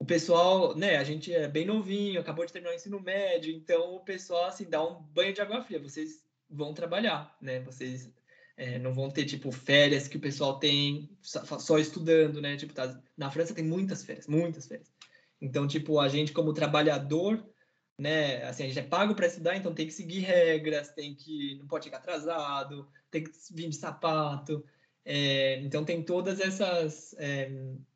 o 0.02 0.06
pessoal, 0.06 0.76
né, 0.76 0.98
a 0.98 1.04
gente 1.04 1.32
é 1.32 1.48
bem 1.48 1.64
novinho, 1.64 2.20
acabou 2.20 2.44
de 2.44 2.52
terminar 2.52 2.74
o 2.74 2.76
ensino 2.76 3.00
médio, 3.00 3.54
então 3.54 3.98
o 3.98 4.00
pessoal, 4.00 4.46
assim, 4.46 4.68
dá 4.68 4.84
um 4.84 5.00
banho 5.00 5.32
de 5.32 5.40
água 5.40 5.62
fria, 5.62 5.80
vocês 5.80 6.24
vão 6.50 6.74
trabalhar, 6.74 7.38
né, 7.40 7.60
vocês 7.60 8.12
é, 8.58 8.80
não 8.80 8.96
vão 8.96 9.12
ter, 9.12 9.26
tipo, 9.26 9.52
férias 9.52 10.08
que 10.08 10.18
o 10.18 10.20
pessoal 10.20 10.58
tem 10.58 11.08
só 11.22 11.78
estudando, 11.78 12.42
né, 12.42 12.58
tipo, 12.58 12.74
tá, 12.74 13.00
na 13.16 13.30
França 13.30 13.54
tem 13.54 13.64
muitas 13.64 14.04
férias, 14.04 14.26
muitas 14.26 14.66
férias. 14.66 14.92
Então, 15.40 15.68
tipo, 15.68 16.00
a 16.00 16.08
gente 16.08 16.34
como 16.34 16.52
trabalhador, 16.52 17.48
né, 17.96 18.44
assim, 18.46 18.64
a 18.64 18.68
gente 18.70 18.80
é 18.80 18.84
pago 18.84 19.14
para 19.14 19.28
estudar, 19.28 19.56
então 19.56 19.72
tem 19.72 19.86
que 19.86 19.94
seguir 19.94 20.22
regras, 20.22 20.90
tem 20.96 21.14
que, 21.14 21.60
não 21.60 21.68
pode 21.68 21.84
chegar 21.84 22.00
atrasado, 22.00 22.90
tem 23.12 23.24
que 23.24 23.30
vir 23.52 23.70
de 23.70 23.76
sapato, 23.76 24.66
é, 25.06 25.60
então 25.60 25.86
tem 25.86 26.02
todas 26.02 26.40
essas, 26.40 27.14
é, 27.20 27.52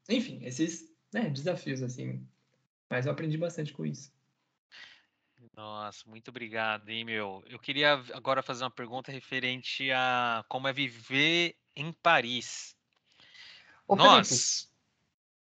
enfim, 0.08 0.46
esses 0.46 0.95
né, 1.15 1.30
desafios, 1.30 1.82
assim. 1.82 2.28
Mas 2.89 3.06
eu 3.06 3.13
aprendi 3.13 3.38
bastante 3.38 3.71
com 3.71 3.86
isso. 3.86 4.13
Nossa, 5.56 6.04
muito 6.10 6.28
obrigado, 6.28 6.89
hein, 6.89 7.06
meu. 7.06 7.41
Eu 7.47 7.58
queria 7.58 7.93
agora 8.13 8.43
fazer 8.43 8.65
uma 8.65 8.71
pergunta 8.71 9.12
referente 9.12 9.89
a 9.91 10.43
como 10.49 10.67
é 10.67 10.73
viver 10.73 11.56
em 11.73 11.93
Paris. 11.93 12.75
Ô, 13.88 13.95
Nós. 13.95 14.28
Felipe, 14.28 14.75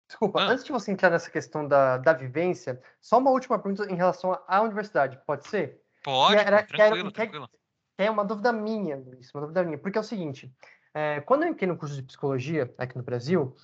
desculpa, 0.10 0.42
ah. 0.42 0.48
antes 0.48 0.66
de 0.66 0.72
você 0.74 0.92
entrar 0.92 1.10
nessa 1.10 1.32
questão 1.32 1.66
da, 1.66 1.98
da 1.98 2.12
vivência, 2.12 2.82
só 3.00 3.18
uma 3.18 3.32
última 3.32 3.58
pergunta 3.58 3.90
em 3.90 3.96
relação 3.96 4.38
à 4.46 4.62
universidade, 4.62 5.18
pode 5.26 5.48
ser? 5.48 5.82
Pode, 6.04 6.36
que 6.36 6.42
era, 6.42 6.64
tranquilo, 6.64 7.12
que 7.12 7.22
era, 7.22 7.30
tranquilo. 7.30 7.48
Que 7.48 8.04
é 8.04 8.12
uma 8.12 8.26
dúvida 8.26 8.52
minha, 8.52 8.98
Luiz, 8.98 9.34
uma 9.34 9.42
dúvida 9.42 9.64
minha, 9.64 9.78
porque 9.78 9.98
é 9.98 10.02
o 10.02 10.04
seguinte, 10.04 10.54
é, 10.94 11.22
quando 11.22 11.44
eu 11.44 11.50
entrei 11.50 11.70
no 11.70 11.78
curso 11.78 11.96
de 11.96 12.04
psicologia 12.04 12.74
aqui 12.78 12.98
no 12.98 13.04
Brasil, 13.04 13.56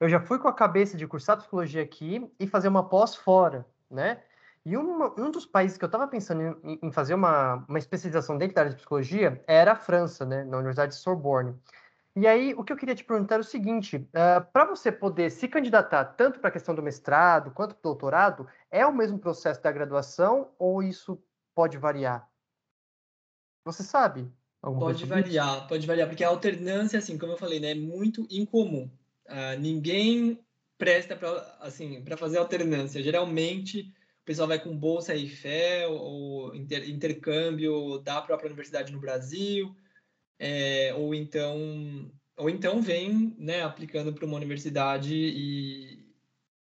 eu 0.00 0.08
já 0.08 0.20
fui 0.20 0.38
com 0.38 0.48
a 0.48 0.52
cabeça 0.52 0.96
de 0.96 1.06
cursar 1.06 1.36
psicologia 1.36 1.82
aqui 1.82 2.30
e 2.38 2.46
fazer 2.46 2.68
uma 2.68 2.88
pós 2.88 3.14
fora, 3.14 3.66
né? 3.90 4.22
E 4.64 4.76
uma, 4.76 5.18
um 5.18 5.30
dos 5.30 5.46
países 5.46 5.78
que 5.78 5.84
eu 5.84 5.88
estava 5.88 6.06
pensando 6.06 6.58
em, 6.62 6.78
em, 6.82 6.92
fazer 6.92 7.14
uma, 7.14 7.64
uma 7.68 7.78
especialização 7.78 8.36
dentro 8.36 8.54
da 8.54 8.62
área 8.62 8.70
de 8.70 8.76
psicologia 8.76 9.42
era 9.46 9.72
a 9.72 9.76
França, 9.76 10.26
né? 10.26 10.44
Na 10.44 10.58
Universidade 10.58 10.92
de 10.92 10.98
Sorbonne. 10.98 11.54
E 12.14 12.26
aí, 12.26 12.52
o 12.54 12.64
que 12.64 12.72
eu 12.72 12.76
queria 12.76 12.94
te 12.94 13.04
perguntar 13.04 13.36
é 13.36 13.38
o 13.38 13.44
seguinte: 13.44 13.96
uh, 13.96 14.08
eh, 14.12 14.40
para 14.40 14.64
você 14.64 14.90
poder 14.90 15.30
se 15.30 15.46
candidatar 15.46 16.04
tanto 16.04 16.40
para 16.40 16.48
a 16.48 16.52
questão 16.52 16.74
do 16.74 16.82
mestrado 16.82 17.52
quanto 17.52 17.76
do 17.76 17.80
doutorado, 17.82 18.46
é 18.70 18.84
o 18.84 18.92
mesmo 18.92 19.18
processo 19.18 19.62
da 19.62 19.70
graduação 19.70 20.50
ou 20.58 20.82
isso 20.82 21.22
pode 21.54 21.78
variar? 21.78 22.28
Você 23.64 23.82
sabe? 23.82 24.28
Pode 24.60 25.06
variar, 25.06 25.68
pode 25.68 25.86
variar, 25.86 26.08
porque 26.08 26.24
a 26.24 26.28
alternância, 26.28 26.98
assim, 26.98 27.16
como 27.16 27.32
eu 27.32 27.38
falei, 27.38 27.60
né, 27.60 27.70
é 27.70 27.74
muito 27.76 28.26
incomum. 28.30 28.90
Uh, 29.28 29.60
ninguém 29.60 30.40
presta 30.78 31.14
para 31.16 31.58
assim, 31.60 32.02
fazer 32.16 32.38
alternância. 32.38 33.02
Geralmente, 33.02 33.92
o 34.22 34.24
pessoal 34.24 34.48
vai 34.48 34.58
com 34.58 34.76
bolsa 34.76 35.14
Eiffel 35.14 35.92
ou 35.92 36.54
inter, 36.54 36.88
intercâmbio 36.88 37.98
da 37.98 38.22
própria 38.22 38.46
universidade 38.46 38.92
no 38.92 39.00
Brasil, 39.00 39.74
é, 40.38 40.94
ou 40.94 41.14
então 41.14 42.10
ou 42.36 42.48
então 42.48 42.80
vem 42.80 43.34
né, 43.36 43.62
aplicando 43.62 44.12
para 44.12 44.24
uma 44.24 44.36
universidade 44.36 45.12
e 45.12 46.06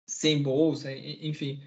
sem 0.07 0.43
bolsa, 0.43 0.91
enfim. 0.91 1.63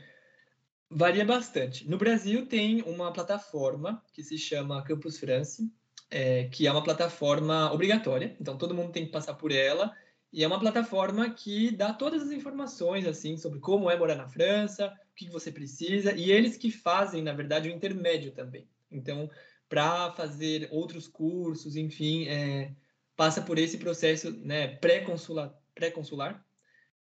Varia 0.89 1.23
bastante. 1.23 1.87
No 1.87 1.97
Brasil 1.97 2.47
tem 2.47 2.81
uma 2.81 3.13
plataforma 3.13 4.03
que 4.11 4.23
se 4.23 4.37
chama 4.37 4.83
Campus 4.83 5.19
France, 5.19 5.71
é, 6.09 6.45
que 6.45 6.67
é 6.67 6.71
uma 6.71 6.83
plataforma 6.83 7.71
obrigatória, 7.71 8.35
então 8.41 8.57
todo 8.57 8.73
mundo 8.73 8.91
tem 8.91 9.05
que 9.05 9.11
passar 9.11 9.35
por 9.35 9.51
ela, 9.51 9.95
e 10.33 10.43
é 10.43 10.47
uma 10.47 10.59
plataforma 10.59 11.29
que 11.29 11.69
dá 11.69 11.93
todas 11.93 12.23
as 12.23 12.31
informações 12.31 13.05
assim 13.05 13.37
sobre 13.37 13.59
como 13.59 13.89
é 13.89 13.95
morar 13.95 14.15
na 14.15 14.27
França, 14.27 14.91
o 15.11 15.15
que 15.15 15.29
você 15.29 15.51
precisa, 15.51 16.11
e 16.11 16.31
eles 16.31 16.57
que 16.57 16.71
fazem, 16.71 17.21
na 17.21 17.33
verdade, 17.33 17.69
o 17.69 17.71
intermédio 17.71 18.31
também. 18.31 18.67
Então, 18.91 19.29
para 19.69 20.11
fazer 20.13 20.67
outros 20.71 21.07
cursos, 21.07 21.75
enfim, 21.75 22.27
é, 22.27 22.73
passa 23.15 23.43
por 23.43 23.59
esse 23.59 23.77
processo 23.77 24.31
né, 24.31 24.69
pré-consular, 24.77 25.53
pré-consular 25.75 26.43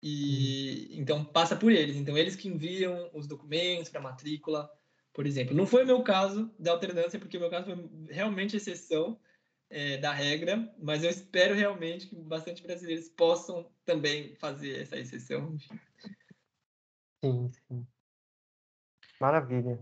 e 0.01 0.87
uhum. 0.89 1.01
então 1.01 1.23
passa 1.23 1.55
por 1.55 1.71
eles. 1.71 1.95
Então 1.97 2.17
eles 2.17 2.35
que 2.35 2.47
enviam 2.47 3.09
os 3.13 3.27
documentos 3.27 3.89
para 3.89 4.01
matrícula, 4.01 4.69
por 5.13 5.27
exemplo. 5.27 5.55
Não 5.55 5.67
foi 5.67 5.83
o 5.83 5.87
meu 5.87 6.01
caso 6.01 6.51
da 6.57 6.71
alternância, 6.71 7.19
porque 7.19 7.37
o 7.37 7.39
meu 7.39 7.51
caso 7.51 7.65
foi 7.67 7.89
realmente 8.09 8.57
exceção 8.57 9.19
é, 9.71 9.97
da 9.97 10.11
regra, 10.11 10.69
mas 10.77 11.03
eu 11.03 11.09
espero 11.09 11.55
realmente 11.55 12.07
que 12.07 12.15
bastante 12.15 12.61
brasileiros 12.61 13.07
possam 13.07 13.71
também 13.85 14.35
fazer 14.35 14.81
essa 14.81 14.97
exceção. 14.97 15.57
Sim, 17.23 17.49
sim. 17.67 17.87
Maravilha. 19.19 19.79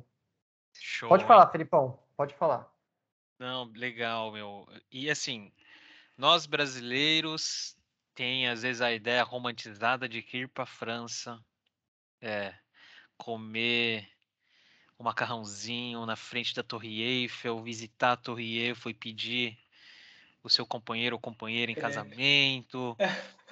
Show, 0.74 1.10
Pode 1.10 1.26
falar, 1.26 1.52
Felipão. 1.52 2.00
Pode 2.16 2.36
falar. 2.36 2.72
Não, 3.40 3.72
legal, 3.72 4.32
meu. 4.32 4.68
E 4.92 5.10
assim, 5.10 5.52
nós 6.16 6.46
brasileiros 6.46 7.76
tem 8.14 8.48
às 8.48 8.62
vezes 8.62 8.82
a 8.82 8.92
ideia 8.92 9.24
romantizada 9.24 10.08
de 10.08 10.22
que 10.22 10.40
ir 10.40 10.50
para 10.50 10.66
a 10.66 10.68
França 10.68 11.44
é 12.22 12.54
comer 13.18 14.08
um 15.00 15.04
macarrãozinho 15.06 16.06
na 16.06 16.18
frente 16.18 16.54
da 16.54 16.62
Torre 16.62 17.02
Eiffel, 17.02 17.64
visitar 17.64 18.12
a 18.12 18.18
Torre 18.18 18.60
Eiffel 18.60 18.92
e 18.92 18.94
pedir 18.94 19.58
o 20.44 20.50
seu 20.50 20.66
companheiro 20.66 21.16
ou 21.16 21.20
companheira 21.20 21.72
em 21.72 21.76
é. 21.76 21.80
casamento. 21.80 22.96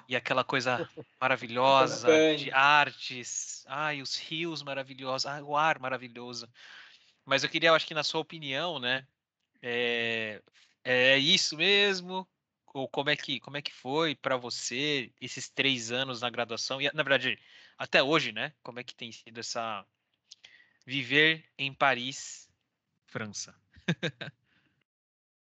E 0.08 0.16
aquela 0.16 0.44
coisa 0.44 0.90
maravilhosa 1.20 2.08
de 2.36 2.52
artes, 2.52 3.66
ai, 3.68 4.02
os 4.02 4.18
rios 4.18 4.64
maravilhosos, 4.64 5.26
ai, 5.26 5.42
o 5.42 5.56
ar 5.56 5.80
maravilhoso. 5.80 6.48
Mas 7.26 7.44
eu 7.44 7.50
queria, 7.50 7.70
eu 7.70 7.76
acho 7.76 7.86
que 7.86 7.94
na 7.94 8.04
sua 8.04 8.22
opinião, 8.22 8.80
né, 8.80 9.06
é, 9.62 10.42
é 10.84 11.18
isso 11.18 11.58
mesmo? 11.58 12.28
ou 12.78 12.88
como 12.88 13.10
é 13.10 13.16
que, 13.16 13.40
como 13.40 13.58
é 13.58 13.62
que 13.62 13.74
foi 13.74 14.16
para 14.16 14.38
você 14.38 15.12
esses 15.20 15.50
três 15.50 15.92
anos 15.92 16.22
na 16.22 16.30
graduação? 16.30 16.82
E, 16.82 16.92
na 16.94 17.04
verdade, 17.04 17.40
até 17.78 18.04
hoje, 18.04 18.32
né? 18.32 18.54
Como 18.62 18.80
é 18.80 18.84
que 18.84 18.94
tem 18.96 19.12
sido 19.12 19.40
essa. 19.40 19.86
Viver 20.86 21.44
em 21.58 21.74
Paris, 21.74 22.50
França? 23.08 23.54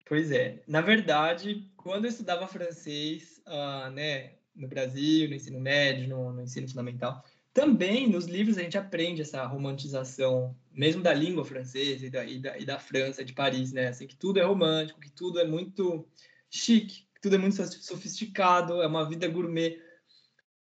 pois 0.06 0.30
é. 0.30 0.62
Na 0.66 0.80
verdade, 0.80 1.70
quando 1.76 2.06
eu 2.06 2.10
estudava 2.10 2.48
francês, 2.48 3.42
uh, 3.46 3.90
né, 3.90 4.32
no 4.54 4.66
Brasil, 4.66 5.28
no 5.28 5.34
ensino 5.34 5.60
médio, 5.60 6.08
no, 6.08 6.32
no 6.32 6.42
ensino 6.42 6.66
fundamental, 6.66 7.22
também 7.52 8.08
nos 8.08 8.26
livros 8.26 8.56
a 8.56 8.62
gente 8.62 8.78
aprende 8.78 9.22
essa 9.22 9.44
romantização, 9.44 10.56
mesmo 10.72 11.02
da 11.02 11.12
língua 11.12 11.44
francesa 11.44 12.06
e 12.06 12.10
da, 12.10 12.24
e 12.24 12.38
da, 12.38 12.58
e 12.58 12.64
da 12.64 12.78
França, 12.78 13.24
de 13.24 13.32
Paris, 13.32 13.72
né? 13.72 13.88
Assim, 13.88 14.06
que 14.06 14.16
tudo 14.16 14.38
é 14.38 14.42
romântico, 14.42 15.00
que 15.00 15.10
tudo 15.10 15.40
é 15.40 15.44
muito 15.44 16.06
chique 16.50 17.06
tudo 17.26 17.34
é 17.34 17.38
muito 17.38 17.56
sofisticado, 17.56 18.80
é 18.80 18.86
uma 18.86 19.08
vida 19.08 19.26
gourmet. 19.26 19.82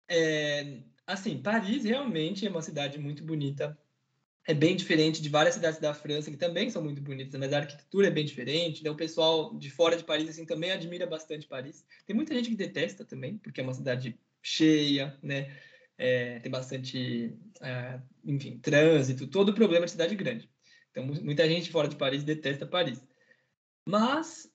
É, 0.08 0.82
assim, 1.08 1.42
Paris 1.42 1.84
realmente 1.84 2.46
é 2.46 2.50
uma 2.50 2.62
cidade 2.62 3.00
muito 3.00 3.24
bonita. 3.24 3.76
É 4.46 4.54
bem 4.54 4.76
diferente 4.76 5.22
de 5.22 5.30
várias 5.30 5.56
cidades 5.56 5.80
da 5.80 5.94
França 5.94 6.30
que 6.30 6.36
também 6.36 6.70
são 6.70 6.84
muito 6.84 7.02
bonitas, 7.02 7.39
mas 7.39 7.54
a 7.54 7.60
arquitetura 7.60 8.08
é 8.08 8.12
bem 8.12 8.26
diferente. 8.26 8.84
Né? 8.84 8.89
O 8.89 8.96
pessoal 8.96 9.58
de 9.58 9.70
fora 9.70 9.96
de 9.96 10.04
Paris 10.04 10.30
assim 10.30 10.46
também 10.46 10.72
admira 10.72 11.08
bastante 11.08 11.48
Paris. 11.48 11.86
Tem 12.06 12.16
muita 12.16 12.34
gente 12.36 12.50
que 12.50 12.56
detesta 12.56 13.06
também, 13.06 13.38
porque 13.38 13.62
é 13.62 13.64
uma 13.64 13.74
cidade 13.74 14.20
cheia, 14.41 15.18
né? 15.24 15.56
É, 15.98 16.39
tem 16.39 16.52
bastante, 16.52 17.38
é, 17.62 18.02
enfim, 18.26 18.58
trânsito, 18.60 19.28
todo 19.28 19.50
o 19.50 19.54
problema 19.54 19.86
de 19.86 19.91
cidade 19.91 20.16
grande. 20.16 20.50
Então, 20.91 21.06
muita 21.06 21.48
gente 21.48 21.72
fora 21.72 21.88
de 21.88 21.96
Paris 21.96 22.24
detesta 22.24 22.66
Paris. 22.66 23.02
Mas 23.86 24.52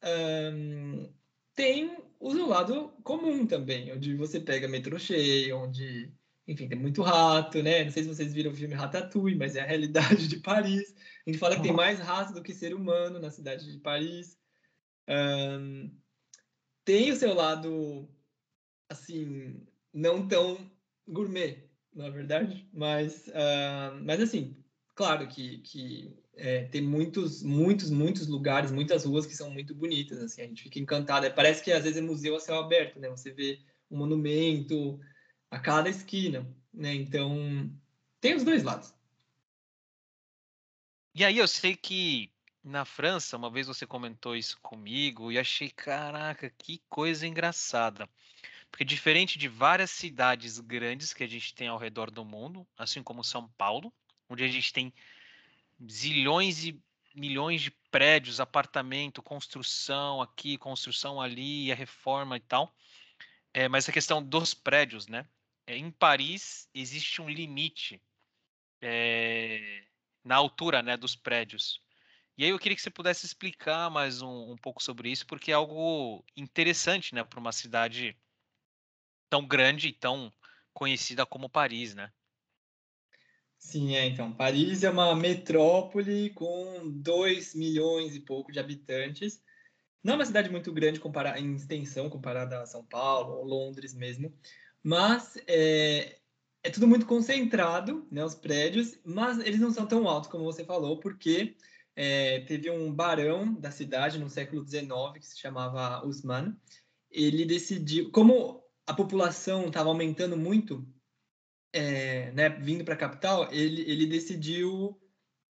tem 1.54 1.96
o 2.20 2.32
seu 2.32 2.46
lado 2.46 2.90
comum 3.02 3.46
também, 3.46 3.92
onde 3.92 4.14
você 4.14 4.40
pega 4.40 4.68
metrô 4.68 4.98
cheio, 4.98 5.58
onde, 5.58 6.12
enfim, 6.48 6.66
tem 6.66 6.78
muito 6.78 7.02
rato, 7.02 7.62
né? 7.62 7.84
Não 7.84 7.90
sei 7.90 8.02
se 8.02 8.08
vocês 8.08 8.32
viram 8.32 8.50
o 8.50 8.54
filme 8.54 8.74
Ratatouille, 8.74 9.36
mas 9.36 9.54
é 9.54 9.60
a 9.60 9.66
realidade 9.66 10.26
de 10.26 10.38
Paris. 10.40 10.94
A 11.26 11.30
gente 11.30 11.38
fala 11.38 11.54
que 11.54 11.62
tem 11.62 11.72
mais 11.72 11.98
rato 12.00 12.32
do 12.32 12.42
que 12.42 12.54
ser 12.54 12.74
humano 12.74 13.20
na 13.20 13.30
cidade 13.30 13.70
de 13.70 13.78
Paris. 13.78 14.38
Um, 15.06 15.94
tem 16.86 17.12
o 17.12 17.16
seu 17.16 17.34
lado, 17.34 18.08
assim, 18.88 19.62
não 19.92 20.26
tão 20.26 20.70
gourmet, 21.06 21.68
na 21.94 22.08
verdade, 22.08 22.66
mas, 22.72 23.28
uh, 23.28 24.02
mas 24.02 24.18
assim, 24.18 24.56
claro 24.94 25.28
que, 25.28 25.58
que 25.58 26.16
é, 26.34 26.64
tem 26.64 26.80
muitos, 26.80 27.42
muitos, 27.42 27.90
muitos 27.90 28.26
lugares, 28.26 28.70
muitas 28.70 29.04
ruas 29.04 29.26
que 29.26 29.36
são 29.36 29.50
muito 29.50 29.74
bonitas, 29.74 30.18
assim, 30.18 30.40
a 30.40 30.46
gente 30.46 30.62
fica 30.62 30.78
encantado. 30.78 31.26
É, 31.26 31.30
parece 31.30 31.62
que 31.62 31.72
às 31.72 31.84
vezes 31.84 31.98
é 31.98 32.00
museu 32.00 32.36
a 32.36 32.40
céu 32.40 32.58
aberto, 32.58 32.98
né? 32.98 33.10
Você 33.10 33.30
vê 33.32 33.60
um 33.90 33.98
monumento 33.98 34.98
a 35.50 35.58
cada 35.58 35.88
esquina, 35.88 36.46
né? 36.72 36.94
Então, 36.94 37.70
tem 38.20 38.34
os 38.34 38.44
dois 38.44 38.62
lados. 38.62 38.94
E 41.14 41.24
aí 41.24 41.38
eu 41.38 41.48
sei 41.48 41.74
que 41.74 42.30
na 42.62 42.84
França, 42.84 43.36
uma 43.36 43.50
vez 43.50 43.66
você 43.66 43.86
comentou 43.86 44.36
isso 44.36 44.58
comigo 44.60 45.32
e 45.32 45.38
achei, 45.38 45.70
caraca, 45.70 46.50
que 46.50 46.82
coisa 46.88 47.26
engraçada. 47.26 48.08
Porque 48.70 48.84
diferente 48.84 49.38
de 49.38 49.48
várias 49.48 49.90
cidades 49.90 50.60
grandes 50.60 51.12
que 51.14 51.24
a 51.24 51.26
gente 51.26 51.54
tem 51.54 51.68
ao 51.68 51.78
redor 51.78 52.10
do 52.10 52.24
mundo, 52.24 52.66
assim 52.76 53.02
como 53.02 53.24
São 53.24 53.48
Paulo, 53.56 53.92
onde 54.28 54.44
a 54.44 54.48
gente 54.48 54.72
tem 54.72 54.92
zilhões 55.90 56.64
e 56.64 56.80
milhões 57.14 57.62
de 57.62 57.70
prédios, 57.90 58.40
apartamento, 58.40 59.22
construção 59.22 60.20
aqui, 60.20 60.58
construção 60.58 61.20
ali, 61.20 61.72
a 61.72 61.74
reforma 61.74 62.36
e 62.36 62.40
tal. 62.40 62.74
É, 63.52 63.68
mas 63.68 63.88
a 63.88 63.92
questão 63.92 64.22
dos 64.22 64.54
prédios, 64.54 65.08
né? 65.08 65.26
É, 65.68 65.76
em 65.76 65.90
Paris 65.90 66.66
existe 66.72 67.20
um 67.20 67.28
limite 67.28 68.02
é, 68.80 69.84
na 70.24 70.34
altura, 70.34 70.82
né, 70.82 70.96
dos 70.96 71.14
prédios. 71.14 71.78
E 72.38 72.44
aí 72.44 72.48
eu 72.48 72.58
queria 72.58 72.74
que 72.74 72.80
você 72.80 72.88
pudesse 72.88 73.26
explicar 73.26 73.90
mais 73.90 74.22
um, 74.22 74.52
um 74.52 74.56
pouco 74.56 74.82
sobre 74.82 75.10
isso, 75.10 75.26
porque 75.26 75.50
é 75.50 75.54
algo 75.54 76.24
interessante, 76.34 77.14
né, 77.14 77.22
para 77.22 77.38
uma 77.38 77.52
cidade 77.52 78.16
tão 79.28 79.46
grande 79.46 79.88
e 79.88 79.92
tão 79.92 80.32
conhecida 80.72 81.26
como 81.26 81.50
Paris, 81.50 81.94
né? 81.94 82.10
Sim, 83.58 83.94
é, 83.94 84.06
então, 84.06 84.32
Paris 84.32 84.84
é 84.84 84.88
uma 84.88 85.14
metrópole 85.14 86.30
com 86.30 86.88
2 86.88 87.54
milhões 87.54 88.16
e 88.16 88.20
pouco 88.20 88.50
de 88.50 88.58
habitantes. 88.58 89.42
Não 90.02 90.14
é 90.14 90.16
uma 90.16 90.24
cidade 90.24 90.48
muito 90.48 90.72
grande 90.72 90.98
compara 90.98 91.38
em 91.38 91.54
extensão 91.54 92.08
comparada 92.08 92.62
a 92.62 92.66
São 92.66 92.82
Paulo 92.82 93.34
ou 93.34 93.44
Londres 93.44 93.92
mesmo, 93.92 94.32
mas 94.82 95.36
é, 95.46 96.18
é 96.62 96.70
tudo 96.70 96.86
muito 96.86 97.06
concentrado, 97.06 98.06
né, 98.10 98.24
os 98.24 98.34
prédios, 98.34 98.98
mas 99.04 99.38
eles 99.38 99.60
não 99.60 99.70
são 99.70 99.86
tão 99.86 100.08
altos 100.08 100.30
como 100.30 100.44
você 100.44 100.64
falou, 100.64 100.98
porque 101.00 101.56
é, 101.96 102.40
teve 102.40 102.70
um 102.70 102.92
barão 102.92 103.54
da 103.54 103.70
cidade 103.70 104.18
no 104.18 104.30
século 104.30 104.66
XIX 104.66 104.88
que 105.18 105.26
se 105.26 105.38
chamava 105.38 106.06
Usman. 106.06 106.56
Ele 107.10 107.44
decidiu, 107.44 108.10
como 108.10 108.62
a 108.86 108.94
população 108.94 109.66
estava 109.66 109.88
aumentando 109.88 110.36
muito 110.36 110.86
é, 111.72 112.32
né, 112.32 112.48
vindo 112.48 112.84
para 112.84 112.94
a 112.94 112.98
capital, 112.98 113.52
ele, 113.52 113.82
ele 113.82 114.06
decidiu 114.06 114.98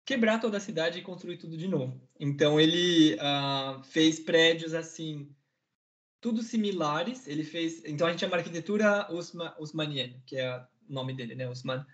quebrar 0.04 0.40
toda 0.40 0.58
a 0.58 0.60
cidade 0.60 0.98
e 0.98 1.02
construir 1.02 1.38
tudo 1.38 1.56
de 1.56 1.66
novo. 1.66 2.00
Então 2.20 2.60
ele 2.60 3.14
uh, 3.14 3.82
fez 3.84 4.20
prédios 4.20 4.74
assim, 4.74 5.34
tudo 6.24 6.42
similares. 6.42 7.28
Ele 7.28 7.44
fez, 7.44 7.84
então 7.84 8.06
a 8.06 8.10
gente 8.10 8.20
chama 8.20 8.38
arquitetura 8.38 9.12
Usma, 9.12 9.54
Usmanienne, 9.58 10.22
que 10.24 10.38
é 10.38 10.56
o 10.56 10.64
nome 10.88 11.12
dele, 11.12 11.34
né, 11.34 11.46
Usman, 11.46 11.84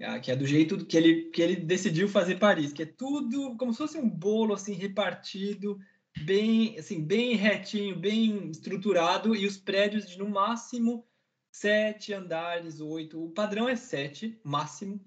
uh, 0.00 0.20
que 0.20 0.32
é 0.32 0.36
do 0.36 0.44
jeito 0.44 0.84
que 0.84 0.96
ele 0.96 1.30
que 1.30 1.40
ele 1.40 1.54
decidiu 1.54 2.08
fazer 2.08 2.40
Paris, 2.40 2.72
que 2.72 2.82
é 2.82 2.86
tudo 2.86 3.56
como 3.56 3.72
se 3.72 3.78
fosse 3.78 3.96
um 3.96 4.10
bolo 4.10 4.52
assim 4.52 4.72
repartido, 4.72 5.78
bem, 6.24 6.76
assim, 6.76 7.04
bem 7.04 7.36
retinho, 7.36 7.94
bem 7.94 8.50
estruturado 8.50 9.36
e 9.36 9.46
os 9.46 9.56
prédios 9.56 10.08
de 10.08 10.18
no 10.18 10.28
máximo 10.28 11.06
sete 11.52 12.12
andares, 12.12 12.80
oito. 12.80 13.24
O 13.24 13.30
padrão 13.30 13.68
é 13.68 13.76
sete, 13.76 14.40
máximo, 14.42 15.00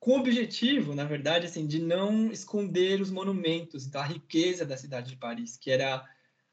com 0.00 0.16
o 0.16 0.18
objetivo, 0.18 0.96
na 0.96 1.04
verdade, 1.04 1.46
assim, 1.46 1.64
de 1.64 1.78
não 1.78 2.32
esconder 2.32 3.00
os 3.00 3.10
monumentos, 3.10 3.86
então 3.86 4.00
a 4.00 4.04
riqueza 4.04 4.66
da 4.66 4.76
cidade 4.76 5.10
de 5.10 5.16
Paris, 5.16 5.56
que 5.56 5.70
era 5.70 6.04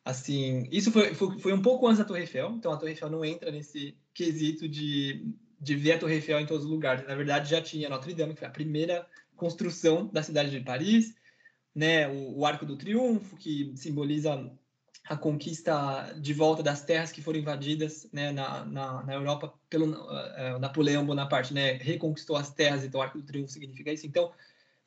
assim, 0.08 0.68
isso 0.72 0.90
foi, 0.90 1.14
foi, 1.14 1.38
foi 1.38 1.54
um 1.54 1.62
pouco 1.62 1.86
antes 1.86 2.00
da 2.00 2.06
Torre 2.06 2.22
Eiffel, 2.22 2.52
então 2.52 2.72
a 2.72 2.78
Torre 2.78 2.92
Eiffel 2.94 3.10
não 3.10 3.26
entra 3.26 3.52
nesse 3.52 3.98
quesito 4.14 4.68
de, 4.68 5.34
de 5.60 5.76
ver 5.76 5.94
a 5.94 6.00
Torre 6.00 6.16
Eiffel 6.16 6.40
em 6.40 6.46
todos 6.46 6.64
os 6.64 6.72
lugares. 6.72 7.06
Na 7.06 7.14
verdade, 7.14 7.50
já 7.50 7.62
tinha 7.62 7.90
Notre 7.90 8.14
Dame, 8.14 8.34
que 8.34 8.40
foi 8.40 8.48
a 8.48 8.52
primeira 8.52 9.06
construção 9.36 10.08
da 10.08 10.24
cidade 10.24 10.50
de 10.50 10.62
Paris, 10.62 11.14
né, 11.76 12.08
o, 12.08 12.40
o 12.40 12.46
Arco 12.46 12.66
do 12.66 12.78
Triunfo, 12.78 13.36
que 13.36 13.74
simboliza 13.76 14.50
a 15.10 15.18
conquista 15.18 16.14
de 16.22 16.34
volta 16.34 16.64
das 16.64 16.86
terras 16.86 17.12
que 17.12 17.22
foram 17.22 17.40
invadidas 17.40 18.10
né, 18.14 18.32
na, 18.32 18.64
na, 18.64 19.04
na, 19.04 19.14
Europa 19.14 19.54
pelo 19.70 19.88
uh, 19.92 20.58
Napoleão 20.58 21.06
Bonaparte, 21.06 21.54
né, 21.54 21.74
reconquistou 21.74 22.38
as 22.38 22.54
terras, 22.54 22.86
então 22.86 23.02
o 23.02 23.04
Arco 23.04 23.18
do 23.18 23.26
Triunfo 23.26 23.52
significa 23.52 23.92
isso. 23.92 24.08
Então, 24.08 24.32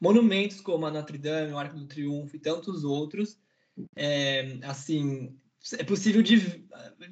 monumentos 0.00 0.62
como 0.62 0.86
a 0.86 0.90
Notre 0.90 1.18
Dame, 1.18 1.52
o 1.52 1.58
Arco 1.58 1.76
do 1.76 1.86
Triunfo 1.86 2.34
e 2.36 2.40
tantos 2.40 2.84
outros, 2.84 3.38
é, 3.96 4.58
assim, 4.62 5.36
é 5.78 5.84
possível 5.84 6.22
de 6.22 6.64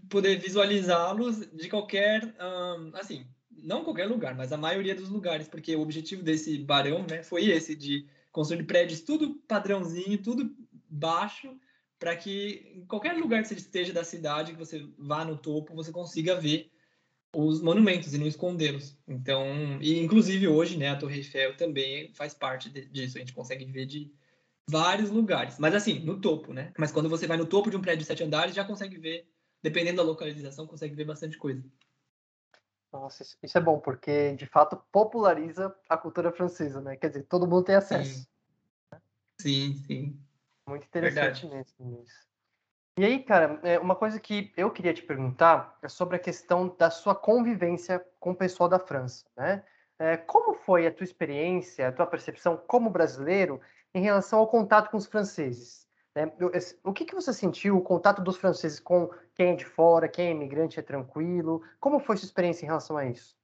poder 0.09 0.39
visualizá-los 0.39 1.47
de 1.53 1.69
qualquer, 1.69 2.25
um, 2.41 2.97
assim, 2.97 3.27
não 3.51 3.85
qualquer 3.85 4.07
lugar, 4.07 4.35
mas 4.35 4.53
a 4.53 4.57
maioria 4.57 4.95
dos 4.95 5.09
lugares, 5.09 5.49
porque 5.49 5.75
o 5.75 5.81
objetivo 5.81 6.23
desse 6.23 6.59
barão, 6.59 7.07
né, 7.09 7.23
foi 7.23 7.47
esse 7.47 7.75
de 7.75 8.07
construir 8.33 8.65
prédios 8.65 9.01
tudo 9.01 9.35
padrãozinho, 9.47 10.23
tudo 10.23 10.55
baixo, 10.89 11.55
para 11.99 12.15
que 12.17 12.73
em 12.75 12.87
qualquer 12.87 13.17
lugar 13.17 13.43
que 13.43 13.49
você 13.49 13.55
esteja 13.55 13.93
da 13.93 14.05
cidade, 14.05 14.53
que 14.53 14.59
você 14.59 14.89
vá 14.97 15.25
no 15.25 15.37
topo, 15.37 15.75
você 15.75 15.91
consiga 15.91 16.41
ver 16.41 16.71
os 17.35 17.61
monumentos 17.61 18.15
e 18.15 18.19
não 18.19 18.27
escondê-los. 18.27 18.97
Então, 19.07 19.79
e 19.81 19.99
inclusive 19.99 20.49
hoje, 20.49 20.77
né, 20.79 20.91
a 20.91 20.97
Torre 20.97 21.19
Eiffel 21.19 21.57
também 21.57 22.13
faz 22.15 22.33
parte 22.33 22.71
disso. 22.71 23.17
A 23.17 23.21
gente 23.21 23.33
consegue 23.33 23.65
ver 23.65 23.87
de 23.87 24.11
vários 24.69 25.11
lugares, 25.11 25.59
mas 25.59 25.75
assim, 25.75 26.01
no 26.01 26.21
topo, 26.21 26.53
né? 26.53 26.73
Mas 26.79 26.93
quando 26.93 27.09
você 27.09 27.27
vai 27.27 27.37
no 27.37 27.47
topo 27.47 27.71
de 27.71 27.77
um 27.77 27.81
prédio 27.81 28.01
de 28.01 28.05
sete 28.05 28.23
andares, 28.23 28.55
já 28.55 28.65
consegue 28.65 28.99
ver, 28.99 29.27
dependendo 29.63 29.97
da 29.97 30.03
localização, 30.03 30.67
consegue 30.67 30.95
ver 30.95 31.07
bastante 31.07 31.39
coisa. 31.39 31.65
Nossa, 32.93 33.23
isso 33.43 33.59
é 33.59 33.61
bom, 33.61 33.81
porque 33.81 34.35
de 34.35 34.47
fato 34.47 34.77
populariza 34.93 35.75
a 35.89 35.97
cultura 35.97 36.33
francesa, 36.33 36.81
né? 36.81 36.97
Quer 36.97 37.09
dizer, 37.09 37.23
todo 37.25 37.47
mundo 37.47 37.65
tem 37.65 37.75
acesso. 37.75 38.27
Sim, 39.41 39.75
sim. 39.75 39.85
sim. 39.87 40.21
Muito 40.69 40.87
interessante 40.87 41.47
mesmo 41.47 42.03
isso. 42.03 42.29
E 42.99 43.05
aí, 43.05 43.23
cara, 43.23 43.61
é, 43.63 43.79
uma 43.79 43.95
coisa 43.95 44.19
que 44.19 44.53
eu 44.57 44.71
queria 44.71 44.93
te 44.93 45.03
perguntar 45.03 45.79
é 45.83 45.89
sobre 45.89 46.17
a 46.17 46.19
questão 46.19 46.75
da 46.77 46.91
sua 46.91 47.15
convivência 47.15 48.05
com 48.19 48.33
o 48.33 48.37
pessoal 48.37 48.69
da 48.69 48.79
França, 48.79 49.25
né? 49.37 49.65
É, 49.99 50.17
como 50.17 50.55
foi 50.55 50.87
a 50.87 50.93
tua 50.93 51.05
experiência, 51.05 51.89
a 51.89 51.93
tua 51.93 52.07
percepção 52.07 52.57
como 52.57 52.91
brasileiro 52.91 53.61
em 53.95 54.03
relação 54.03 54.39
ao 54.39 54.49
contato 54.49 54.91
com 54.91 54.97
os 54.97 55.07
franceses? 55.07 55.87
Né? 56.15 56.33
O 56.85 56.93
que, 56.93 57.05
que 57.05 57.15
você 57.15 57.33
sentiu, 57.33 57.77
o 57.77 57.83
contato 57.83 58.23
dos 58.23 58.37
franceses 58.37 58.81
com 58.81 59.11
quem 59.35 59.53
é 59.53 59.57
de 59.57 59.65
fora, 59.65 60.09
quem 60.09 60.27
é 60.27 60.31
imigrante 60.31 60.79
é 60.79 60.83
tranquilo? 60.83 61.63
Como 61.81 62.01
foi 62.01 62.17
sua 62.17 62.27
experiência 62.27 62.65
em 62.65 62.69
relação 62.69 62.97
a 62.97 63.07
isso? 63.07 63.37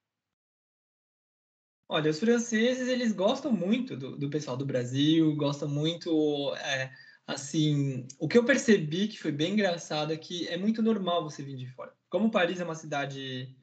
Olha, 1.89 2.11
os 2.11 2.19
franceses, 2.19 2.89
eles 2.89 3.13
gostam 3.13 3.53
muito 3.53 3.97
do, 3.97 4.17
do 4.17 4.31
pessoal 4.31 4.57
do 4.57 4.67
Brasil, 4.67 5.37
gostam 5.37 5.69
muito... 5.69 6.55
É 6.57 6.91
assim, 7.27 8.07
o 8.19 8.29
que 8.29 8.37
eu 8.37 8.45
percebi 8.45 9.09
que 9.09 9.19
foi 9.19 9.33
bem 9.33 9.53
engraçado 9.53 10.13
é 10.13 10.17
que 10.17 10.47
é 10.49 10.57
muito 10.57 10.83
normal 10.83 11.23
você 11.23 11.43
vir 11.43 11.57
de 11.57 11.67
fora. 11.67 11.93
Como 12.09 12.31
Paris 12.31 12.61
é 12.61 12.65
uma 12.65 12.75
cidade 12.75 13.57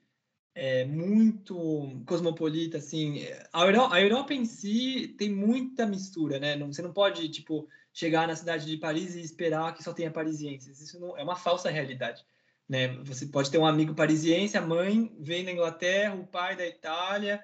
é, 0.53 0.85
muito 0.85 2.01
cosmopolita, 2.05 2.77
assim, 2.77 3.25
a 3.53 3.65
Europa, 3.65 3.95
a 3.95 4.01
Europa, 4.01 4.33
em 4.33 4.45
si 4.45 5.15
tem 5.17 5.29
muita 5.29 5.85
mistura, 5.85 6.39
né? 6.39 6.55
Não, 6.55 6.71
você 6.71 6.81
não 6.81 6.93
pode, 6.93 7.29
tipo, 7.29 7.67
chegar 7.93 8.27
na 8.27 8.35
cidade 8.35 8.65
de 8.65 8.77
Paris 8.77 9.15
e 9.15 9.21
esperar 9.21 9.73
que 9.73 9.83
só 9.83 9.93
tenha 9.93 10.11
parisienses. 10.11 10.79
Isso 10.81 10.99
não, 10.99 11.17
é 11.17 11.23
uma 11.23 11.35
falsa 11.35 11.69
realidade. 11.69 12.23
Né? 12.67 12.87
Você 13.03 13.25
pode 13.25 13.51
ter 13.51 13.57
um 13.57 13.65
amigo 13.65 13.93
parisiense, 13.93 14.57
a 14.57 14.61
mãe 14.61 15.13
vem 15.19 15.43
da 15.43 15.51
Inglaterra, 15.51 16.15
o 16.15 16.27
pai 16.27 16.55
da 16.55 16.65
Itália, 16.65 17.43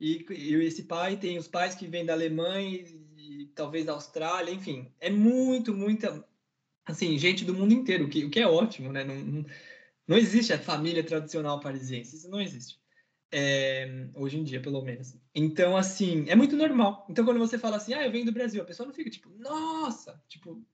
e, 0.00 0.24
e 0.30 0.54
esse 0.64 0.84
pai 0.84 1.16
tem 1.16 1.36
os 1.38 1.48
pais 1.48 1.74
que 1.74 1.86
vêm 1.86 2.04
da 2.04 2.12
Alemanha 2.12 2.84
talvez 3.58 3.84
da 3.84 3.92
Austrália, 3.92 4.52
enfim, 4.52 4.90
é 5.00 5.10
muito, 5.10 5.74
muita, 5.74 6.24
assim, 6.86 7.18
gente 7.18 7.44
do 7.44 7.52
mundo 7.52 7.74
inteiro, 7.74 8.04
o 8.04 8.08
que, 8.08 8.24
o 8.24 8.30
que 8.30 8.40
é 8.40 8.46
ótimo, 8.46 8.92
né? 8.92 9.04
Não, 9.04 9.16
não, 9.16 9.46
não 10.08 10.16
existe 10.16 10.54
a 10.54 10.58
família 10.58 11.04
tradicional 11.04 11.60
parisiense, 11.60 12.16
isso 12.16 12.30
não 12.30 12.40
existe. 12.40 12.80
É, 13.30 14.08
hoje 14.14 14.38
em 14.38 14.42
dia, 14.42 14.58
pelo 14.58 14.80
menos. 14.80 15.14
Então, 15.34 15.76
assim, 15.76 16.24
é 16.28 16.34
muito 16.34 16.56
normal. 16.56 17.06
Então, 17.10 17.26
quando 17.26 17.38
você 17.38 17.58
fala 17.58 17.76
assim, 17.76 17.92
ah, 17.92 18.06
eu 18.06 18.10
venho 18.10 18.24
do 18.24 18.32
Brasil, 18.32 18.62
a 18.62 18.64
pessoa 18.64 18.86
não 18.86 18.94
fica 18.94 19.10
tipo, 19.10 19.28
nossa, 19.38 20.18
tipo, 20.26 20.64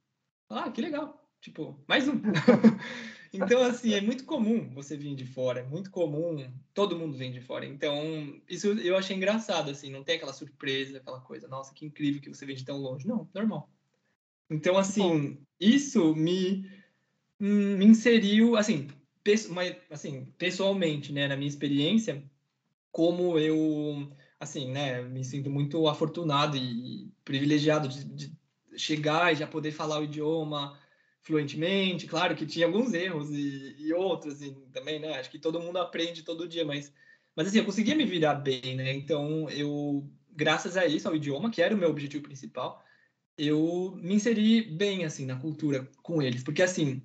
ah, 0.49 0.70
que 0.70 0.80
legal, 0.80 1.28
tipo, 1.41 1.82
mais 1.89 2.07
um. 2.07 2.12
então, 3.35 3.61
assim, 3.64 3.95
é 3.95 4.01
muito 4.01 4.24
comum 4.24 4.72
você 4.72 4.97
vir 4.97 5.16
de 5.16 5.26
fora, 5.26 5.61
é 5.61 5.64
muito 5.64 5.91
comum, 5.91 6.49
todo 6.72 6.97
mundo 6.97 7.16
vem 7.16 7.32
de 7.32 7.41
fora. 7.41 7.66
Então, 7.66 8.41
isso 8.49 8.68
eu 8.68 8.97
achei 8.97 9.16
engraçado, 9.16 9.68
assim, 9.68 9.91
não 9.91 10.05
tem 10.05 10.14
aquela 10.14 10.32
surpresa, 10.32 10.99
aquela 10.99 11.20
coisa, 11.20 11.49
nossa, 11.49 11.74
que 11.74 11.85
incrível 11.85 12.22
que 12.22 12.28
você 12.28 12.47
vem 12.47 12.55
de 12.55 12.64
tão 12.64 12.78
longe. 12.78 13.05
Não, 13.05 13.28
normal. 13.35 13.68
Então, 14.49 14.78
assim, 14.78 15.45
isso 15.59 16.14
me, 16.14 16.70
me 17.41 17.85
inseriu, 17.85 18.55
assim, 18.55 18.87
assim, 19.91 20.27
pessoalmente, 20.39 21.12
né, 21.12 21.29
na 21.29 21.37
minha 21.37 21.49
experiência, 21.49 22.22
como 22.93 23.39
eu, 23.39 24.12
assim, 24.39 24.70
né, 24.70 25.03
me 25.03 25.25
sinto 25.25 25.51
muito 25.51 25.89
afortunado 25.89 26.57
e 26.57 27.11
privilegiado 27.25 27.89
de, 27.89 28.05
de 28.05 28.33
chegar 28.77 29.33
e 29.33 29.37
já 29.37 29.47
poder 29.47 29.72
falar 29.72 29.99
o 29.99 30.05
idioma, 30.05 30.79
fluentemente. 31.25 32.07
Claro 32.07 32.37
que 32.37 32.47
tinha 32.47 32.66
alguns 32.66 32.93
erros 32.93 33.31
e, 33.31 33.75
e 33.79 33.93
outros 33.93 34.43
e 34.43 34.53
também, 34.72 35.01
né? 35.01 35.18
Acho 35.18 35.31
que 35.31 35.39
todo 35.39 35.61
mundo 35.61 35.79
aprende 35.79 36.22
todo 36.22 36.47
dia, 36.47 36.64
mas, 36.64 36.93
mas 37.35 37.49
assim, 37.49 37.59
eu 37.59 37.64
conseguia 37.64 37.97
me 37.97 38.05
virar 38.05 38.35
bem, 38.35 38.77
né? 38.77 38.93
Então, 38.95 39.49
eu, 39.51 40.09
graças 40.31 40.77
a 40.77 40.87
isso, 40.87 41.09
ao 41.09 41.16
idioma, 41.16 41.51
que 41.51 41.62
era 41.62 41.75
o 41.75 41.79
meu 41.79 41.91
objetivo 41.91 42.22
principal, 42.22 42.85
eu 43.37 43.99
me 44.01 44.14
inseri 44.14 44.62
bem, 44.62 45.05
assim, 45.05 45.25
na 45.27 45.37
cultura 45.37 45.89
com 46.03 46.22
eles. 46.22 46.45
Porque, 46.45 46.62
assim, 46.62 47.03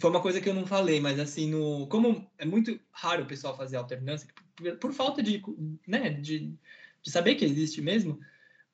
foi 0.00 0.10
uma 0.10 0.22
coisa 0.22 0.40
que 0.40 0.48
eu 0.48 0.54
não 0.54 0.66
falei, 0.66 1.00
mas, 1.00 1.18
assim, 1.18 1.50
no, 1.50 1.86
como 1.88 2.30
é 2.38 2.44
muito 2.44 2.78
raro 2.90 3.24
o 3.24 3.26
pessoal 3.26 3.56
fazer 3.56 3.76
alternância, 3.76 4.28
por, 4.54 4.76
por 4.76 4.92
falta 4.92 5.22
de, 5.22 5.42
né, 5.86 6.10
de, 6.10 6.54
de 7.02 7.10
saber 7.10 7.34
que 7.34 7.44
existe 7.44 7.82
mesmo, 7.82 8.20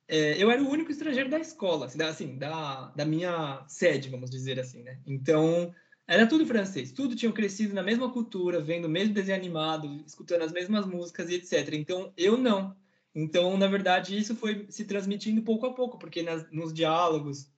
é, 0.06 0.42
eu 0.42 0.50
era 0.50 0.62
o 0.62 0.68
único 0.68 0.90
estrangeiro 0.90 1.30
da 1.30 1.38
escola, 1.38 1.86
assim, 1.86 1.98
da, 1.98 2.08
assim, 2.08 2.38
da, 2.38 2.88
da 2.88 3.04
minha 3.04 3.64
sede, 3.66 4.10
vamos 4.10 4.30
dizer 4.30 4.60
assim, 4.60 4.82
né? 4.82 4.98
Então, 5.06 5.74
era 6.06 6.26
tudo 6.26 6.44
francês, 6.44 6.92
tudo 6.92 7.16
tinha 7.16 7.32
crescido 7.32 7.74
na 7.74 7.82
mesma 7.82 8.10
cultura, 8.10 8.60
vendo 8.60 8.84
o 8.84 8.90
mesmo 8.90 9.14
desenho 9.14 9.38
animado, 9.38 10.04
escutando 10.06 10.42
as 10.42 10.52
mesmas 10.52 10.84
músicas 10.84 11.30
e 11.30 11.36
etc. 11.36 11.72
Então, 11.72 12.12
eu 12.16 12.36
não. 12.36 12.76
Então, 13.14 13.56
na 13.56 13.66
verdade, 13.66 14.18
isso 14.18 14.34
foi 14.34 14.66
se 14.68 14.84
transmitindo 14.84 15.40
pouco 15.42 15.66
a 15.66 15.72
pouco, 15.72 15.98
porque 15.98 16.22
nas, 16.22 16.50
nos 16.50 16.74
diálogos, 16.74 17.48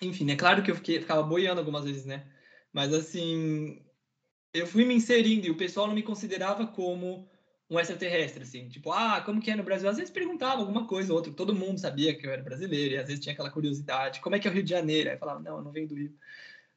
enfim, 0.00 0.30
é 0.30 0.36
claro 0.36 0.62
que 0.62 0.70
eu 0.70 0.76
fiquei, 0.76 1.00
ficava 1.00 1.22
boiando 1.24 1.58
algumas 1.58 1.84
vezes, 1.84 2.04
né? 2.04 2.24
Mas, 2.72 2.92
assim, 2.92 3.84
eu 4.52 4.66
fui 4.66 4.84
me 4.84 4.94
inserindo 4.94 5.46
e 5.46 5.50
o 5.50 5.56
pessoal 5.56 5.86
não 5.86 5.94
me 5.94 6.02
considerava 6.02 6.66
como 6.66 7.28
um 7.70 7.78
extraterrestre, 7.78 8.42
assim, 8.42 8.68
tipo, 8.68 8.90
ah, 8.90 9.20
como 9.20 9.40
que 9.40 9.50
é 9.50 9.54
no 9.54 9.62
Brasil? 9.62 9.88
Às 9.88 9.96
vezes 9.96 10.12
perguntava 10.12 10.60
alguma 10.60 10.88
coisa 10.88 11.12
ou 11.12 11.16
outra, 11.18 11.32
todo 11.32 11.54
mundo 11.54 11.78
sabia 11.78 12.12
que 12.16 12.26
eu 12.26 12.32
era 12.32 12.42
brasileiro, 12.42 12.94
e 12.94 12.98
às 12.98 13.06
vezes 13.06 13.22
tinha 13.22 13.32
aquela 13.32 13.50
curiosidade, 13.50 14.20
como 14.20 14.34
é 14.34 14.40
que 14.40 14.48
é 14.48 14.50
o 14.50 14.54
Rio 14.54 14.64
de 14.64 14.70
Janeiro? 14.70 15.08
Aí 15.08 15.16
falava, 15.16 15.38
não, 15.38 15.58
eu 15.58 15.62
não 15.62 15.70
venho 15.70 15.86
do 15.86 15.94
Rio, 15.94 16.18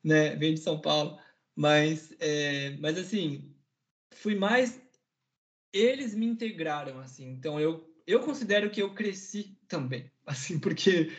né, 0.04 0.36
venho 0.36 0.54
de 0.54 0.60
São 0.60 0.80
Paulo, 0.80 1.20
mas, 1.56 2.16
é, 2.20 2.78
mas 2.80 2.96
assim, 3.00 3.56
fui 4.12 4.36
mais, 4.36 4.80
eles 5.74 6.14
me 6.14 6.28
integraram, 6.28 7.00
assim, 7.00 7.28
então 7.28 7.60
eu, 7.60 7.92
eu 8.06 8.20
considero 8.20 8.70
que 8.70 8.82
eu 8.82 8.94
cresci 8.94 9.58
também, 9.68 10.12
assim, 10.28 10.60
porque 10.60 11.12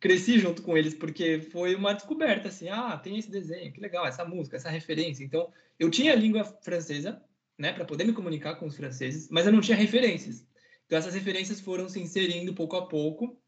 cresci 0.00 0.38
junto 0.38 0.62
com 0.62 0.76
eles, 0.76 0.94
porque 0.94 1.40
foi 1.40 1.74
uma 1.74 1.92
descoberta, 1.92 2.48
assim, 2.48 2.68
ah, 2.68 2.96
tem 2.96 3.18
esse 3.18 3.30
desenho, 3.30 3.72
que 3.72 3.80
legal, 3.80 4.06
essa 4.06 4.24
música, 4.24 4.56
essa 4.56 4.70
referência, 4.70 5.24
então, 5.24 5.50
eu 5.78 5.90
tinha 5.90 6.12
a 6.12 6.16
língua 6.16 6.44
francesa, 6.44 7.22
né, 7.58 7.72
para 7.72 7.84
poder 7.84 8.04
me 8.04 8.12
comunicar 8.12 8.56
com 8.56 8.66
os 8.66 8.76
franceses, 8.76 9.28
mas 9.30 9.46
eu 9.46 9.52
não 9.52 9.60
tinha 9.60 9.76
referências. 9.76 10.46
Então 10.86 10.98
essas 10.98 11.14
referências 11.14 11.60
foram 11.60 11.88
se 11.88 11.98
inserindo 11.98 12.54
pouco 12.54 12.76
a 12.76 12.86
pouco, 12.86 13.40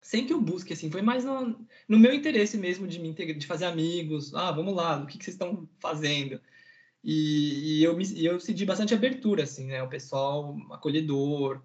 sem 0.00 0.26
que 0.26 0.32
eu 0.32 0.40
busque, 0.40 0.72
assim, 0.72 0.90
foi 0.90 1.00
mais 1.00 1.24
no, 1.24 1.66
no 1.88 1.98
meu 1.98 2.12
interesse 2.12 2.58
mesmo 2.58 2.86
de 2.86 2.98
me 2.98 3.08
integrar, 3.08 3.38
de 3.38 3.46
fazer 3.46 3.64
amigos, 3.64 4.34
ah, 4.34 4.52
vamos 4.52 4.74
lá, 4.74 5.02
o 5.02 5.06
que, 5.06 5.16
que 5.16 5.24
vocês 5.24 5.34
estão 5.34 5.68
fazendo? 5.78 6.40
E, 7.02 7.78
e 7.80 7.84
eu, 7.84 7.96
me, 7.96 8.24
eu 8.24 8.38
senti 8.40 8.64
bastante 8.64 8.92
abertura, 8.92 9.44
assim, 9.44 9.66
né, 9.66 9.82
o 9.82 9.88
pessoal 9.88 10.56
acolhedor, 10.72 11.62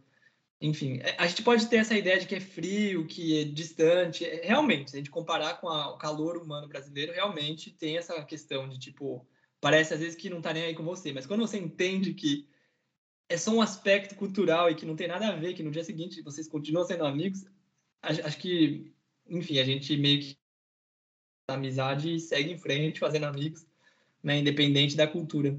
enfim, 0.62 1.00
é, 1.02 1.16
a 1.18 1.28
gente 1.28 1.42
pode 1.44 1.68
ter 1.68 1.78
essa 1.78 1.98
ideia 1.98 2.20
de 2.20 2.28
que 2.28 2.36
é 2.36 2.40
frio, 2.40 3.08
que 3.08 3.42
é 3.42 3.44
distante. 3.46 4.26
É, 4.26 4.46
realmente, 4.46 4.92
se 4.92 4.98
a 4.98 5.00
gente 5.00 5.10
comparar 5.10 5.60
com 5.62 5.70
a, 5.70 5.94
o 5.94 5.98
calor 5.98 6.38
humano 6.38 6.68
brasileiro, 6.68 7.14
realmente 7.14 7.72
tem 7.72 7.98
essa 7.98 8.22
questão 8.26 8.68
de 8.68 8.78
tipo, 8.78 9.26
parece 9.62 9.94
às 9.94 10.02
vezes 10.02 10.16
que 10.16 10.30
não 10.30 10.42
tá 10.42 10.54
nem 10.54 10.64
aí 10.64 10.76
com 10.76 10.84
você, 10.84 11.14
mas 11.14 11.26
quando 11.26 11.42
você 11.42 11.58
entende 11.58 12.14
que 12.14 12.48
é 13.30 13.38
só 13.38 13.52
um 13.52 13.62
aspecto 13.62 14.16
cultural 14.16 14.70
e 14.70 14.76
que 14.76 14.86
não 14.86 14.96
tem 14.96 15.08
nada 15.08 15.30
a 15.30 15.36
ver, 15.36 15.54
que 15.54 15.64
no 15.64 15.72
dia 15.72 15.84
seguinte 15.84 16.22
vocês 16.22 16.48
continuam 16.48 16.86
sendo 16.86 17.06
amigos, 17.06 17.46
acho 18.02 18.38
que, 18.38 18.92
enfim, 19.28 19.60
a 19.60 19.64
gente 19.64 19.96
meio 19.96 20.20
que 20.20 20.38
amizade 21.48 22.20
segue 22.20 22.52
em 22.52 22.58
frente, 22.58 23.00
fazendo 23.00 23.26
amigos, 23.26 23.66
né, 24.22 24.40
independente 24.40 24.96
da 24.96 25.08
cultura. 25.08 25.58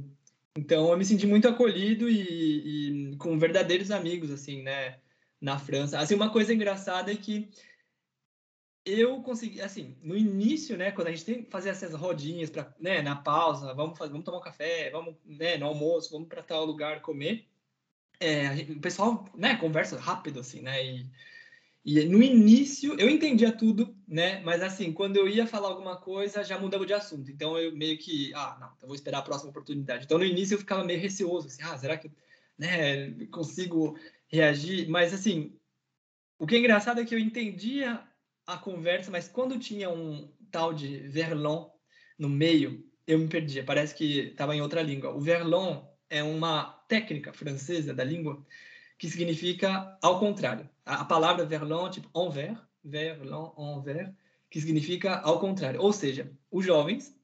Então 0.61 0.91
eu 0.91 0.99
me 0.99 1.05
senti 1.07 1.27
muito 1.27 1.49
acolhido 1.49 2.09
e, 2.09 3.13
e, 3.13 3.17
com 3.17 3.39
verdadeiros 3.39 3.91
amigos, 3.91 4.31
assim, 4.31 4.63
né, 4.63 4.99
na 5.41 5.59
França. 5.59 5.99
Assim, 5.99 6.15
uma 6.15 6.31
coisa 6.31 6.53
engraçada 6.53 7.11
é 7.11 7.17
que 7.17 7.49
eu 8.85 9.23
consegui, 9.23 9.63
assim, 9.63 9.97
no 10.03 10.15
início, 10.15 10.77
né, 10.77 10.91
quando 10.93 11.09
a 11.09 11.11
gente 11.13 11.25
tem 11.25 11.43
que 11.43 11.51
fazer 11.51 11.71
essas 11.71 11.95
rodinhas 11.95 12.51
para, 12.51 12.75
né, 12.79 13.01
na 13.01 13.17
pausa, 13.17 13.73
vamos 13.73 13.97
fazer, 13.97 14.11
vamos 14.11 14.25
tomar 14.25 14.39
um 14.39 14.43
café, 14.43 14.91
vamos, 14.91 15.17
né, 15.25 15.57
no 15.57 15.67
almoço, 15.67 16.11
vamos 16.11 16.29
para 16.29 16.43
tal 16.43 16.67
lugar 16.67 17.01
comer. 17.01 17.47
É, 18.19 18.55
gente, 18.55 18.73
o 18.73 18.81
pessoal, 18.81 19.25
né, 19.35 19.57
conversa 19.57 19.99
rápido, 19.99 20.41
assim, 20.41 20.61
né, 20.61 20.85
e 20.85 21.11
e 21.85 22.05
no 22.05 22.22
início 22.22 22.95
eu 23.01 23.09
entendia 23.09 23.51
tudo, 23.51 23.97
né? 24.07 24.41
Mas 24.41 24.62
assim, 24.62 24.93
quando 24.93 25.16
eu 25.16 25.26
ia 25.26 25.47
falar 25.47 25.68
alguma 25.68 25.97
coisa, 25.97 26.45
já 26.45 26.59
mudava 26.59 26.85
de 26.85 26.93
assunto. 26.93 27.31
Então 27.31 27.59
eu 27.59 27.74
meio 27.74 27.97
que, 27.99 28.33
ah, 28.35 28.57
não, 28.61 28.72
eu 28.83 28.89
vou 28.89 28.95
esperar 28.95 29.18
a 29.18 29.22
próxima 29.22 29.51
oportunidade. 29.51 30.05
Então 30.05 30.18
no 30.18 30.24
início 30.24 30.55
eu 30.55 30.59
ficava 30.59 30.85
meio 30.85 31.01
receoso, 31.01 31.47
assim, 31.47 31.62
ah, 31.62 31.78
será 31.78 31.97
que 31.97 32.11
né, 32.59 33.11
consigo 33.31 33.99
reagir? 34.28 34.89
Mas 34.91 35.14
assim, 35.14 35.57
o 36.39 36.47
que 36.47 36.57
é 36.57 36.59
engraçado 36.59 37.01
é 37.01 37.05
que 37.05 37.14
eu 37.14 37.18
entendia 37.18 38.03
a 38.47 38.59
conversa, 38.59 39.11
mas 39.11 39.28
quando 39.28 39.59
tinha 39.59 39.89
um 39.89 40.31
tal 40.51 40.74
de 40.74 40.99
verlan 41.09 41.66
no 42.18 42.28
meio, 42.28 42.85
eu 43.07 43.18
me 43.18 43.28
perdia. 43.28 43.64
Parece 43.64 43.95
que 43.95 44.28
estava 44.28 44.55
em 44.55 44.61
outra 44.61 44.83
língua. 44.83 45.14
O 45.14 45.20
verlan 45.20 45.83
é 46.11 46.22
uma 46.22 46.64
técnica 46.89 47.33
francesa 47.33 47.95
da 47.95 48.05
língua 48.05 48.45
que 49.01 49.09
significa 49.09 49.99
ao 50.03 50.21
contrário. 50.21 50.69
A, 50.85 51.07
palavra 51.07 51.47
verlan, 51.47 51.91
tipo 51.91 52.11
envers, 52.15 52.59
verlan, 52.85 53.51
envers, 53.57 54.15
que 54.51 54.61
significa 54.61 55.21
ao 55.21 55.41
contrário. 55.41 55.81
Ou 55.81 55.91
seja, 55.91 56.31
os 56.51 56.67
jovens 56.67 57.19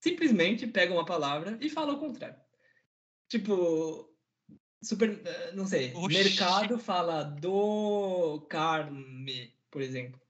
simplesmente 0.00 0.66
pegam 0.66 0.96
uma 0.96 1.04
palavra 1.04 1.56
e 1.60 1.70
falam 1.70 1.94
ao 1.94 2.00
contrário. 2.00 2.36
Tipo, 3.28 4.12
super, 4.82 5.22
eh, 5.24 5.52
não 5.52 5.64
sei, 5.64 5.92
Oxi. 5.94 6.18
mercado 6.18 6.76
fala 6.76 7.22
do 7.22 8.44
carne, 8.50 9.54
por 9.70 9.80
exemplo. 9.80 10.20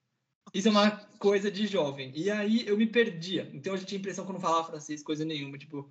Isso 0.53 0.69
é 0.69 0.71
uma 0.71 0.91
coisa 1.19 1.51
de 1.51 1.67
jovem. 1.67 2.13
E 2.15 2.31
aí 2.31 2.67
eu 2.67 2.77
me 2.77 2.87
perdia. 2.87 3.51
Então 3.55 3.73
eu 3.73 3.79
já 3.79 3.87
tinha 3.87 3.99
a 3.99 4.01
impressão 4.01 4.27
que 4.27 4.31
eu 4.31 4.35
não 4.35 4.41
falava 4.41 4.69
francês, 4.69 5.03
coisa 5.03 5.25
nenhuma. 5.25 5.57
Tipo, 5.57 5.91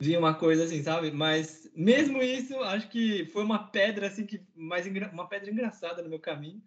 vi 0.00 0.16
uma 0.16 0.34
coisa 0.34 0.64
assim, 0.64 0.82
sabe? 0.82 1.10
Mas 1.10 1.70
mesmo 1.76 2.22
isso, 2.22 2.58
acho 2.60 2.88
que 2.88 3.26
foi 3.26 3.44
uma 3.44 3.70
pedra 3.70 4.06
assim 4.06 4.24
que 4.24 4.42
mais 4.54 4.86
uma 5.12 5.28
pedra 5.28 5.50
engraçada 5.50 6.02
no 6.02 6.08
meu 6.08 6.18
caminho, 6.18 6.62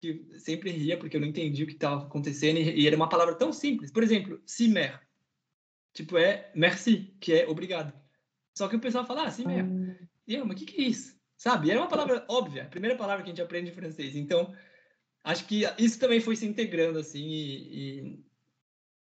que 0.00 0.38
sempre 0.38 0.70
ria 0.70 0.98
porque 0.98 1.16
eu 1.16 1.20
não 1.20 1.26
entendi 1.28 1.64
o 1.64 1.66
que 1.66 1.72
estava 1.72 2.04
acontecendo 2.04 2.58
e, 2.58 2.82
e, 2.82 2.86
era 2.86 2.94
uma 2.94 3.08
palavra 3.08 3.34
tão 3.34 3.52
simples. 3.52 3.90
Por 3.90 4.02
exemplo, 4.02 4.40
cimer. 4.44 5.00
Tipo 5.94 6.18
é 6.18 6.50
merci, 6.54 7.16
que 7.18 7.32
é 7.32 7.48
obrigado. 7.48 7.92
Só 8.56 8.68
que 8.68 8.76
o 8.76 8.80
pessoal 8.80 9.06
fala 9.06 9.24
ah, 9.24 9.30
cimer. 9.30 9.64
Hum. 9.64 9.96
E 10.26 10.34
eu, 10.34 10.44
mas 10.44 10.56
o 10.56 10.58
que 10.58 10.66
que 10.66 10.82
é 10.82 10.88
isso? 10.88 11.18
Sabe? 11.36 11.68
E 11.68 11.70
era 11.70 11.80
uma 11.80 11.88
palavra 11.88 12.24
óbvia, 12.28 12.64
a 12.64 12.68
primeira 12.68 12.96
palavra 12.96 13.24
que 13.24 13.30
a 13.30 13.32
gente 13.32 13.42
aprende 13.42 13.70
em 13.70 13.74
francês. 13.74 14.14
Então, 14.14 14.54
acho 15.22 15.46
que 15.46 15.62
isso 15.78 15.98
também 15.98 16.20
foi 16.20 16.36
se 16.36 16.46
integrando 16.46 16.98
assim 16.98 17.26
e, 17.26 17.78
e 17.78 18.24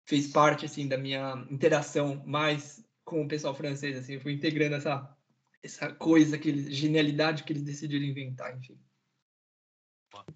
fez 0.06 0.28
parte 0.28 0.66
assim 0.66 0.88
da 0.88 0.98
minha 0.98 1.48
interação 1.50 2.22
mais 2.26 2.84
com 3.10 3.24
o 3.24 3.28
pessoal 3.28 3.56
francês, 3.56 3.98
assim, 3.98 4.14
eu 4.14 4.22
fui 4.22 4.34
integrando 4.34 4.76
essa, 4.76 5.18
essa 5.64 5.94
coisa, 5.94 6.36
aquele 6.36 6.72
genialidade 6.72 7.44
que 7.44 7.52
eles 7.52 7.64
decidiram 7.64 8.06
inventar, 8.06 8.56
enfim. 8.56 8.80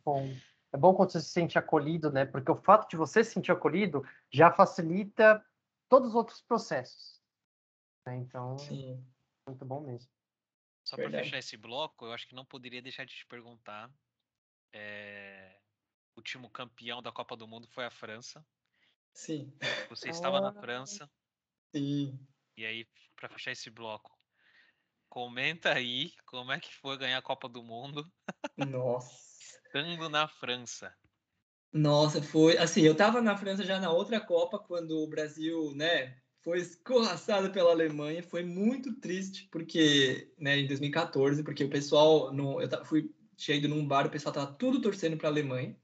Bom, 0.04 0.28
é 0.74 0.78
bom 0.78 0.94
quando 0.94 1.12
você 1.12 1.22
se 1.22 1.30
sente 1.30 1.58
acolhido, 1.58 2.12
né? 2.12 2.26
Porque 2.26 2.52
o 2.52 2.56
fato 2.56 2.90
de 2.90 2.98
você 2.98 3.24
se 3.24 3.32
sentir 3.32 3.52
acolhido 3.52 4.04
já 4.32 4.52
facilita 4.52 5.46
todos 5.88 6.10
os 6.10 6.16
outros 6.16 6.42
processos. 6.42 7.22
Né? 8.06 8.18
Então, 8.18 8.58
Sim. 8.58 9.06
muito 9.48 9.64
bom 9.64 9.82
mesmo. 9.82 10.10
Só 10.84 10.96
para 10.98 11.10
fechar 11.10 11.38
esse 11.38 11.56
bloco, 11.56 12.06
eu 12.06 12.12
acho 12.12 12.28
que 12.28 12.36
não 12.36 12.44
poderia 12.44 12.82
deixar 12.82 13.06
de 13.06 13.16
te 13.16 13.26
perguntar. 13.28 13.90
É... 14.74 15.60
O 16.16 16.20
último 16.20 16.50
campeão 16.50 17.02
da 17.02 17.12
Copa 17.12 17.36
do 17.36 17.48
Mundo 17.48 17.68
foi 17.68 17.86
a 17.86 17.92
França. 17.92 18.46
Sim. 19.14 19.52
Você 19.90 20.10
estava 20.10 20.42
na 20.42 20.54
França. 20.54 21.10
Sim. 21.76 22.20
E 22.56 22.66
aí, 22.66 22.88
para 23.16 23.30
fechar 23.30 23.52
esse 23.52 23.70
bloco, 23.70 24.12
comenta 25.10 25.74
aí 25.74 26.12
como 26.26 26.52
é 26.52 26.60
que 26.60 26.74
foi 26.76 26.98
ganhar 26.98 27.18
a 27.18 27.22
Copa 27.22 27.50
do 27.50 27.64
Mundo. 27.64 28.06
Nossa. 28.58 29.12
Estando 29.66 30.10
na 30.10 30.28
França. 30.28 30.96
Nossa, 31.72 32.22
foi. 32.22 32.58
Assim, 32.58 32.82
eu 32.82 32.96
tava 32.96 33.22
na 33.22 33.36
França 33.36 33.64
já 33.64 33.80
na 33.80 33.92
outra 33.92 34.20
Copa, 34.20 34.60
quando 34.60 34.92
o 35.00 35.08
Brasil, 35.08 35.74
né, 35.76 36.16
foi 36.44 36.60
escorraçado 36.60 37.52
pela 37.52 37.72
Alemanha. 37.72 38.22
Foi 38.22 38.44
muito 38.44 38.94
triste, 39.00 39.48
porque, 39.52 40.32
né, 40.38 40.60
em 40.60 40.68
2014, 40.68 41.44
porque 41.44 41.64
o 41.64 41.70
pessoal. 41.70 42.32
No, 42.32 42.62
eu 42.62 42.86
fui 42.86 43.12
cheio 43.36 43.68
num 43.68 43.88
bar, 43.88 44.06
o 44.06 44.12
pessoal 44.12 44.34
tava 44.34 44.54
tudo 44.54 44.80
torcendo 44.80 45.18
para 45.18 45.28
a 45.28 45.32
Alemanha. 45.32 45.76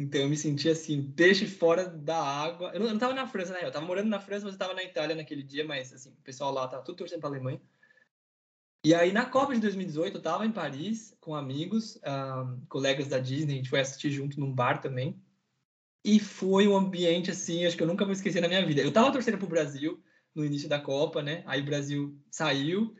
Então 0.00 0.22
eu 0.22 0.28
me 0.30 0.36
senti 0.36 0.66
assim, 0.66 1.12
peixe 1.12 1.46
fora 1.46 1.86
da 1.86 2.16
água. 2.16 2.70
Eu 2.72 2.80
não, 2.80 2.86
eu 2.86 2.92
não 2.92 2.98
tava 2.98 3.12
na 3.12 3.26
França, 3.26 3.52
né? 3.52 3.60
Eu 3.62 3.70
tava 3.70 3.84
morando 3.84 4.08
na 4.08 4.18
França, 4.18 4.46
mas 4.46 4.54
eu 4.54 4.58
tava 4.58 4.72
na 4.72 4.82
Itália 4.82 5.14
naquele 5.14 5.42
dia, 5.42 5.62
mas 5.62 5.92
assim, 5.92 6.10
o 6.10 6.22
pessoal 6.22 6.50
lá 6.50 6.66
tava 6.66 6.82
tudo 6.82 6.96
torcendo 6.96 7.20
pra 7.20 7.28
Alemanha. 7.28 7.60
E 8.82 8.94
aí 8.94 9.12
na 9.12 9.26
Copa 9.26 9.54
de 9.54 9.60
2018 9.60 10.16
eu 10.16 10.22
tava 10.22 10.46
em 10.46 10.52
Paris 10.52 11.14
com 11.20 11.34
amigos, 11.34 12.00
um, 12.02 12.64
colegas 12.66 13.08
da 13.08 13.18
Disney, 13.18 13.52
a 13.52 13.56
gente 13.56 13.68
foi 13.68 13.80
assistir 13.80 14.10
junto 14.10 14.40
num 14.40 14.54
bar 14.54 14.80
também. 14.80 15.22
E 16.02 16.18
foi 16.18 16.66
um 16.66 16.74
ambiente 16.74 17.30
assim, 17.30 17.66
acho 17.66 17.76
que 17.76 17.82
eu 17.82 17.86
nunca 17.86 18.06
vou 18.06 18.14
esquecer 18.14 18.40
na 18.40 18.48
minha 18.48 18.64
vida. 18.64 18.80
Eu 18.80 18.90
tava 18.90 19.12
torcendo 19.12 19.36
pro 19.36 19.46
Brasil 19.46 20.02
no 20.34 20.42
início 20.42 20.66
da 20.66 20.80
Copa, 20.80 21.20
né? 21.22 21.42
Aí 21.44 21.60
o 21.60 21.66
Brasil 21.66 22.18
saiu 22.30 22.96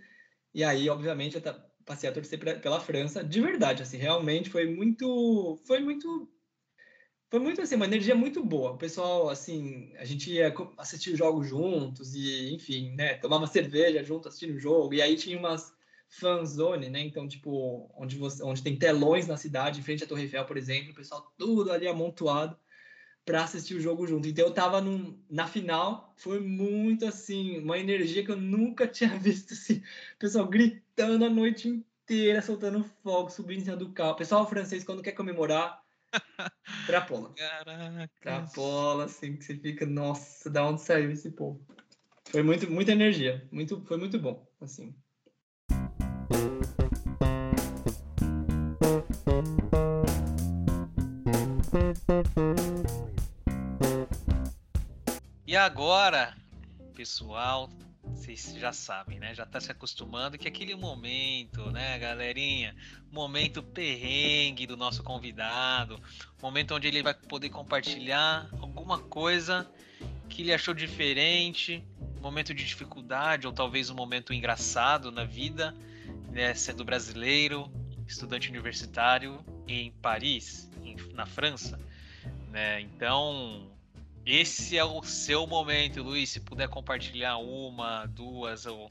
e 0.52 0.62
aí, 0.62 0.90
obviamente, 0.90 1.36
eu 1.36 1.42
passei 1.86 2.10
a 2.10 2.12
torcer 2.12 2.38
pra, 2.38 2.56
pela 2.56 2.78
França. 2.78 3.24
De 3.24 3.40
verdade, 3.40 3.82
assim, 3.82 3.96
realmente 3.96 4.50
foi 4.50 4.66
muito 4.66 5.58
foi 5.64 5.80
muito 5.80 6.30
foi 7.30 7.38
muito 7.38 7.60
assim, 7.62 7.76
uma 7.76 7.84
energia 7.86 8.14
muito 8.14 8.44
boa. 8.44 8.72
O 8.72 8.76
pessoal, 8.76 9.28
assim, 9.28 9.92
a 9.96 10.04
gente 10.04 10.32
ia 10.32 10.52
assistir 10.76 11.16
jogos 11.16 11.48
juntos 11.48 12.14
e, 12.14 12.52
enfim, 12.52 12.92
né, 12.96 13.14
tomava 13.14 13.46
cerveja 13.46 14.02
junto 14.02 14.28
assistindo 14.28 14.56
o 14.56 14.58
jogo. 14.58 14.92
E 14.94 15.00
aí 15.00 15.16
tinha 15.16 15.38
umas 15.38 15.72
fanzone, 16.08 16.90
né? 16.90 17.00
Então, 17.00 17.28
tipo, 17.28 17.88
onde 17.96 18.16
você, 18.16 18.42
onde 18.42 18.62
tem 18.62 18.76
telões 18.76 19.28
na 19.28 19.36
cidade, 19.36 19.78
em 19.78 19.82
frente 19.82 20.02
à 20.02 20.06
Torre 20.08 20.22
Eiffel, 20.22 20.44
por 20.44 20.56
exemplo, 20.56 20.90
o 20.90 20.94
pessoal 20.94 21.32
tudo 21.38 21.70
ali 21.72 21.86
amontoado 21.86 22.58
para 23.24 23.44
assistir 23.44 23.74
o 23.76 23.80
jogo 23.80 24.06
junto. 24.06 24.28
Então 24.28 24.46
eu 24.46 24.52
tava 24.52 24.80
num, 24.80 25.16
na 25.30 25.46
final, 25.46 26.12
foi 26.16 26.40
muito 26.40 27.06
assim, 27.06 27.58
uma 27.60 27.78
energia 27.78 28.24
que 28.24 28.30
eu 28.32 28.36
nunca 28.36 28.86
tinha 28.88 29.16
visto 29.16 29.54
assim, 29.54 29.82
o 30.16 30.18
pessoal 30.18 30.48
gritando 30.48 31.24
a 31.24 31.30
noite 31.30 31.68
inteira, 31.68 32.42
soltando 32.42 32.84
fogo, 33.04 33.30
subindo 33.30 33.60
em 33.60 33.64
cima 33.64 33.76
do 33.76 33.92
carro. 33.92 34.12
O 34.12 34.16
pessoal 34.16 34.48
francês 34.48 34.82
quando 34.82 35.02
quer 35.02 35.12
comemorar, 35.12 35.80
Trapola. 36.86 37.32
Caraca. 37.34 38.10
Trapola, 38.20 39.04
assim, 39.04 39.36
que 39.36 39.44
você 39.44 39.56
fica, 39.56 39.86
nossa, 39.86 40.50
da 40.50 40.66
onde 40.66 40.82
saiu 40.82 41.10
esse 41.10 41.30
povo? 41.30 41.64
Foi 42.30 42.42
muito, 42.42 42.70
muita 42.70 42.92
energia. 42.92 43.46
Muito, 43.50 43.84
foi 43.86 43.96
muito 43.96 44.18
bom, 44.18 44.46
assim. 44.60 44.94
E 55.46 55.56
agora, 55.56 56.36
pessoal, 56.94 57.68
vocês 58.36 58.60
já 58.60 58.72
sabem, 58.72 59.18
né? 59.18 59.34
Já 59.34 59.44
tá 59.44 59.60
se 59.60 59.70
acostumando 59.70 60.38
que 60.38 60.48
aquele 60.48 60.74
momento, 60.74 61.70
né, 61.70 61.98
galerinha? 61.98 62.74
Momento 63.10 63.62
perrengue 63.62 64.66
do 64.66 64.76
nosso 64.76 65.02
convidado, 65.02 66.00
momento 66.40 66.74
onde 66.74 66.88
ele 66.88 67.02
vai 67.02 67.14
poder 67.14 67.50
compartilhar 67.50 68.48
alguma 68.60 68.98
coisa 68.98 69.70
que 70.28 70.42
ele 70.42 70.52
achou 70.52 70.74
diferente, 70.74 71.84
momento 72.20 72.54
de 72.54 72.64
dificuldade 72.64 73.46
ou 73.46 73.52
talvez 73.52 73.90
um 73.90 73.94
momento 73.94 74.32
engraçado 74.32 75.10
na 75.10 75.24
vida, 75.24 75.74
né, 76.30 76.54
sendo 76.54 76.84
brasileiro, 76.84 77.70
estudante 78.06 78.48
universitário 78.48 79.44
em 79.66 79.90
Paris, 79.90 80.70
em, 80.82 80.96
na 81.14 81.26
França, 81.26 81.78
né? 82.48 82.80
Então, 82.80 83.69
esse 84.24 84.76
é 84.76 84.84
o 84.84 85.02
seu 85.02 85.46
momento, 85.46 86.02
Luiz. 86.02 86.30
Se 86.30 86.40
puder 86.40 86.68
compartilhar 86.68 87.38
uma, 87.38 88.06
duas, 88.06 88.66
ou 88.66 88.90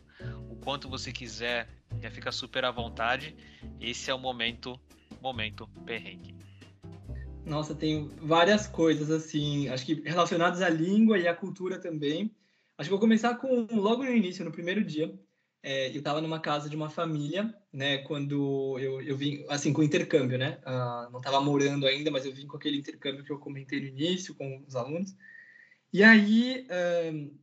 o 0.50 0.56
quanto 0.58 0.90
você 0.90 1.12
quiser, 1.12 1.68
já 2.02 2.10
fica 2.10 2.32
super 2.32 2.66
à 2.66 2.72
vontade. 2.72 3.36
Esse 3.80 4.10
é 4.10 4.14
o 4.14 4.20
momento, 4.20 4.80
momento 5.22 5.68
perrengue. 5.86 6.36
Nossa, 7.46 7.74
tem 7.74 8.08
várias 8.22 8.68
coisas 8.68 9.10
assim, 9.10 9.70
acho 9.70 9.86
que 9.86 10.02
relacionadas 10.06 10.62
à 10.62 10.70
língua 10.70 11.18
e 11.18 11.28
à 11.28 11.34
cultura 11.34 11.80
também. 11.80 12.32
Acho 12.78 12.88
que 12.88 12.92
vou 12.92 13.00
começar 13.00 13.36
com 13.36 13.68
logo 13.72 14.04
no 14.04 14.14
início, 14.14 14.46
no 14.46 14.52
primeiro 14.52 14.84
dia. 14.84 15.14
É, 15.62 15.90
eu 15.90 15.98
estava 15.98 16.22
numa 16.22 16.40
casa 16.40 16.70
de 16.70 16.76
uma 16.76 16.90
família, 16.90 17.54
né? 17.72 18.00
Quando 18.00 18.78
eu, 18.80 19.02
eu 19.02 19.18
vim, 19.18 19.46
assim, 19.50 19.74
com 19.74 19.84
intercâmbio, 19.84 20.38
né? 20.38 20.60
Uh, 20.66 21.12
não 21.12 21.20
estava 21.20 21.42
morando 21.42 21.86
ainda, 21.86 22.10
mas 22.10 22.26
eu 22.26 22.34
vim 22.34 22.48
com 22.48 22.56
aquele 22.56 22.78
intercâmbio 22.78 23.26
que 23.26 23.32
eu 23.32 23.40
comentei 23.40 23.80
no 23.82 23.88
início 23.88 24.34
com 24.36 24.64
os 24.66 24.76
alunos. 24.76 25.16
E 25.92 26.02
aí 26.02 26.66
uh, 26.70 27.38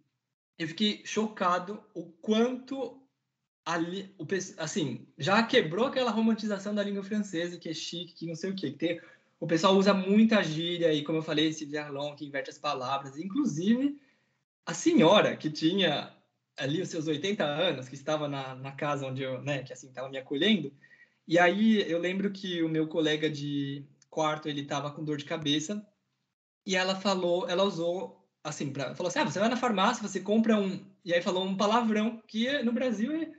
eu 0.58 0.68
fiquei 0.68 1.02
chocado 1.04 1.82
o 1.92 2.04
quanto 2.04 3.02
ali, 3.66 4.14
o, 4.18 4.26
assim, 4.58 5.06
já 5.18 5.42
quebrou 5.42 5.86
aquela 5.86 6.10
romantização 6.10 6.74
da 6.74 6.82
língua 6.82 7.02
francesa, 7.02 7.58
que 7.58 7.68
é 7.68 7.74
chique, 7.74 8.14
que 8.14 8.26
não 8.26 8.34
sei 8.34 8.50
o 8.50 8.54
quê. 8.54 8.70
Que 8.70 8.78
tem, 8.78 9.00
o 9.38 9.46
pessoal 9.46 9.76
usa 9.76 9.92
muita 9.92 10.42
gíria 10.42 10.92
e, 10.92 11.04
como 11.04 11.18
eu 11.18 11.22
falei, 11.22 11.48
esse 11.48 11.66
verlon 11.66 12.14
que 12.14 12.24
inverte 12.24 12.48
as 12.48 12.58
palavras. 12.58 13.18
Inclusive, 13.18 14.00
a 14.64 14.72
senhora 14.72 15.36
que 15.36 15.50
tinha 15.50 16.15
ali 16.56 16.80
os 16.80 16.88
seus 16.88 17.06
80 17.06 17.44
anos, 17.44 17.88
que 17.88 17.94
estava 17.94 18.28
na, 18.28 18.54
na 18.54 18.72
casa 18.72 19.06
onde 19.06 19.22
eu, 19.22 19.42
né, 19.42 19.62
que 19.62 19.72
assim, 19.72 19.88
estava 19.88 20.08
me 20.08 20.18
acolhendo, 20.18 20.72
e 21.26 21.38
aí 21.38 21.88
eu 21.90 21.98
lembro 21.98 22.30
que 22.30 22.62
o 22.62 22.68
meu 22.68 22.88
colega 22.88 23.28
de 23.28 23.84
quarto, 24.10 24.48
ele 24.48 24.62
estava 24.62 24.90
com 24.90 25.04
dor 25.04 25.16
de 25.16 25.24
cabeça, 25.24 25.86
e 26.64 26.74
ela 26.74 26.94
falou, 26.96 27.48
ela 27.48 27.64
usou, 27.64 28.26
assim, 28.42 28.72
pra, 28.72 28.94
falou 28.94 29.08
assim, 29.08 29.18
ah, 29.18 29.24
você 29.24 29.38
vai 29.38 29.48
na 29.48 29.56
farmácia, 29.56 30.06
você 30.06 30.20
compra 30.20 30.58
um, 30.58 30.84
e 31.04 31.12
aí 31.12 31.22
falou 31.22 31.44
um 31.44 31.56
palavrão, 31.56 32.22
que 32.26 32.62
no 32.62 32.72
Brasil 32.72 33.12
é, 33.12 33.32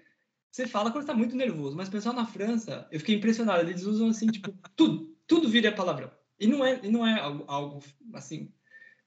você 0.51 0.67
fala 0.67 0.91
quando 0.91 1.03
está 1.03 1.13
muito 1.13 1.35
nervoso, 1.35 1.75
mas 1.75 1.87
o 1.87 1.91
pessoal 1.91 2.15
na 2.15 2.25
França, 2.25 2.87
eu 2.91 2.99
fiquei 2.99 3.15
impressionado, 3.15 3.61
eles 3.61 3.83
usam 3.83 4.09
assim, 4.09 4.27
tipo, 4.27 4.53
tudo, 4.75 5.15
tudo 5.27 5.49
vira 5.49 5.71
palavrão. 5.71 6.11
E 6.39 6.45
não 6.45 6.63
é, 6.63 6.79
e 6.83 6.89
não 6.89 7.05
é 7.05 7.19
algo, 7.19 7.43
algo 7.47 7.83
assim, 8.13 8.53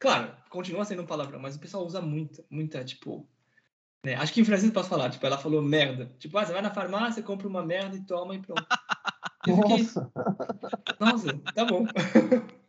Claro, 0.00 0.34
continua 0.48 0.86
sendo 0.86 1.02
um 1.02 1.06
palavrão, 1.06 1.38
mas 1.38 1.56
o 1.56 1.60
pessoal 1.60 1.84
usa 1.84 2.00
muito, 2.00 2.42
muita, 2.48 2.82
tipo. 2.82 3.28
Né? 4.04 4.14
Acho 4.14 4.32
que 4.32 4.40
em 4.40 4.44
francês 4.44 4.72
posso 4.72 4.88
falar, 4.88 5.10
tipo, 5.10 5.24
ela 5.26 5.36
falou 5.38 5.60
merda. 5.60 6.14
Tipo, 6.18 6.38
ah, 6.38 6.46
você 6.46 6.52
vai 6.52 6.62
na 6.62 6.72
farmácia, 6.72 7.22
compra 7.22 7.46
uma 7.46 7.64
merda 7.64 7.96
e 7.96 8.04
toma 8.04 8.34
e 8.34 8.40
pronto. 8.40 8.64
Eu 9.46 9.56
fiquei, 9.56 9.78
Nossa. 9.78 10.12
Nossa, 11.00 11.38
tá 11.54 11.64
bom. 11.64 11.86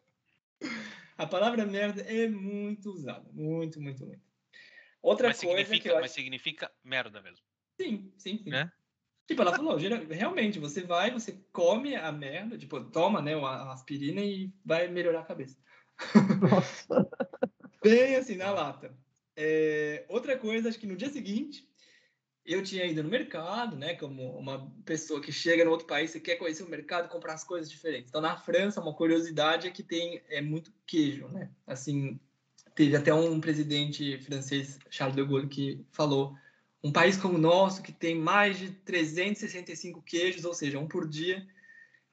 A 1.17 1.27
palavra 1.27 1.65
merda 1.65 2.01
é 2.01 2.27
muito 2.27 2.89
usada. 2.91 3.29
Muito, 3.33 3.79
muito, 3.81 4.05
muito. 4.05 4.21
Outra 5.01 5.27
mas 5.27 5.39
coisa 5.39 5.57
significa, 5.57 5.83
que 5.83 5.89
eu 5.89 5.93
acho... 5.95 6.01
Mas 6.01 6.11
significa 6.11 6.71
merda 6.83 7.21
mesmo. 7.21 7.45
Sim, 7.79 8.11
sim, 8.17 8.39
sim. 8.43 8.53
É? 8.53 8.71
Tipo, 9.27 9.43
ela 9.43 9.55
falou, 9.55 9.77
realmente, 9.77 10.59
você 10.59 10.81
vai, 10.81 11.11
você 11.11 11.33
come 11.51 11.95
a 11.95 12.11
merda, 12.11 12.57
tipo, 12.57 12.83
toma, 12.85 13.21
né, 13.21 13.35
a 13.35 13.71
aspirina 13.71 14.21
e 14.21 14.51
vai 14.65 14.87
melhorar 14.87 15.21
a 15.21 15.25
cabeça. 15.25 15.57
Nossa. 16.41 16.87
Bem 17.83 18.15
assim, 18.15 18.35
na 18.35 18.51
lata. 18.51 18.95
É, 19.35 20.05
outra 20.09 20.37
coisa, 20.37 20.69
acho 20.69 20.79
que 20.79 20.87
no 20.87 20.95
dia 20.95 21.09
seguinte, 21.09 21.67
eu 22.45 22.63
tinha 22.63 22.85
ido 22.85 23.03
no 23.03 23.09
mercado, 23.09 23.75
né? 23.75 23.95
Como 23.95 24.37
uma 24.37 24.71
pessoa 24.85 25.21
que 25.21 25.31
chega 25.31 25.63
no 25.63 25.71
outro 25.71 25.87
país 25.87 26.13
e 26.15 26.19
quer 26.19 26.35
conhecer 26.35 26.63
o 26.63 26.69
mercado, 26.69 27.09
comprar 27.09 27.33
as 27.33 27.43
coisas 27.43 27.69
diferentes. 27.69 28.09
Então, 28.09 28.21
na 28.21 28.35
França, 28.37 28.81
uma 28.81 28.93
curiosidade 28.93 29.67
é 29.67 29.71
que 29.71 29.83
tem 29.83 30.21
é 30.29 30.41
muito 30.41 30.73
queijo, 30.85 31.27
né? 31.27 31.49
Assim, 31.67 32.19
teve 32.75 32.95
até 32.95 33.13
um 33.13 33.39
presidente 33.39 34.17
francês, 34.19 34.79
Charles 34.89 35.15
de 35.15 35.23
Gaulle, 35.23 35.47
que 35.47 35.85
falou 35.91 36.35
um 36.83 36.91
país 36.91 37.15
como 37.15 37.35
o 37.35 37.41
nosso, 37.41 37.83
que 37.83 37.91
tem 37.91 38.15
mais 38.15 38.57
de 38.57 38.71
365 38.71 40.01
queijos, 40.01 40.45
ou 40.45 40.53
seja, 40.53 40.79
um 40.79 40.87
por 40.87 41.07
dia, 41.07 41.45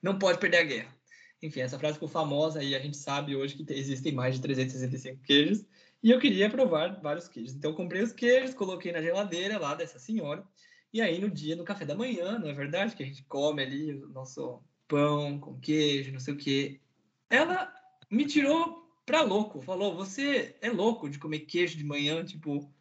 não 0.01 0.19
pode 0.19 0.39
perder 0.39 0.57
a 0.57 0.63
guerra. 0.63 0.99
Enfim, 1.41 1.61
essa 1.61 1.79
frase 1.79 1.95
ficou 1.95 2.09
famosa 2.09 2.61
e 2.61 2.75
a 2.75 2.79
gente 2.79 2.97
sabe 2.97 3.35
hoje 3.35 3.55
que 3.55 3.73
existem 3.73 4.11
mais 4.11 4.35
de 4.35 4.41
365 4.41 5.23
queijos. 5.23 5.65
E 6.01 6.11
eu 6.11 6.19
queria 6.19 6.49
provar 6.49 6.99
vários 7.01 7.27
queijos. 7.27 7.53
Então, 7.53 7.71
eu 7.71 7.75
comprei 7.75 8.01
os 8.01 8.13
queijos, 8.13 8.55
coloquei 8.55 8.91
na 8.91 9.01
geladeira 9.01 9.59
lá 9.59 9.75
dessa 9.75 9.99
senhora. 9.99 10.43
E 10.93 11.01
aí, 11.01 11.19
no 11.19 11.29
dia, 11.29 11.55
no 11.55 11.63
café 11.63 11.85
da 11.85 11.95
manhã, 11.95 12.39
não 12.39 12.49
é 12.49 12.53
verdade? 12.53 12.95
Que 12.95 13.03
a 13.03 13.05
gente 13.05 13.23
come 13.23 13.61
ali 13.61 13.93
o 13.93 14.09
nosso 14.09 14.61
pão 14.87 15.39
com 15.39 15.59
queijo, 15.59 16.11
não 16.13 16.19
sei 16.19 16.33
o 16.33 16.37
quê. 16.37 16.79
Ela 17.29 17.71
me 18.09 18.25
tirou 18.25 18.89
pra 19.05 19.21
louco. 19.21 19.61
Falou, 19.61 19.95
você 19.95 20.55
é 20.61 20.69
louco 20.69 21.09
de 21.09 21.19
comer 21.19 21.39
queijo 21.39 21.77
de 21.77 21.83
manhã, 21.83 22.23
tipo... 22.23 22.71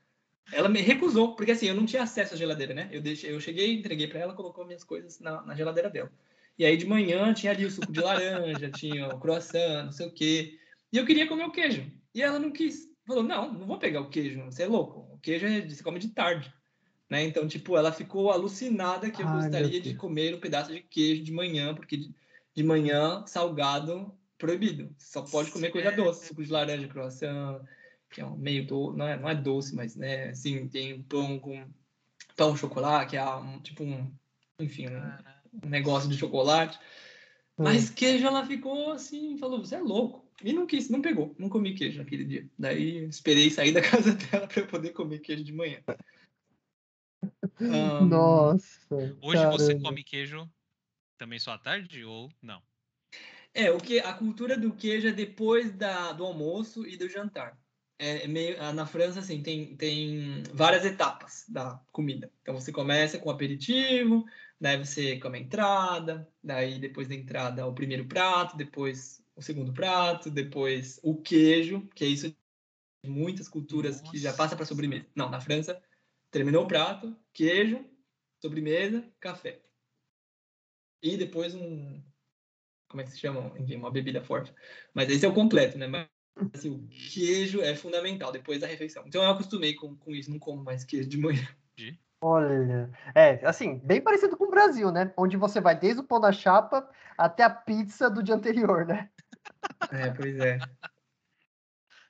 Ela 0.51 0.69
me 0.69 0.81
recusou, 0.81 1.37
porque 1.37 1.53
assim, 1.53 1.67
eu 1.67 1.75
não 1.75 1.85
tinha 1.85 2.03
acesso 2.03 2.33
à 2.33 2.37
geladeira, 2.37 2.73
né? 2.73 2.89
Eu, 2.91 3.03
deixei, 3.03 3.31
eu 3.31 3.39
cheguei, 3.39 3.75
entreguei 3.75 4.09
para 4.09 4.21
ela, 4.21 4.33
colocou 4.33 4.65
minhas 4.65 4.83
coisas 4.83 5.21
na, 5.21 5.43
na 5.43 5.55
geladeira 5.55 5.91
dela. 5.91 6.11
E 6.59 6.65
aí 6.65 6.77
de 6.77 6.87
manhã 6.87 7.35
tinha 7.35 7.53
ali 7.53 7.67
o 7.67 7.71
suco 7.71 7.93
de 7.93 8.01
laranja, 8.01 8.71
tinha 8.73 9.09
o 9.09 9.21
croissant, 9.21 9.85
não 9.85 9.93
sei 9.93 10.07
o 10.07 10.11
quê. 10.11 10.59
E 10.91 10.97
eu 10.97 11.05
queria 11.05 11.29
comer 11.29 11.45
o 11.45 11.53
queijo. 11.53 11.87
E 12.15 12.23
ela 12.23 12.39
não 12.39 12.51
quis. 12.51 12.88
Falou, 13.09 13.23
não, 13.23 13.51
não 13.55 13.67
vou 13.67 13.79
pegar 13.79 14.03
o 14.03 14.11
queijo, 14.11 14.45
você 14.45 14.65
é 14.65 14.67
louco. 14.67 15.09
O 15.11 15.19
queijo 15.19 15.47
é, 15.47 15.63
você 15.63 15.83
come 15.83 15.99
de 15.99 16.09
tarde. 16.09 16.53
Né? 17.09 17.25
Então, 17.25 17.49
tipo, 17.49 17.75
ela 17.75 17.91
ficou 17.91 18.31
alucinada 18.31 19.11
que 19.11 19.23
eu 19.23 19.27
Ai, 19.27 19.45
gostaria 19.45 19.81
de 19.81 19.95
comer 19.95 20.35
um 20.35 20.41
pedaço 20.41 20.71
de 20.71 20.83
queijo 20.83 21.25
de 21.25 21.33
manhã, 21.33 21.75
porque 21.75 21.97
de, 21.97 22.15
de 22.55 22.63
manhã, 22.63 23.25
salgado, 23.27 24.15
proibido. 24.37 24.95
Você 24.99 25.13
só 25.13 25.23
pode 25.23 25.51
comer 25.51 25.71
coisa 25.71 25.91
doce, 25.91 26.27
suco 26.27 26.45
de 26.45 26.53
laranja, 26.53 26.87
croissant, 26.87 27.63
que 28.11 28.21
é 28.21 28.27
um 28.27 28.37
meio 28.37 28.67
doce, 28.67 28.99
não 28.99 29.09
é, 29.09 29.19
não 29.19 29.27
é 29.27 29.35
doce, 29.35 29.75
mas, 29.75 29.97
né, 29.97 30.29
assim, 30.29 30.69
tem 30.69 31.03
pão 31.03 31.39
com 31.39 31.67
pão 32.37 32.55
chocolate, 32.55 33.13
que 33.13 33.17
é 33.17 33.25
um, 33.25 33.59
tipo 33.61 33.85
um, 33.85 34.13
enfim, 34.61 34.87
um, 34.87 35.67
um 35.67 35.71
negócio 35.71 36.11
de 36.11 36.19
chocolate. 36.19 36.79
Mas 37.57 37.89
queijo 37.89 38.27
ela 38.27 38.45
ficou 38.45 38.93
assim, 38.93 39.39
falou, 39.39 39.65
você 39.65 39.77
é 39.77 39.81
louco. 39.81 40.28
E 40.43 40.53
não 40.53 40.67
quis, 40.67 40.89
não 40.89 41.03
pegou, 41.03 41.35
não 41.39 41.49
comi 41.49 41.75
queijo 41.75 41.99
naquele 41.99 42.25
dia. 42.25 42.49
Daí 42.59 43.05
esperei 43.05 43.51
sair 43.51 43.73
da 43.73 43.81
casa 43.83 44.15
dela 44.15 44.47
para 44.47 44.61
eu 44.61 44.67
poder 44.67 44.91
comer 44.91 45.21
queijo 45.21 45.45
de 45.45 45.53
manhã. 45.53 45.83
Um... 47.61 48.07
Nossa. 48.07 49.17
Hoje 49.21 49.43
caramba. 49.43 49.59
você 49.59 49.81
come 49.81 50.05
queijo 50.05 50.49
também 51.19 51.41
só 51.41 51.51
à 51.51 51.59
tarde 51.59 52.05
ou 52.05 52.31
não? 52.41 52.63
É, 53.53 53.69
o 53.73 53.79
que 53.79 53.99
a 53.99 54.13
cultura 54.13 54.57
do 54.57 54.73
queijo 54.73 55.09
é 55.09 55.13
depois 55.13 55.73
da, 55.73 56.13
do 56.13 56.25
almoço 56.25 56.87
e 56.87 56.97
do 56.97 57.09
jantar. 57.09 57.59
É, 57.99 58.23
é 58.25 58.29
meio, 58.29 58.73
na 58.73 58.87
França, 58.87 59.19
assim, 59.19 59.43
tem, 59.43 59.77
tem 59.77 60.45
várias 60.55 60.85
etapas 60.85 61.45
da 61.49 61.83
comida. 61.91 62.31
Então, 62.41 62.55
você 62.55 62.71
começa 62.71 63.19
com 63.19 63.29
aperitivo, 63.29 64.25
Daí 64.61 64.77
você 64.77 65.19
come 65.19 65.39
a 65.39 65.41
entrada, 65.41 66.29
daí 66.43 66.79
depois 66.79 67.07
da 67.07 67.15
entrada 67.15 67.67
o 67.67 67.75
primeiro 67.75 68.05
prato, 68.07 68.57
depois 68.57 69.23
o 69.39 69.43
segundo 69.43 69.73
prato, 69.73 70.31
depois 70.31 70.99
o 71.03 71.17
queijo, 71.17 71.89
que 71.95 72.05
é 72.05 72.09
isso 72.09 72.29
de 73.05 73.09
muitas 73.09 73.49
culturas 73.49 74.01
Nossa. 74.01 74.11
que 74.11 74.19
já 74.19 74.33
passa 74.33 74.57
para 74.57 74.67
sobremesa. 74.67 75.07
Não, 75.15 75.31
na 75.31 75.41
França 75.41 75.81
terminou 76.31 76.65
o 76.65 76.69
prato, 76.69 77.17
queijo, 77.33 77.89
sobremesa, 78.43 79.09
café. 79.21 79.63
E 81.01 81.17
depois 81.17 81.55
um 81.55 82.03
como 82.89 83.03
é 83.03 83.05
que 83.05 83.11
se 83.11 83.19
chama? 83.19 83.53
Enfim, 83.59 83.77
uma 83.77 83.93
bebida 83.93 84.23
forte. 84.23 84.53
Mas 84.93 85.09
esse 85.11 85.25
é 85.25 85.29
o 85.29 85.35
completo, 85.35 85.79
né? 85.79 85.87
Mas 85.87 86.09
assim, 86.53 86.71
o 86.71 86.89
queijo 86.89 87.61
é 87.61 87.77
fundamental 87.77 88.33
depois 88.33 88.61
da 88.61 88.67
refeição. 88.67 89.05
Então 89.07 89.23
eu 89.23 89.31
acostumei 89.31 89.75
com, 89.75 89.95
com 89.97 90.11
isso, 90.11 90.31
não 90.31 90.39
como 90.39 90.65
mais 90.65 90.85
queijo 90.85 91.09
de 91.09 91.19
manhã. 91.19 91.47
Olha, 92.21 92.91
é, 93.15 93.47
assim, 93.47 93.79
bem 93.85 94.01
parecido 94.01 94.37
com 94.37 94.47
o 94.47 94.51
Brasil, 94.51 94.91
né? 94.91 95.13
Onde 95.17 95.37
você 95.37 95.61
vai 95.61 95.79
desde 95.79 96.01
o 96.01 96.05
pão 96.05 96.19
da 96.19 96.33
chapa 96.33 96.91
até 97.17 97.45
a 97.45 97.51
pizza 97.51 98.11
do 98.11 98.25
dia 98.25 98.35
anterior, 98.35 98.85
né? 98.85 99.09
É, 99.93 100.11
pois 100.11 100.39
é. 100.39 100.59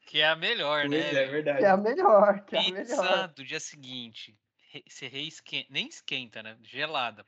Que 0.07 0.21
é 0.21 0.29
a 0.29 0.37
melhor, 0.37 0.87
pois 0.89 0.91
né? 0.91 1.15
É, 1.15 1.25
é 1.25 1.27
verdade. 1.27 1.59
Que 1.59 1.65
é 1.65 1.69
a 1.69 1.77
melhor, 1.77 2.45
que 2.45 2.57
é 2.57 2.61
a 2.61 2.73
melhor. 2.73 3.29
do 3.29 3.45
dia 3.45 3.61
seguinte. 3.61 4.39
Você 4.87 5.09
reesquenta, 5.09 5.67
nem 5.71 5.89
esquenta, 5.89 6.43
né? 6.43 6.57
Gelada. 6.63 7.25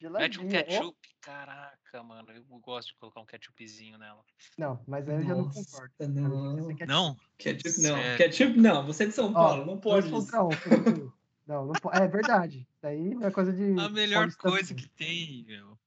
Geladinha. 0.00 0.20
Mete 0.20 0.40
um 0.40 0.48
ketchup. 0.48 0.96
Oh. 0.96 1.20
Caraca, 1.20 2.02
mano, 2.02 2.32
eu 2.32 2.42
gosto 2.60 2.88
de 2.88 2.94
colocar 2.96 3.20
um 3.20 3.26
ketchupzinho 3.26 3.98
nela. 3.98 4.24
Não, 4.56 4.82
mas 4.86 5.06
aí 5.08 5.16
eu 5.16 5.22
já 5.22 5.34
não 5.34 5.50
concordo. 5.50 5.92
Não. 6.08 6.56
Não? 6.86 7.16
Ketchup 7.36 7.82
não. 7.82 7.96
Sério? 7.96 8.16
Ketchup 8.16 8.58
não. 8.58 8.86
Você 8.86 9.04
é 9.04 9.06
de 9.06 9.12
São 9.12 9.32
Paulo, 9.32 9.62
oh, 9.62 9.66
não 9.66 9.78
pode. 9.78 10.06
Isso. 10.06 10.30
Não, 11.46 11.66
não 11.66 11.74
é 11.92 12.06
verdade. 12.06 12.66
Daí 12.80 13.12
é 13.22 13.30
coisa 13.30 13.52
de. 13.52 13.62
A 13.78 13.88
melhor 13.88 14.32
coisa 14.36 14.74
que 14.74 14.88
tem, 14.88 15.44
meu. 15.46 15.78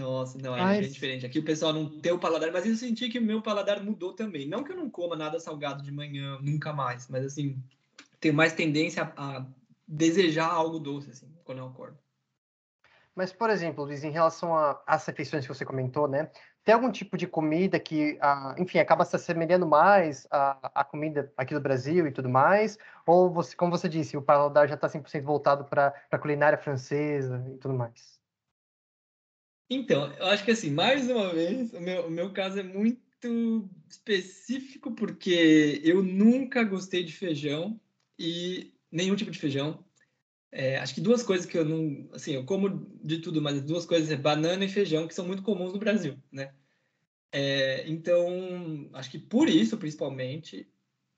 Nossa, 0.00 0.38
não, 0.38 0.56
é 0.56 0.62
mas... 0.62 0.92
diferente. 0.92 1.26
Aqui 1.26 1.38
o 1.38 1.44
pessoal 1.44 1.74
não 1.74 2.00
tem 2.00 2.10
o 2.10 2.18
paladar, 2.18 2.50
mas 2.50 2.64
eu 2.64 2.74
senti 2.74 3.10
que 3.10 3.18
o 3.18 3.22
meu 3.22 3.42
paladar 3.42 3.82
mudou 3.82 4.14
também. 4.14 4.48
Não 4.48 4.64
que 4.64 4.72
eu 4.72 4.76
não 4.76 4.88
coma 4.88 5.14
nada 5.14 5.38
salgado 5.38 5.82
de 5.82 5.92
manhã, 5.92 6.38
nunca 6.40 6.72
mais, 6.72 7.06
mas 7.08 7.26
assim, 7.26 7.62
tenho 8.18 8.32
mais 8.32 8.54
tendência 8.54 9.12
a, 9.14 9.44
desejar 9.86 10.50
algo 10.50 10.78
doce, 10.78 11.10
assim, 11.10 11.28
quando 11.44 11.58
eu 11.58 11.66
acordo. 11.66 11.98
Mas, 13.14 13.30
por 13.32 13.50
exemplo, 13.50 13.84
Luiz, 13.84 14.02
em 14.02 14.10
relação 14.10 14.54
às 14.86 15.04
refeições 15.04 15.46
que 15.46 15.52
você 15.54 15.64
comentou, 15.64 16.08
né? 16.08 16.30
Tem 16.64 16.74
algum 16.74 16.90
tipo 16.90 17.18
de 17.18 17.26
comida 17.26 17.78
que, 17.78 18.16
ah, 18.20 18.54
enfim, 18.56 18.78
acaba 18.78 19.04
se 19.04 19.16
assemelhando 19.16 19.66
mais 19.66 20.26
à, 20.30 20.80
à 20.80 20.84
comida 20.84 21.30
aqui 21.36 21.52
do 21.52 21.60
Brasil 21.60 22.06
e 22.06 22.12
tudo 22.12 22.28
mais? 22.28 22.78
Ou, 23.04 23.30
você, 23.30 23.54
como 23.54 23.72
você 23.72 23.88
disse, 23.88 24.16
o 24.16 24.22
paladar 24.22 24.68
já 24.68 24.76
está 24.76 24.88
100% 24.88 25.22
voltado 25.22 25.64
para 25.64 25.92
a 26.10 26.18
culinária 26.18 26.56
francesa 26.56 27.44
e 27.52 27.58
tudo 27.58 27.74
mais? 27.74 28.19
Então, 29.70 30.12
eu 30.14 30.26
acho 30.26 30.44
que 30.44 30.50
assim, 30.50 30.70
mais 30.70 31.08
uma 31.08 31.32
vez, 31.32 31.72
o 31.72 31.80
meu, 31.80 32.06
o 32.08 32.10
meu 32.10 32.32
caso 32.32 32.58
é 32.58 32.62
muito 32.62 33.70
específico 33.88 34.92
porque 34.92 35.80
eu 35.84 36.02
nunca 36.02 36.64
gostei 36.64 37.04
de 37.04 37.12
feijão 37.12 37.80
e 38.18 38.74
nenhum 38.90 39.14
tipo 39.14 39.30
de 39.30 39.38
feijão. 39.38 39.84
É, 40.50 40.78
acho 40.78 40.92
que 40.92 41.00
duas 41.00 41.22
coisas 41.22 41.46
que 41.46 41.56
eu 41.56 41.64
não, 41.64 42.08
assim, 42.12 42.32
eu 42.32 42.44
como 42.44 42.84
de 43.04 43.18
tudo, 43.20 43.40
mas 43.40 43.62
duas 43.62 43.86
coisas 43.86 44.10
é 44.10 44.16
banana 44.16 44.64
e 44.64 44.68
feijão 44.68 45.06
que 45.06 45.14
são 45.14 45.24
muito 45.24 45.44
comuns 45.44 45.72
no 45.72 45.78
Brasil, 45.78 46.18
né? 46.32 46.52
É, 47.30 47.88
então, 47.88 48.90
acho 48.92 49.08
que 49.08 49.18
por 49.20 49.48
isso, 49.48 49.78
principalmente, 49.78 50.68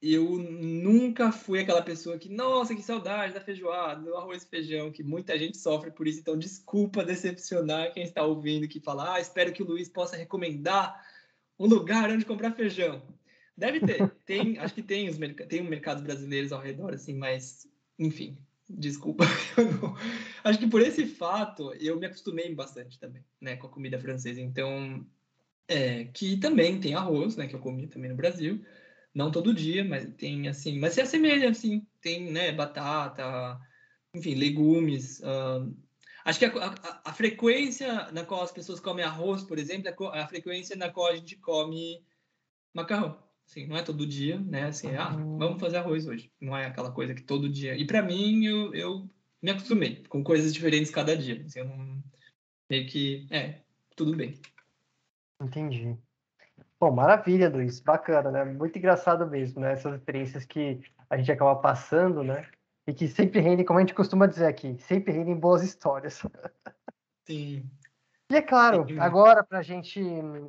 eu 0.03 0.37
nunca 0.37 1.31
fui 1.31 1.61
aquela 1.61 1.81
pessoa 1.81 2.19
que, 2.19 2.29
nossa, 2.29 2.75
que 2.75 2.83
saudade 2.83 3.33
da 3.33 3.41
feijoada, 3.41 4.03
do 4.03 4.17
arroz 4.17 4.43
e 4.43 4.49
feijão, 4.49 4.91
que 4.91 5.05
muita 5.05 5.39
gente 5.39 5.57
sofre 5.57 5.93
por 5.93 6.09
isso. 6.09 6.19
Então, 6.19 6.37
desculpa 6.37 7.05
decepcionar 7.05 7.93
quem 7.93 8.03
está 8.03 8.25
ouvindo 8.25 8.67
que 8.67 8.81
fala, 8.81 9.15
ah, 9.15 9.21
espero 9.21 9.53
que 9.53 9.63
o 9.63 9.67
Luiz 9.67 9.89
possa 9.89 10.17
recomendar 10.17 11.01
um 11.57 11.67
lugar 11.67 12.11
onde 12.11 12.25
comprar 12.25 12.51
feijão. 12.51 13.01
Deve 13.57 13.79
ter, 13.79 14.11
tem, 14.27 14.59
acho 14.59 14.75
que 14.75 14.83
tem 14.83 15.09
os 15.09 15.19
tem 15.49 15.63
mercados 15.63 16.03
brasileiros 16.03 16.53
ao 16.53 16.61
redor, 16.61 16.95
assim, 16.95 17.15
mas, 17.15 17.69
enfim, 17.97 18.37
desculpa. 18.69 19.25
Acho 20.43 20.59
que 20.59 20.67
por 20.67 20.81
esse 20.81 21.07
fato 21.07 21.73
eu 21.75 21.97
me 22.01 22.07
acostumei 22.07 22.53
bastante 22.53 22.99
também, 22.99 23.23
né, 23.41 23.55
com 23.55 23.69
a 23.69 23.71
comida 23.71 24.01
francesa. 24.01 24.41
Então, 24.41 25.07
é, 25.69 26.05
que 26.07 26.37
também 26.39 26.81
tem 26.81 26.95
arroz, 26.95 27.37
né, 27.37 27.47
que 27.47 27.55
eu 27.55 27.61
comi 27.61 27.87
também 27.87 28.11
no 28.11 28.17
Brasil, 28.17 28.65
não 29.15 29.31
todo 29.31 29.55
dia, 29.55 29.85
mas 29.85 30.07
tem 30.15 30.49
assim, 30.49 30.79
mas 30.79 30.95
se 30.95 31.01
assemelha 31.01 31.51
assim, 31.51 31.87
tem, 32.01 32.33
né, 32.33 32.53
batata, 32.53 33.61
enfim, 34.15 34.35
legumes. 34.35 35.21
Uh, 35.21 35.75
acho 36.25 36.39
que 36.39 36.45
a, 36.45 36.51
a, 36.51 37.03
a, 37.07 37.13
frequência 37.13 38.11
na 38.13 38.25
qual 38.25 38.43
as 38.43 38.53
pessoas 38.53 38.81
comem 38.81 39.05
arroz, 39.05 39.43
por 39.43 39.59
exemplo, 39.59 39.89
é 40.15 40.21
a 40.21 40.29
frequência 40.29 40.77
na 40.77 40.91
qual 40.91 41.09
a 41.09 41.17
gente 41.17 41.37
come 41.37 42.05
macarrão. 42.75 43.19
Assim, 43.47 43.67
não 43.67 43.77
é 43.77 43.83
todo 43.83 44.07
dia, 44.07 44.39
né? 44.39 44.67
Assim, 44.67 44.95
ah, 44.95 45.11
vamos 45.11 45.61
fazer 45.61 45.77
arroz 45.77 46.07
hoje. 46.07 46.33
Não 46.41 46.57
é 46.57 46.67
aquela 46.67 46.91
coisa 46.91 47.15
que 47.15 47.23
todo 47.23 47.49
dia. 47.49 47.77
E 47.77 47.87
para 47.87 48.03
mim, 48.03 48.45
eu, 48.45 48.75
eu 48.75 49.11
me 49.43 49.51
acostumei 49.51 50.05
com 50.09 50.25
coisas 50.25 50.55
diferentes 50.55 50.91
cada 50.91 51.17
dia. 51.17 51.43
Assim, 51.45 51.59
eu 51.59 51.67
não 51.67 52.03
meio 52.71 52.87
que 52.87 53.27
é 53.31 53.61
tudo 53.95 54.17
bem. 54.17 54.41
Entendi. 55.41 55.99
Bom, 56.83 56.91
maravilha, 56.91 57.49
Luiz. 57.49 57.79
Bacana, 57.79 58.29
né? 58.33 58.45
Muito 58.45 58.77
engraçado 58.77 59.25
mesmo, 59.25 59.61
né? 59.61 59.71
Essas 59.71 59.95
experiências 59.95 60.45
que 60.45 60.81
a 61.09 61.17
gente 61.17 61.31
acaba 61.31 61.55
passando, 61.55 62.25
né? 62.25 62.45
E 62.89 62.93
que 62.93 63.07
sempre 63.07 63.39
rendem, 63.39 63.65
como 63.65 63.79
a 63.79 63.83
gente 63.83 63.95
costuma 63.95 64.27
dizer 64.27 64.47
aqui, 64.47 64.77
sempre 64.81 65.13
rendem 65.13 65.39
boas 65.39 65.63
histórias. 65.63 66.27
Sim. 67.25 67.71
E 68.29 68.35
é 68.35 68.43
claro, 68.43 68.85
agora 68.99 69.45
para 69.45 69.61
a 69.61 69.63
gente 69.63 70.03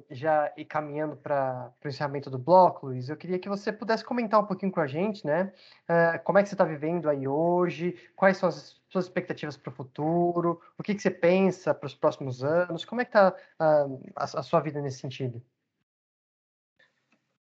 já 0.10 0.52
ir 0.58 0.66
caminhando 0.66 1.16
para 1.16 1.72
o 1.86 1.88
encerramento 1.88 2.32
do 2.32 2.40
bloco, 2.40 2.88
Luiz, 2.88 3.10
eu 3.10 3.18
queria 3.18 3.38
que 3.38 3.48
você 3.48 3.72
pudesse 3.72 4.04
comentar 4.04 4.40
um 4.40 4.48
pouquinho 4.48 4.72
com 4.72 4.80
a 4.80 4.88
gente, 4.88 5.24
né? 5.28 5.54
Uh, 5.88 6.24
como 6.24 6.40
é 6.40 6.42
que 6.42 6.50
você 6.50 6.56
está 6.56 6.66
vivendo 6.66 7.12
aí 7.12 7.28
hoje? 7.28 7.96
Quais 8.16 8.38
são 8.38 8.50
as 8.50 8.82
suas 8.90 9.06
expectativas 9.06 9.56
para 9.56 9.70
o 9.70 9.76
futuro? 9.76 10.60
O 10.80 10.82
que, 10.82 10.96
que 10.96 11.02
você 11.04 11.12
pensa 11.12 11.76
para 11.76 11.86
os 11.86 11.94
próximos 11.94 12.44
anos? 12.44 12.86
Como 12.86 13.02
é 13.02 13.06
que 13.06 13.10
está 13.10 13.30
uh, 13.30 14.02
a, 14.16 14.24
a, 14.24 14.42
sua 14.42 14.62
vida 14.62 14.82
nesse 14.82 14.98
sentido? 14.98 15.40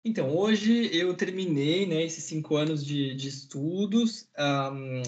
Então, 0.04 0.36
hoje 0.36 0.90
eu 0.96 1.14
terminei 1.14 1.86
né, 1.86 2.02
esses 2.02 2.24
cinco 2.24 2.56
anos 2.56 2.84
de, 2.84 3.14
de 3.14 3.28
estudos, 3.28 4.28
um, 4.36 5.02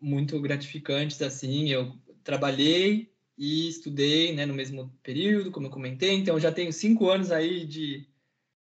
muito 0.00 0.40
gratificantes, 0.40 1.20
assim, 1.20 1.68
eu 1.70 1.92
trabalhei 2.22 3.12
e 3.36 3.68
estudei 3.68 4.32
né, 4.32 4.46
no 4.46 4.54
mesmo 4.54 4.96
período, 5.02 5.50
como 5.50 5.66
eu 5.66 5.70
comentei. 5.70 6.12
Então, 6.12 6.38
já 6.38 6.52
tenho 6.52 6.72
cinco 6.72 7.10
anos 7.10 7.32
aí 7.32 7.66
de 7.66 8.08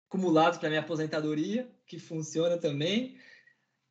acumulados 0.07 0.57
para 0.57 0.69
minha 0.69 0.81
aposentadoria, 0.81 1.69
que 1.85 1.99
funciona 1.99 2.57
também. 2.57 3.17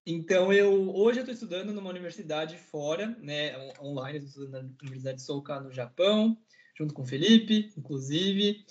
Então, 0.06 0.50
eu 0.50 0.94
hoje 0.94 1.18
eu 1.18 1.22
estou 1.22 1.34
estudando 1.34 1.74
numa 1.74 1.90
universidade 1.90 2.56
fora, 2.56 3.08
né, 3.20 3.52
online, 3.78 4.18
estou 4.18 4.44
estudando 4.44 4.70
na 4.70 4.76
Universidade 4.82 5.18
de 5.18 5.24
Souka, 5.24 5.60
no 5.60 5.70
Japão, 5.70 6.38
junto 6.74 6.94
com 6.94 7.02
o 7.02 7.06
Felipe, 7.06 7.70
inclusive, 7.76 8.64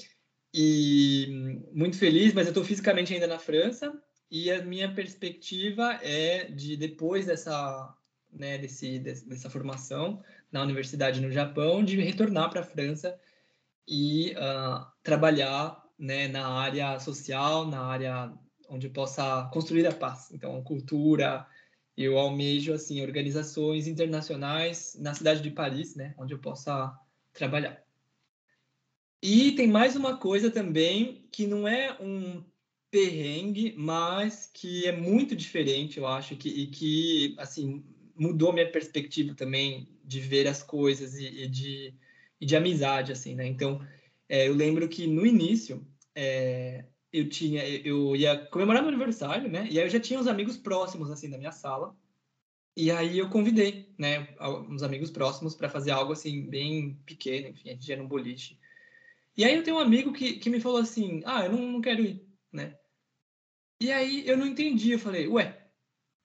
e 0.54 1.62
muito 1.72 1.98
feliz, 1.98 2.34
mas 2.34 2.48
eu 2.48 2.52
estou 2.52 2.64
fisicamente 2.64 3.14
ainda 3.14 3.28
na 3.28 3.40
França, 3.40 3.94
e 4.32 4.52
a 4.52 4.64
minha 4.64 4.94
perspectiva 4.94 5.94
é 6.04 6.46
de, 6.46 6.78
depois 6.78 7.26
dessa, 7.26 7.96
né, 8.32 8.58
desse, 8.58 9.00
dessa 9.00 9.50
formação, 9.50 10.24
na 10.52 10.62
universidade 10.62 11.22
no 11.22 11.32
Japão, 11.32 11.84
de 11.84 12.00
retornar 12.00 12.50
para 12.50 12.62
a 12.62 12.64
França 12.64 13.20
e 13.88 14.34
uh, 14.34 14.86
trabalhar 15.04 15.84
né, 15.98 16.28
na 16.28 16.48
área 16.48 17.00
social, 17.00 17.68
na 17.68 17.82
área 17.82 18.32
onde 18.70 18.88
possa 18.88 19.50
construir 19.52 19.88
a 19.88 19.92
paz. 19.92 20.32
Então, 20.32 20.62
cultura, 20.64 21.46
eu 21.98 22.18
almejo 22.18 22.72
assim 22.72 23.02
organizações 23.02 23.88
internacionais 23.88 24.96
na 25.00 25.14
cidade 25.14 25.42
de 25.42 25.50
Paris, 25.50 25.96
né, 25.96 26.14
onde 26.18 26.34
eu 26.34 26.40
possa 26.40 26.96
trabalhar. 27.34 27.84
E 29.22 29.52
tem 29.54 29.68
mais 29.68 29.96
uma 29.96 30.18
coisa 30.18 30.50
também 30.50 31.28
que 31.32 31.46
não 31.46 31.68
é 31.68 31.98
um 32.02 32.44
perrengue, 32.92 33.76
mas 33.78 34.50
que 34.54 34.88
é 34.88 34.92
muito 34.92 35.36
diferente, 35.36 35.98
eu 35.98 36.08
acho, 36.08 36.36
que, 36.36 36.50
e 36.50 36.68
que 36.68 37.36
assim 37.38 37.84
mudou 38.16 38.52
minha 38.52 38.70
perspectiva 38.70 39.34
também 39.34 39.88
de 40.04 40.20
ver 40.20 40.48
as 40.48 40.62
coisas 40.62 41.16
e, 41.16 41.44
e 41.44 41.48
de, 41.48 41.94
e 42.42 42.46
de 42.46 42.56
amizade, 42.56 43.12
assim, 43.12 43.36
né? 43.36 43.48
Então, 43.48 43.86
é, 44.28 44.48
eu 44.48 44.54
lembro 44.54 44.88
que 44.90 45.08
no 45.08 45.26
início 45.26 45.86
é, 46.14 46.86
eu 47.12 47.30
tinha, 47.30 47.68
eu 47.68 48.16
ia 48.16 48.38
comemorar 48.48 48.82
meu 48.82 48.90
aniversário, 48.90 49.50
né? 49.50 49.68
E 49.72 49.80
aí 49.80 49.86
eu 49.86 49.90
já 49.90 50.00
tinha 50.00 50.20
uns 50.20 50.28
amigos 50.28 50.58
próximos, 50.58 51.10
assim, 51.10 51.30
da 51.30 51.38
minha 51.38 51.52
sala. 51.52 51.96
E 52.76 52.92
aí 52.92 53.18
eu 53.18 53.30
convidei, 53.30 53.94
né, 53.98 54.36
uns 54.70 54.84
amigos 54.84 55.10
próximos 55.12 55.56
para 55.56 55.70
fazer 55.70 55.92
algo, 55.92 56.14
assim, 56.14 56.42
bem 56.50 56.96
pequeno, 57.06 57.48
enfim, 57.50 57.70
a 57.70 57.74
gente 57.74 57.88
ia 57.90 57.98
num 57.98 58.08
boliche. 58.08 58.59
E 59.40 59.46
aí 59.46 59.56
eu 59.56 59.64
tenho 59.64 59.78
um 59.78 59.80
amigo 59.80 60.12
que, 60.12 60.34
que 60.34 60.50
me 60.50 60.60
falou 60.60 60.80
assim, 60.80 61.22
ah, 61.26 61.46
eu 61.46 61.54
não, 61.54 61.72
não 61.72 61.80
quero 61.80 62.04
ir, 62.04 62.28
né? 62.52 62.78
E 63.82 63.90
aí 63.90 64.28
eu 64.28 64.36
não 64.36 64.46
entendi, 64.46 64.92
eu 64.92 65.00
falei, 65.00 65.30
ué, 65.30 65.66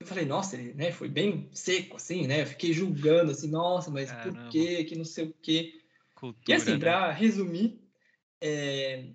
eu 0.00 0.06
falei, 0.08 0.24
nossa, 0.24 0.56
ele 0.56 0.74
né, 0.74 0.90
foi 0.90 1.08
bem 1.08 1.48
seco, 1.52 1.94
assim, 1.94 2.26
né? 2.26 2.42
Eu 2.42 2.46
fiquei 2.46 2.72
julgando, 2.72 3.30
assim, 3.30 3.48
nossa, 3.48 3.88
mas 3.88 4.10
por 4.10 4.48
quê? 4.48 4.82
Que 4.82 4.96
não 4.96 5.04
sei 5.04 5.26
o 5.26 5.34
quê. 5.40 5.80
Cultura, 6.16 6.44
e 6.48 6.52
assim, 6.54 6.72
né? 6.72 6.78
para 6.80 7.12
resumir, 7.12 7.80
é, 8.40 9.10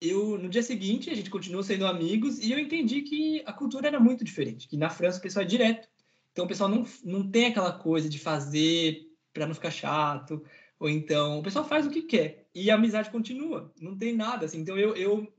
eu 0.00 0.36
no 0.36 0.48
dia 0.48 0.64
seguinte 0.64 1.08
a 1.08 1.14
gente 1.14 1.30
continuou 1.30 1.62
sendo 1.62 1.86
amigos 1.86 2.40
e 2.40 2.50
eu 2.50 2.58
entendi 2.58 3.02
que 3.02 3.40
a 3.46 3.52
cultura 3.52 3.86
era 3.86 4.00
muito 4.00 4.24
diferente, 4.24 4.66
que 4.66 4.76
na 4.76 4.90
França 4.90 5.20
o 5.20 5.22
pessoal 5.22 5.44
é 5.44 5.48
direto. 5.48 5.88
Então 6.32 6.44
o 6.44 6.48
pessoal 6.48 6.68
não, 6.68 6.84
não 7.04 7.30
tem 7.30 7.46
aquela 7.46 7.78
coisa 7.78 8.08
de 8.08 8.18
fazer 8.18 9.06
para 9.32 9.46
não 9.46 9.54
ficar 9.54 9.70
chato, 9.70 10.42
ou 10.78 10.88
então 10.88 11.38
o 11.38 11.42
pessoal 11.42 11.66
faz 11.66 11.86
o 11.86 11.90
que 11.90 12.02
quer 12.02 12.48
e 12.54 12.70
a 12.70 12.74
amizade 12.74 13.10
continua, 13.10 13.72
não 13.80 13.96
tem 13.96 14.14
nada 14.14 14.46
assim. 14.46 14.60
Então 14.60 14.78
eu, 14.78 14.94
eu 14.96 15.32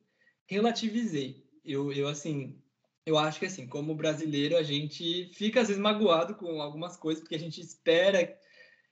relativizei. 0.48 1.46
Eu, 1.64 1.92
eu 1.92 2.08
assim, 2.08 2.62
eu 3.06 3.18
acho 3.18 3.40
que 3.40 3.46
assim, 3.46 3.68
como 3.68 3.96
brasileiro, 3.96 4.58
a 4.58 4.64
gente 4.64 5.32
fica 5.34 5.62
às 5.62 5.68
vezes 5.68 5.82
magoado 5.82 6.36
com 6.36 6.62
algumas 6.62 6.98
coisas, 6.98 7.22
porque 7.22 7.36
a 7.36 7.40
gente 7.40 7.62
espera. 7.62 8.20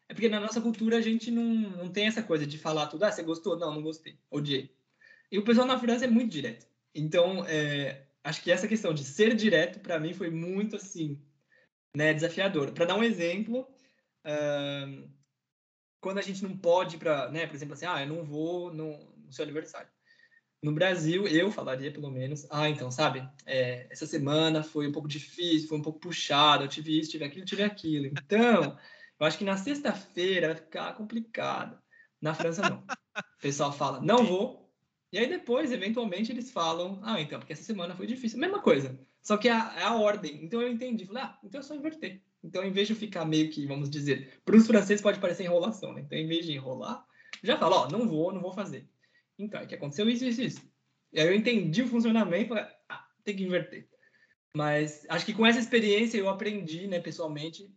É 0.07 0.13
porque 0.13 0.29
na 0.29 0.39
nossa 0.39 0.61
cultura 0.61 0.97
a 0.97 1.01
gente 1.01 1.31
não, 1.31 1.43
não 1.43 1.91
tem 1.91 2.07
essa 2.07 2.21
coisa 2.21 2.45
de 2.45 2.57
falar 2.57 2.87
tudo, 2.87 3.03
ah, 3.03 3.11
você 3.11 3.23
gostou? 3.23 3.57
Não, 3.57 3.73
não 3.73 3.81
gostei, 3.81 4.19
odiei. 4.29 4.69
E 5.31 5.39
o 5.39 5.43
pessoal 5.43 5.65
na 5.65 5.79
França 5.79 6.05
é 6.05 6.07
muito 6.07 6.31
direto. 6.31 6.67
Então, 6.93 7.43
é, 7.45 8.05
acho 8.23 8.41
que 8.41 8.51
essa 8.51 8.67
questão 8.67 8.93
de 8.93 9.03
ser 9.03 9.35
direto, 9.35 9.79
para 9.79 9.99
mim, 9.99 10.13
foi 10.13 10.29
muito 10.29 10.75
assim, 10.75 11.19
né, 11.95 12.13
desafiador. 12.13 12.71
Para 12.71 12.85
dar 12.85 12.95
um 12.95 13.03
exemplo, 13.03 13.67
quando 16.05 16.19
a 16.19 16.21
gente 16.21 16.43
não 16.43 16.55
pode, 16.55 16.99
para, 16.99 17.31
né, 17.31 17.47
por 17.47 17.55
exemplo, 17.55 17.73
assim, 17.73 17.87
ah, 17.87 17.99
eu 17.99 18.07
não 18.07 18.23
vou 18.23 18.71
no, 18.71 18.95
no 19.25 19.33
seu 19.33 19.41
aniversário. 19.41 19.89
No 20.61 20.71
Brasil, 20.71 21.27
eu 21.27 21.51
falaria 21.51 21.91
pelo 21.91 22.11
menos, 22.11 22.45
ah, 22.51 22.69
então, 22.69 22.91
sabe, 22.91 23.27
é, 23.43 23.87
essa 23.89 24.05
semana 24.05 24.61
foi 24.61 24.87
um 24.87 24.91
pouco 24.91 25.07
difícil, 25.07 25.67
foi 25.67 25.79
um 25.79 25.81
pouco 25.81 25.99
puxado, 25.99 26.63
eu 26.63 26.67
tive 26.67 26.99
isso, 26.99 27.09
tive 27.09 27.25
aquilo, 27.25 27.43
tive 27.43 27.63
aquilo. 27.63 28.05
Então, 28.05 28.77
eu 29.19 29.25
acho 29.25 29.35
que 29.35 29.43
na 29.43 29.57
sexta-feira 29.57 30.49
vai 30.49 30.55
ficar 30.57 30.93
complicado. 30.93 31.75
Na 32.21 32.35
França, 32.35 32.61
não. 32.61 32.77
O 32.77 33.41
pessoal 33.41 33.73
fala, 33.73 33.99
não 33.99 34.23
vou. 34.23 34.71
E 35.11 35.17
aí 35.17 35.27
depois, 35.27 35.71
eventualmente, 35.71 36.31
eles 36.31 36.51
falam, 36.51 36.99
ah, 37.01 37.19
então, 37.19 37.39
porque 37.39 37.53
essa 37.53 37.63
semana 37.63 37.95
foi 37.95 38.05
difícil. 38.05 38.37
Mesma 38.37 38.61
coisa, 38.61 38.95
só 39.23 39.37
que 39.37 39.49
é 39.49 39.53
a, 39.53 39.73
é 39.75 39.83
a 39.83 39.95
ordem. 39.95 40.43
Então 40.43 40.61
eu 40.61 40.71
entendi, 40.71 41.03
falei, 41.07 41.23
ah, 41.23 41.39
então 41.43 41.61
é 41.61 41.63
só 41.63 41.73
inverter. 41.73 42.21
Então, 42.45 42.63
em 42.63 42.71
vez 42.71 42.87
de 42.87 42.95
ficar 42.95 43.25
meio 43.25 43.49
que, 43.49 43.65
vamos 43.65 43.89
dizer, 43.89 44.39
para 44.45 44.55
os 44.55 44.67
franceses 44.67 45.01
pode 45.01 45.19
parecer 45.19 45.43
enrolação, 45.43 45.93
né? 45.93 46.01
Então, 46.01 46.17
em 46.17 46.27
vez 46.27 46.45
de 46.45 46.53
enrolar, 46.53 47.05
já 47.43 47.57
fala, 47.57 47.81
ó, 47.81 47.89
não 47.89 48.07
vou, 48.07 48.31
não 48.31 48.41
vou 48.41 48.51
fazer. 48.51 48.87
Então, 49.37 49.59
é 49.59 49.65
que 49.65 49.75
aconteceu 49.75 50.09
isso, 50.09 50.25
isso, 50.25 50.41
isso. 50.41 50.61
E 51.11 51.19
aí 51.19 51.27
eu 51.27 51.35
entendi 51.35 51.81
o 51.81 51.87
funcionamento 51.87 52.45
e 52.45 52.47
falei, 52.47 52.65
ah, 52.89 53.05
tem 53.23 53.35
que 53.35 53.43
inverter. 53.43 53.87
Mas 54.55 55.05
acho 55.09 55.25
que 55.25 55.33
com 55.33 55.45
essa 55.45 55.59
experiência 55.59 56.17
eu 56.17 56.29
aprendi, 56.29 56.87
né, 56.87 56.99
pessoalmente, 56.99 57.69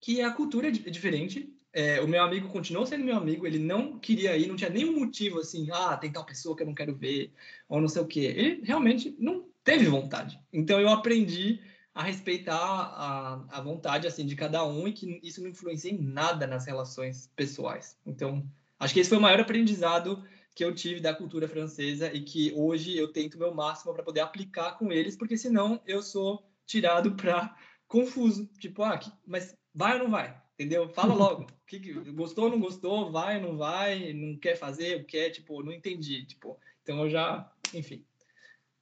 que 0.00 0.20
a 0.20 0.30
cultura 0.32 0.68
é 0.68 0.70
diferente 0.70 1.54
é, 1.72 2.00
o 2.00 2.08
meu 2.08 2.22
amigo 2.22 2.48
continuou 2.48 2.84
sendo 2.84 3.04
meu 3.04 3.16
amigo, 3.16 3.46
ele 3.46 3.58
não 3.58 3.98
queria 3.98 4.36
ir, 4.36 4.48
não 4.48 4.56
tinha 4.56 4.70
nenhum 4.70 4.98
motivo 4.98 5.38
assim, 5.38 5.68
ah, 5.72 5.96
tem 5.96 6.10
tal 6.10 6.26
pessoa 6.26 6.56
que 6.56 6.62
eu 6.62 6.66
não 6.66 6.74
quero 6.74 6.94
ver, 6.94 7.32
ou 7.68 7.80
não 7.80 7.88
sei 7.88 8.02
o 8.02 8.06
quê. 8.06 8.20
Ele 8.20 8.62
realmente 8.64 9.14
não 9.18 9.46
teve 9.62 9.86
vontade. 9.86 10.40
Então 10.52 10.80
eu 10.80 10.88
aprendi 10.88 11.60
a 11.94 12.02
respeitar 12.02 12.56
a, 12.56 13.44
a 13.50 13.60
vontade 13.60 14.06
assim 14.06 14.24
de 14.24 14.36
cada 14.36 14.64
um 14.64 14.86
e 14.86 14.92
que 14.92 15.20
isso 15.22 15.42
não 15.42 15.50
influencia 15.50 15.90
em 15.90 15.98
nada 15.98 16.46
nas 16.46 16.66
relações 16.66 17.30
pessoais. 17.34 17.98
Então, 18.06 18.48
acho 18.78 18.94
que 18.94 19.00
esse 19.00 19.10
foi 19.10 19.18
o 19.18 19.22
maior 19.22 19.40
aprendizado 19.40 20.22
que 20.54 20.64
eu 20.64 20.74
tive 20.74 21.00
da 21.00 21.14
cultura 21.14 21.48
francesa 21.48 22.12
e 22.12 22.20
que 22.20 22.52
hoje 22.54 22.96
eu 22.96 23.12
tento 23.12 23.34
o 23.34 23.38
meu 23.38 23.54
máximo 23.54 23.92
para 23.92 24.02
poder 24.02 24.20
aplicar 24.20 24.72
com 24.72 24.92
eles, 24.92 25.16
porque 25.16 25.36
senão 25.36 25.80
eu 25.86 26.02
sou 26.02 26.44
tirado 26.66 27.12
para 27.16 27.56
confuso, 27.88 28.46
tipo, 28.58 28.82
ah, 28.82 28.96
que, 28.96 29.10
mas 29.26 29.56
vai 29.74 29.94
ou 29.94 30.04
não 30.04 30.10
vai? 30.10 30.40
Entendeu? 30.54 30.88
Fala 30.90 31.14
logo. 31.14 31.46
que, 31.66 31.80
que, 31.80 31.92
gostou 32.12 32.44
ou 32.44 32.50
não 32.50 32.60
gostou? 32.60 33.10
Vai 33.10 33.36
ou 33.36 33.42
não 33.42 33.56
vai? 33.56 34.12
Não 34.12 34.36
quer 34.36 34.56
fazer? 34.56 35.04
Quer? 35.06 35.30
Tipo, 35.30 35.62
não 35.62 35.72
entendi. 35.72 36.24
Tipo, 36.24 36.58
então 36.82 37.02
eu 37.04 37.10
já, 37.10 37.50
enfim. 37.74 38.04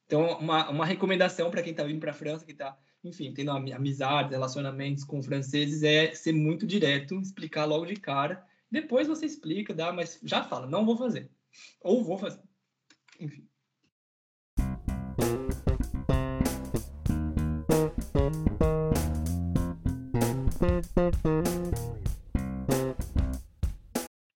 Então, 0.07 0.39
uma, 0.39 0.69
uma 0.71 0.87
recomendação 0.87 1.51
para 1.51 1.63
quem 1.63 1.73
está 1.73 1.85
vindo 1.85 2.01
para 2.01 2.11
a 2.11 2.15
França, 2.15 2.45
que 2.45 2.53
está, 2.53 2.77
enfim, 3.05 3.33
tendo 3.33 3.51
amizades, 3.51 4.33
relacionamentos 4.33 5.05
com 5.05 5.23
franceses, 5.23 5.83
é 5.83 6.13
ser 6.15 6.33
muito 6.33 6.67
direto, 6.67 7.21
explicar 7.21 7.65
logo 7.65 7.87
de 7.87 7.97
cara. 7.97 8.45
Depois 8.71 9.07
você 9.07 9.27
explica, 9.27 9.73
dá, 9.73 9.93
mas 9.93 10.21
já 10.23 10.43
fala, 10.45 10.67
não 10.67 10.85
vou 10.85 10.97
fazer. 10.97 11.31
Ou 11.81 12.05
vou 12.05 12.19
fazer. 12.19 12.43
Enfim. 13.19 13.47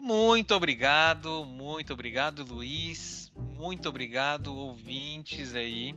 Muito 0.00 0.54
obrigado, 0.54 1.44
muito 1.44 1.92
obrigado, 1.92 2.44
Luiz. 2.44 3.30
Muito 3.36 3.88
obrigado, 3.88 4.54
ouvintes 4.54 5.54
aí. 5.54 5.94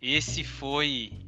Esse 0.00 0.44
foi 0.44 1.21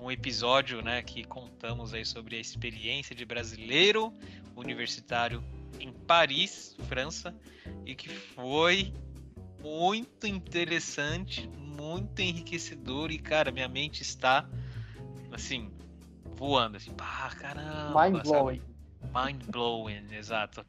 um 0.00 0.10
episódio, 0.10 0.80
né, 0.82 1.02
que 1.02 1.24
contamos 1.24 1.92
aí 1.92 2.04
sobre 2.04 2.36
a 2.36 2.40
experiência 2.40 3.14
de 3.14 3.24
brasileiro 3.24 4.12
universitário 4.56 5.42
em 5.80 5.92
Paris, 5.92 6.76
França, 6.88 7.34
e 7.84 7.94
que 7.94 8.08
foi 8.08 8.92
muito 9.60 10.26
interessante, 10.26 11.48
muito 11.48 12.20
enriquecedor 12.20 13.10
e 13.10 13.18
cara, 13.18 13.50
minha 13.50 13.68
mente 13.68 14.02
está 14.02 14.48
assim 15.32 15.70
voando 16.36 16.76
assim, 16.76 16.92
pá, 16.92 17.30
caramba. 17.36 18.08
Mind 18.08 18.22
blowing. 18.22 18.62
Mind 19.02 19.42
blowing, 19.50 20.06
exato. 20.14 20.64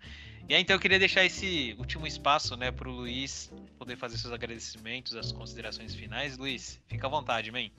E 0.48 0.56
aí, 0.56 0.62
então 0.64 0.76
eu 0.76 0.80
queria 0.80 0.98
deixar 0.98 1.24
esse 1.24 1.76
último 1.78 2.08
espaço, 2.08 2.58
né, 2.58 2.72
para 2.72 2.90
o 2.90 2.92
Luiz 2.92 3.52
poder 3.78 3.96
fazer 3.96 4.18
seus 4.18 4.34
agradecimentos, 4.34 5.16
as 5.16 5.32
considerações 5.32 5.94
finais. 5.94 6.40
Luiz, 6.40 6.82
fica 6.88 7.06
à 7.06 7.10
vontade, 7.10 7.52
man. 7.52 7.70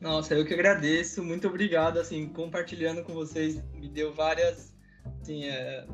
Nossa, 0.00 0.34
eu 0.34 0.44
que 0.44 0.52
agradeço, 0.52 1.22
muito 1.22 1.48
obrigado, 1.48 1.98
assim, 1.98 2.28
compartilhando 2.28 3.02
com 3.02 3.14
vocês, 3.14 3.62
me 3.74 3.88
deu 3.88 4.12
várias, 4.12 4.74
assim, 5.22 5.44
é, 5.44 5.86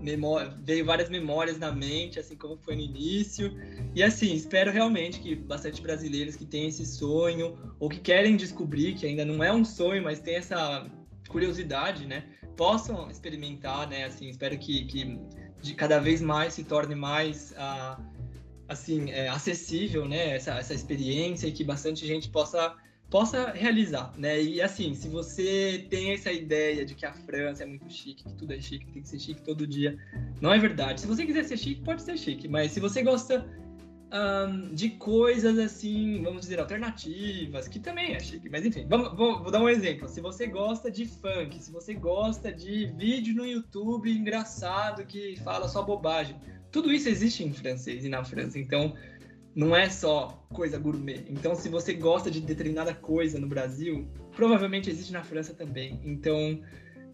veio 0.63 0.85
várias 0.85 1.09
memórias 1.09 1.59
na 1.59 1.71
mente, 1.71 2.19
assim, 2.19 2.37
como 2.37 2.57
foi 2.57 2.75
no 2.75 2.83
início, 2.83 3.57
e 3.95 4.03
assim, 4.03 4.35
espero 4.35 4.73
realmente 4.73 5.21
que 5.21 5.37
bastante 5.37 5.81
brasileiros 5.81 6.35
que 6.35 6.45
têm 6.45 6.69
esse 6.69 6.85
sonho, 6.85 7.57
ou 7.79 7.89
que 7.89 8.01
querem 8.01 8.37
descobrir, 8.37 8.95
que 8.95 9.07
ainda 9.07 9.25
não 9.25 9.43
é 9.43 9.53
um 9.53 9.65
sonho, 9.65 10.03
mas 10.03 10.19
tem 10.19 10.35
essa 10.35 10.85
curiosidade, 11.29 12.05
né, 12.05 12.25
possam 12.57 13.09
experimentar, 13.09 13.89
né, 13.89 14.05
assim, 14.05 14.29
espero 14.29 14.59
que, 14.59 14.85
que 14.87 15.19
de 15.63 15.75
cada 15.75 16.01
vez 16.01 16.21
mais 16.21 16.55
se 16.55 16.65
torne 16.65 16.95
mais 16.95 17.53
uh, 17.53 18.03
assim 18.69 19.11
é, 19.11 19.29
acessível 19.29 20.07
né 20.07 20.35
essa, 20.35 20.55
essa 20.59 20.75
experiência 20.75 21.47
e 21.47 21.53
que 21.53 21.63
bastante 21.63 22.05
gente 22.05 22.29
possa 22.29 22.77
possa 23.13 23.51
realizar 23.51 24.11
né 24.17 24.43
e 24.43 24.63
assim 24.63 24.95
se 24.95 25.07
você 25.07 25.87
tem 25.91 26.13
essa 26.13 26.33
ideia 26.33 26.83
de 26.83 26.95
que 26.95 27.05
a 27.05 27.13
França 27.13 27.63
é 27.63 27.67
muito 27.67 27.93
chique 27.93 28.25
que 28.25 28.35
tudo 28.35 28.55
é 28.55 28.61
chique 28.61 28.87
que 28.87 28.93
tem 28.93 29.03
que 29.03 29.09
ser 29.09 29.19
chique 29.19 29.43
todo 29.43 29.67
dia 29.67 29.99
não 30.41 30.51
é 30.51 30.59
verdade 30.59 31.03
se 31.03 31.07
você 31.07 31.27
quiser 31.27 31.45
ser 31.45 31.59
chique 31.59 31.83
pode 31.83 32.03
ser 32.03 32.17
chique 32.17 32.49
mas 32.49 32.73
se 32.73 32.81
você 32.81 33.03
gosta 33.03 33.47
um, 34.13 34.75
de 34.75 34.91
coisas 34.91 35.59
assim, 35.59 36.23
vamos 36.23 36.43
dizer, 36.43 36.61
alternativas, 36.61 37.67
que 37.67 37.79
também 37.79 38.15
é 38.15 38.21
chique, 38.21 38.49
mas 38.51 38.65
enfim, 38.65 38.87
vamos, 38.87 39.17
vou, 39.17 39.43
vou, 39.43 39.51
dar 39.51 39.61
um 39.61 39.69
exemplo. 39.69 40.07
Se 40.07 40.21
você 40.21 40.47
gosta 40.47 40.91
de 40.91 41.07
funk, 41.07 41.59
se 41.63 41.73
você 41.73 41.95
gosta 41.95 42.53
de 42.53 42.93
vídeo 42.99 43.35
no 43.35 43.47
YouTube 43.47 44.15
engraçado 44.15 45.07
que 45.07 45.37
fala 45.43 45.67
só 45.67 45.83
bobagem, 45.83 46.37
tudo 46.71 46.93
isso 46.93 47.09
existe 47.09 47.43
em 47.43 47.53
francês 47.55 48.05
e 48.05 48.09
na 48.09 48.23
França, 48.23 48.59
então 48.59 48.95
não 49.55 49.77
é 49.77 49.89
só 49.89 50.47
coisa 50.53 50.79
gourmet. 50.79 51.25
Então, 51.29 51.55
se 51.55 51.69
você 51.69 51.93
gosta 51.93 52.31
de 52.31 52.41
determinada 52.41 52.95
coisa 52.95 53.39
no 53.39 53.47
Brasil, 53.47 54.09
provavelmente 54.35 54.89
existe 54.91 55.13
na 55.13 55.23
França 55.23 55.53
também. 55.53 56.01
Então, 56.05 56.61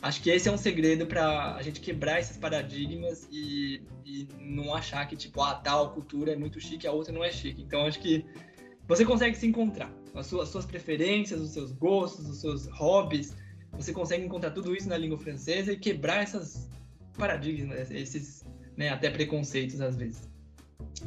acho 0.00 0.22
que 0.22 0.30
esse 0.30 0.48
é 0.48 0.52
um 0.52 0.56
segredo 0.56 1.06
para 1.06 1.56
a 1.56 1.62
gente 1.62 1.80
quebrar 1.80 2.20
esses 2.20 2.36
paradigmas 2.36 3.26
e, 3.30 3.82
e, 4.04 4.28
não 4.40 4.74
achar 4.74 5.06
que, 5.06 5.16
tipo, 5.16 5.40
a 5.40 5.50
ah, 5.50 5.54
tal 5.56 5.92
cultura 5.92 6.32
é 6.32 6.36
muito 6.36 6.60
chique, 6.60 6.86
a 6.86 6.92
outra 6.92 7.12
não 7.12 7.24
é 7.24 7.30
chique. 7.30 7.62
Então, 7.62 7.86
acho 7.86 8.00
que 8.00 8.24
você 8.86 9.04
consegue 9.04 9.36
se 9.36 9.46
encontrar. 9.46 9.92
As 10.14 10.26
suas, 10.26 10.44
as 10.44 10.48
suas 10.48 10.66
preferências, 10.66 11.40
os 11.40 11.50
seus 11.50 11.72
gostos, 11.72 12.28
os 12.28 12.40
seus 12.40 12.66
hobbies, 12.68 13.34
você 13.72 13.92
consegue 13.92 14.24
encontrar 14.24 14.52
tudo 14.52 14.74
isso 14.74 14.88
na 14.88 14.96
língua 14.96 15.18
francesa 15.18 15.72
e 15.72 15.76
quebrar 15.76 16.22
esses 16.22 16.68
paradigmas, 17.16 17.90
esses 17.90 18.44
né, 18.76 18.90
até 18.90 19.10
preconceitos 19.10 19.80
às 19.80 19.96
vezes. 19.96 20.28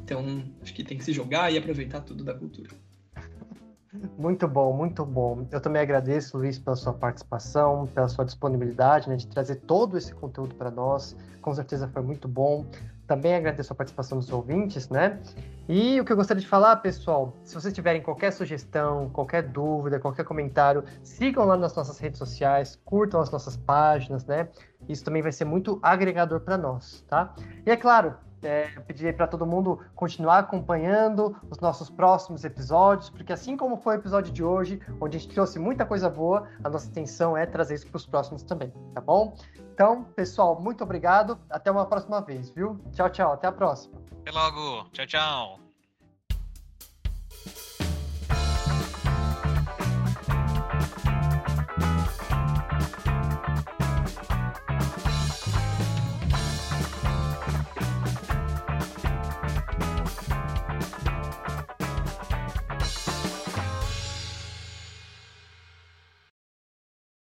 Então, 0.03 0.43
acho 0.61 0.73
que 0.73 0.83
tem 0.83 0.97
que 0.97 1.03
se 1.03 1.13
jogar 1.13 1.51
e 1.51 1.57
aproveitar 1.57 2.01
tudo 2.01 2.23
da 2.23 2.33
cultura. 2.33 2.69
Muito 4.17 4.47
bom, 4.47 4.71
muito 4.71 5.05
bom. 5.05 5.45
Eu 5.51 5.59
também 5.59 5.81
agradeço, 5.81 6.37
Luiz, 6.37 6.57
pela 6.57 6.77
sua 6.77 6.93
participação, 6.93 7.85
pela 7.87 8.07
sua 8.07 8.23
disponibilidade 8.23 9.09
né, 9.09 9.17
de 9.17 9.27
trazer 9.27 9.55
todo 9.55 9.97
esse 9.97 10.13
conteúdo 10.13 10.55
para 10.55 10.71
nós. 10.71 11.15
Com 11.41 11.53
certeza 11.53 11.89
foi 11.89 12.01
muito 12.01 12.25
bom. 12.27 12.65
Também 13.05 13.35
agradeço 13.35 13.73
a 13.73 13.75
participação 13.75 14.17
dos 14.17 14.31
ouvintes, 14.31 14.87
né? 14.87 15.19
E 15.67 15.99
o 15.99 16.05
que 16.05 16.13
eu 16.13 16.15
gostaria 16.15 16.39
de 16.39 16.47
falar, 16.47 16.77
pessoal, 16.77 17.35
se 17.43 17.53
vocês 17.53 17.73
tiverem 17.73 18.01
qualquer 18.01 18.31
sugestão, 18.31 19.09
qualquer 19.09 19.43
dúvida, 19.43 19.99
qualquer 19.99 20.23
comentário, 20.23 20.85
sigam 21.03 21.43
lá 21.43 21.57
nas 21.57 21.75
nossas 21.75 21.99
redes 21.99 22.17
sociais, 22.17 22.79
curtam 22.85 23.19
as 23.19 23.29
nossas 23.29 23.57
páginas, 23.57 24.25
né? 24.25 24.47
Isso 24.87 25.03
também 25.03 25.21
vai 25.21 25.33
ser 25.33 25.43
muito 25.43 25.77
agregador 25.81 26.39
para 26.39 26.57
nós, 26.57 27.03
tá? 27.09 27.35
E 27.65 27.69
é 27.69 27.75
claro, 27.75 28.15
é, 28.43 28.67
pedir 28.87 29.15
para 29.15 29.27
todo 29.27 29.45
mundo 29.45 29.79
continuar 29.95 30.39
acompanhando 30.39 31.35
os 31.49 31.59
nossos 31.59 31.89
próximos 31.89 32.43
episódios, 32.43 33.09
porque 33.09 33.33
assim 33.33 33.55
como 33.55 33.77
foi 33.77 33.95
o 33.95 33.99
episódio 33.99 34.31
de 34.31 34.43
hoje, 34.43 34.81
onde 34.99 35.17
a 35.17 35.19
gente 35.19 35.33
trouxe 35.33 35.59
muita 35.59 35.85
coisa 35.85 36.09
boa, 36.09 36.47
a 36.63 36.69
nossa 36.69 36.87
intenção 36.87 37.37
é 37.37 37.45
trazer 37.45 37.75
isso 37.75 37.87
para 37.87 37.97
os 37.97 38.05
próximos 38.05 38.43
também, 38.43 38.73
tá 38.93 39.01
bom? 39.01 39.35
Então, 39.73 40.03
pessoal, 40.03 40.59
muito 40.59 40.83
obrigado. 40.83 41.39
Até 41.49 41.71
uma 41.71 41.85
próxima 41.85 42.21
vez, 42.21 42.49
viu? 42.51 42.79
Tchau, 42.91 43.09
tchau. 43.09 43.33
Até 43.33 43.47
a 43.47 43.51
próxima. 43.51 43.99
Até 44.21 44.31
logo. 44.31 44.89
Tchau, 44.91 45.07
tchau. 45.07 45.70